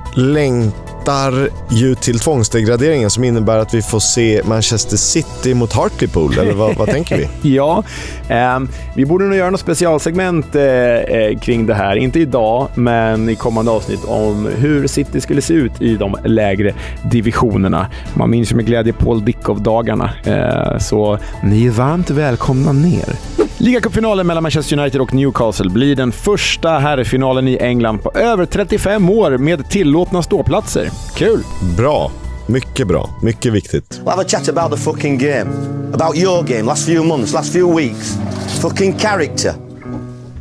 [1.05, 6.53] väntar ju till tvångsdegraderingen som innebär att vi får se Manchester City mot Hartlepool, eller
[6.53, 7.29] vad, vad tänker vi?
[7.55, 7.85] ja,
[8.29, 8.61] eh,
[8.97, 11.97] vi borde nog göra något specialsegment eh, eh, kring det här.
[11.97, 16.75] Inte idag, men i kommande avsnitt om hur City skulle se ut i de lägre
[17.03, 17.87] divisionerna.
[18.15, 23.44] Man minns ju med glädje Paul Dickov-dagarna, eh, så ni är varmt välkomna ner.
[23.59, 29.11] Ligacupfinalen mellan Manchester United och Newcastle blir den första herrfinalen i England på över 35
[29.11, 30.91] år med tillåtna ståplatser.
[31.15, 31.43] Kul!
[31.77, 32.11] Bra.
[32.47, 33.11] Mycket bra.
[33.23, 34.01] Mycket viktigt.
[34.05, 35.51] We'll have a chat about the fucking game.
[35.95, 38.19] About your game, last few months, last few weeks.
[38.63, 39.53] Fucking character.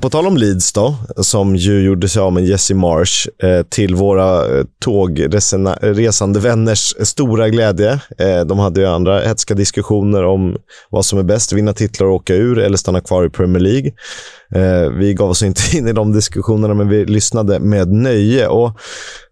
[0.04, 3.96] På tal om Leeds då, som ju gjorde sig av med Jesse Marsh eh, till
[3.96, 7.92] våra eh, tågresande vänners stora glädje.
[8.20, 10.58] Eh, de hade ju andra hetska diskussioner om
[10.90, 13.92] vad som är bäst, vinna titlar och åka ur eller stanna kvar i Premier League.
[14.56, 18.48] Eh, vi gav oss inte in i de diskussionerna, men vi lyssnade med nöje.
[18.48, 18.72] Och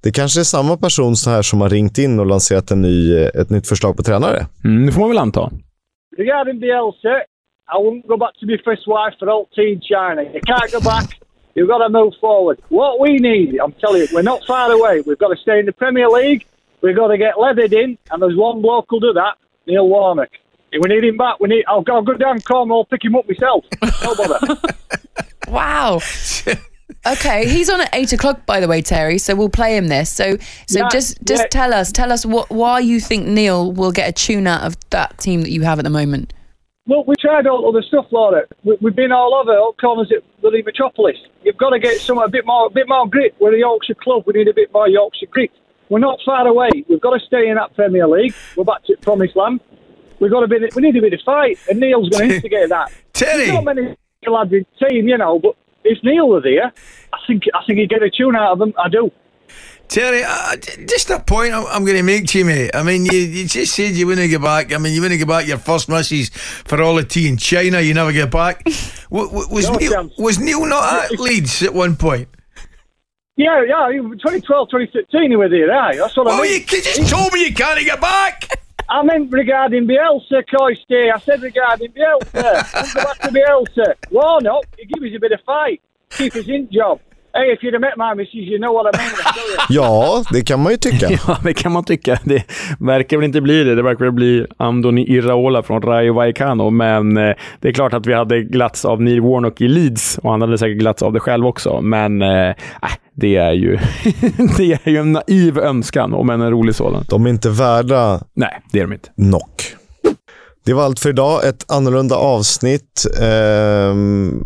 [0.03, 3.18] det kanske är samma person så här som har ringt in och lanserat en ny,
[3.18, 4.45] ett nytt förslag på tränare.
[4.64, 5.52] Mm, det får man väl anta.
[6.18, 7.30] Regarding Bielsa,
[7.72, 10.23] I wouldn't go back to my first wife for old teen China.
[10.23, 11.19] You can't go back.
[11.56, 12.61] You've got to move forward.
[12.69, 15.02] What we need, I'm telling you, we're not far away.
[15.02, 16.45] We've got to stay in the Premier League.
[16.81, 19.35] We've got to get leathered in, and there's one bloke who'll do that,
[19.68, 20.30] Neil Warnock.
[20.72, 21.65] If we need him back, we need.
[21.68, 23.65] I'll, I'll go down Cornwall, pick him up myself.
[24.03, 24.39] No bother.
[25.48, 25.99] Wow.
[27.06, 29.18] Okay, he's on at eight o'clock, by the way, Terry.
[29.18, 30.10] So we'll play him this.
[30.10, 30.38] So,
[30.68, 31.48] so Yeah, just just yeah.
[31.48, 34.77] tell us, tell us what why you think Neil will get a tune out of
[34.91, 36.31] that team that you have at the moment.
[36.87, 38.43] Look, we tried all other stuff, Laura.
[38.63, 41.17] We, we've been all over, all corners at the Metropolis.
[41.43, 43.35] You've got to get some a bit more, a bit more grit.
[43.39, 44.23] We're a Yorkshire club.
[44.25, 45.51] We need a bit more Yorkshire grit.
[45.89, 46.69] We're not far away.
[46.89, 48.33] We've got to stay in that Premier League.
[48.55, 49.59] We're back to promised land.
[50.19, 50.57] We've got to be.
[50.75, 52.91] We need a bit of fight, and Neil's going to instigate that.
[53.13, 53.45] Terry.
[53.45, 53.95] There's not many
[54.27, 56.71] lads in the team, you know, but if Neil were there,
[57.13, 58.73] I think I think he'd get a tune out of them.
[58.77, 59.11] I do.
[59.91, 60.55] Terry, uh,
[60.88, 62.72] just a point I'm, I'm going to make to you, mate.
[62.73, 64.72] I mean, you, you just said you wouldn't get back.
[64.72, 67.81] I mean, you wouldn't get back your first missus for all the tea in China.
[67.81, 68.63] You never get back.
[69.11, 70.13] W- w- was, No Neil, chance.
[70.18, 72.30] was Neil not at Leeds at one point?
[73.35, 73.88] Yeah, yeah.
[73.91, 75.69] 2012, 2013, he was there.
[75.69, 76.53] Aye, that's what I Oh, mean.
[76.53, 78.47] you c- just told me you can't get back.
[78.88, 81.11] I meant regarding Bielsa, Coiste.
[81.13, 82.72] I said regarding Bielsa.
[82.72, 83.95] Don't go back to Bielsa.
[84.11, 85.81] Warnock, he give us a bit of fight.
[86.11, 87.01] Keep us in job.
[87.33, 89.09] Hey, if you'd have met my missus, you know what I mean.
[89.09, 89.57] I tell you.
[89.83, 91.07] Ja, det kan man ju tycka.
[91.27, 92.19] Ja, det kan man tycka.
[92.23, 92.43] Det
[92.79, 93.75] verkar väl inte bli det.
[93.75, 98.05] Det verkar väl bli Andoni Iraola från Rayo Vallecano, men eh, det är klart att
[98.05, 101.19] vi hade glatts av Neil Warnock i Leeds och han hade säkert glatts av det
[101.19, 101.81] själv också.
[101.81, 102.55] Men eh, äh,
[103.13, 103.77] det, är ju
[104.57, 107.05] det är ju en naiv önskan, om än en rolig sådan.
[107.09, 109.09] De är inte värda Nej, det är de inte.
[109.15, 109.75] knock.
[110.65, 111.45] Det var allt för idag.
[111.47, 113.05] Ett annorlunda avsnitt.
[113.21, 114.43] Ehm,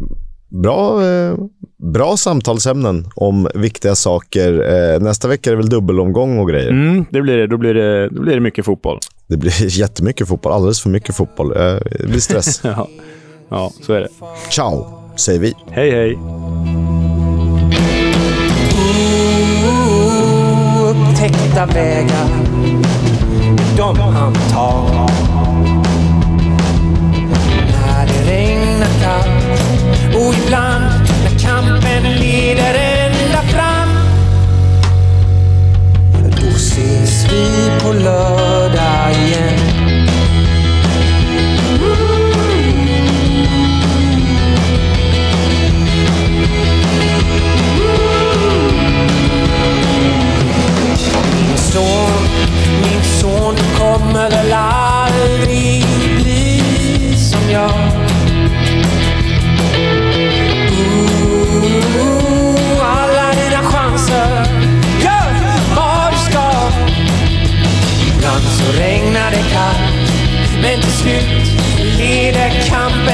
[0.61, 1.36] bra, eh,
[1.77, 4.73] bra samtalsämnen om viktiga saker.
[4.73, 6.69] Eh, nästa vecka är det väl dubbelomgång och grejer.
[6.69, 7.48] Mm, det blir det.
[7.48, 8.99] Då blir det, då blir det mycket fotboll.
[9.27, 10.52] Det blir jättemycket fotboll.
[10.52, 11.52] Alldeles för mycket fotboll.
[11.57, 12.61] Eh, det blir stress.
[12.76, 12.88] Ja,
[13.49, 14.10] ja så är det.
[14.49, 15.53] Ciao, säger vi.
[15.72, 16.18] Hej, hej.
[20.86, 22.27] upptäckta vägar
[23.77, 25.24] de han tar
[37.35, 38.44] people love.
[69.56, 69.76] kan.
[70.61, 71.61] Men till slut
[71.98, 73.05] leder kampen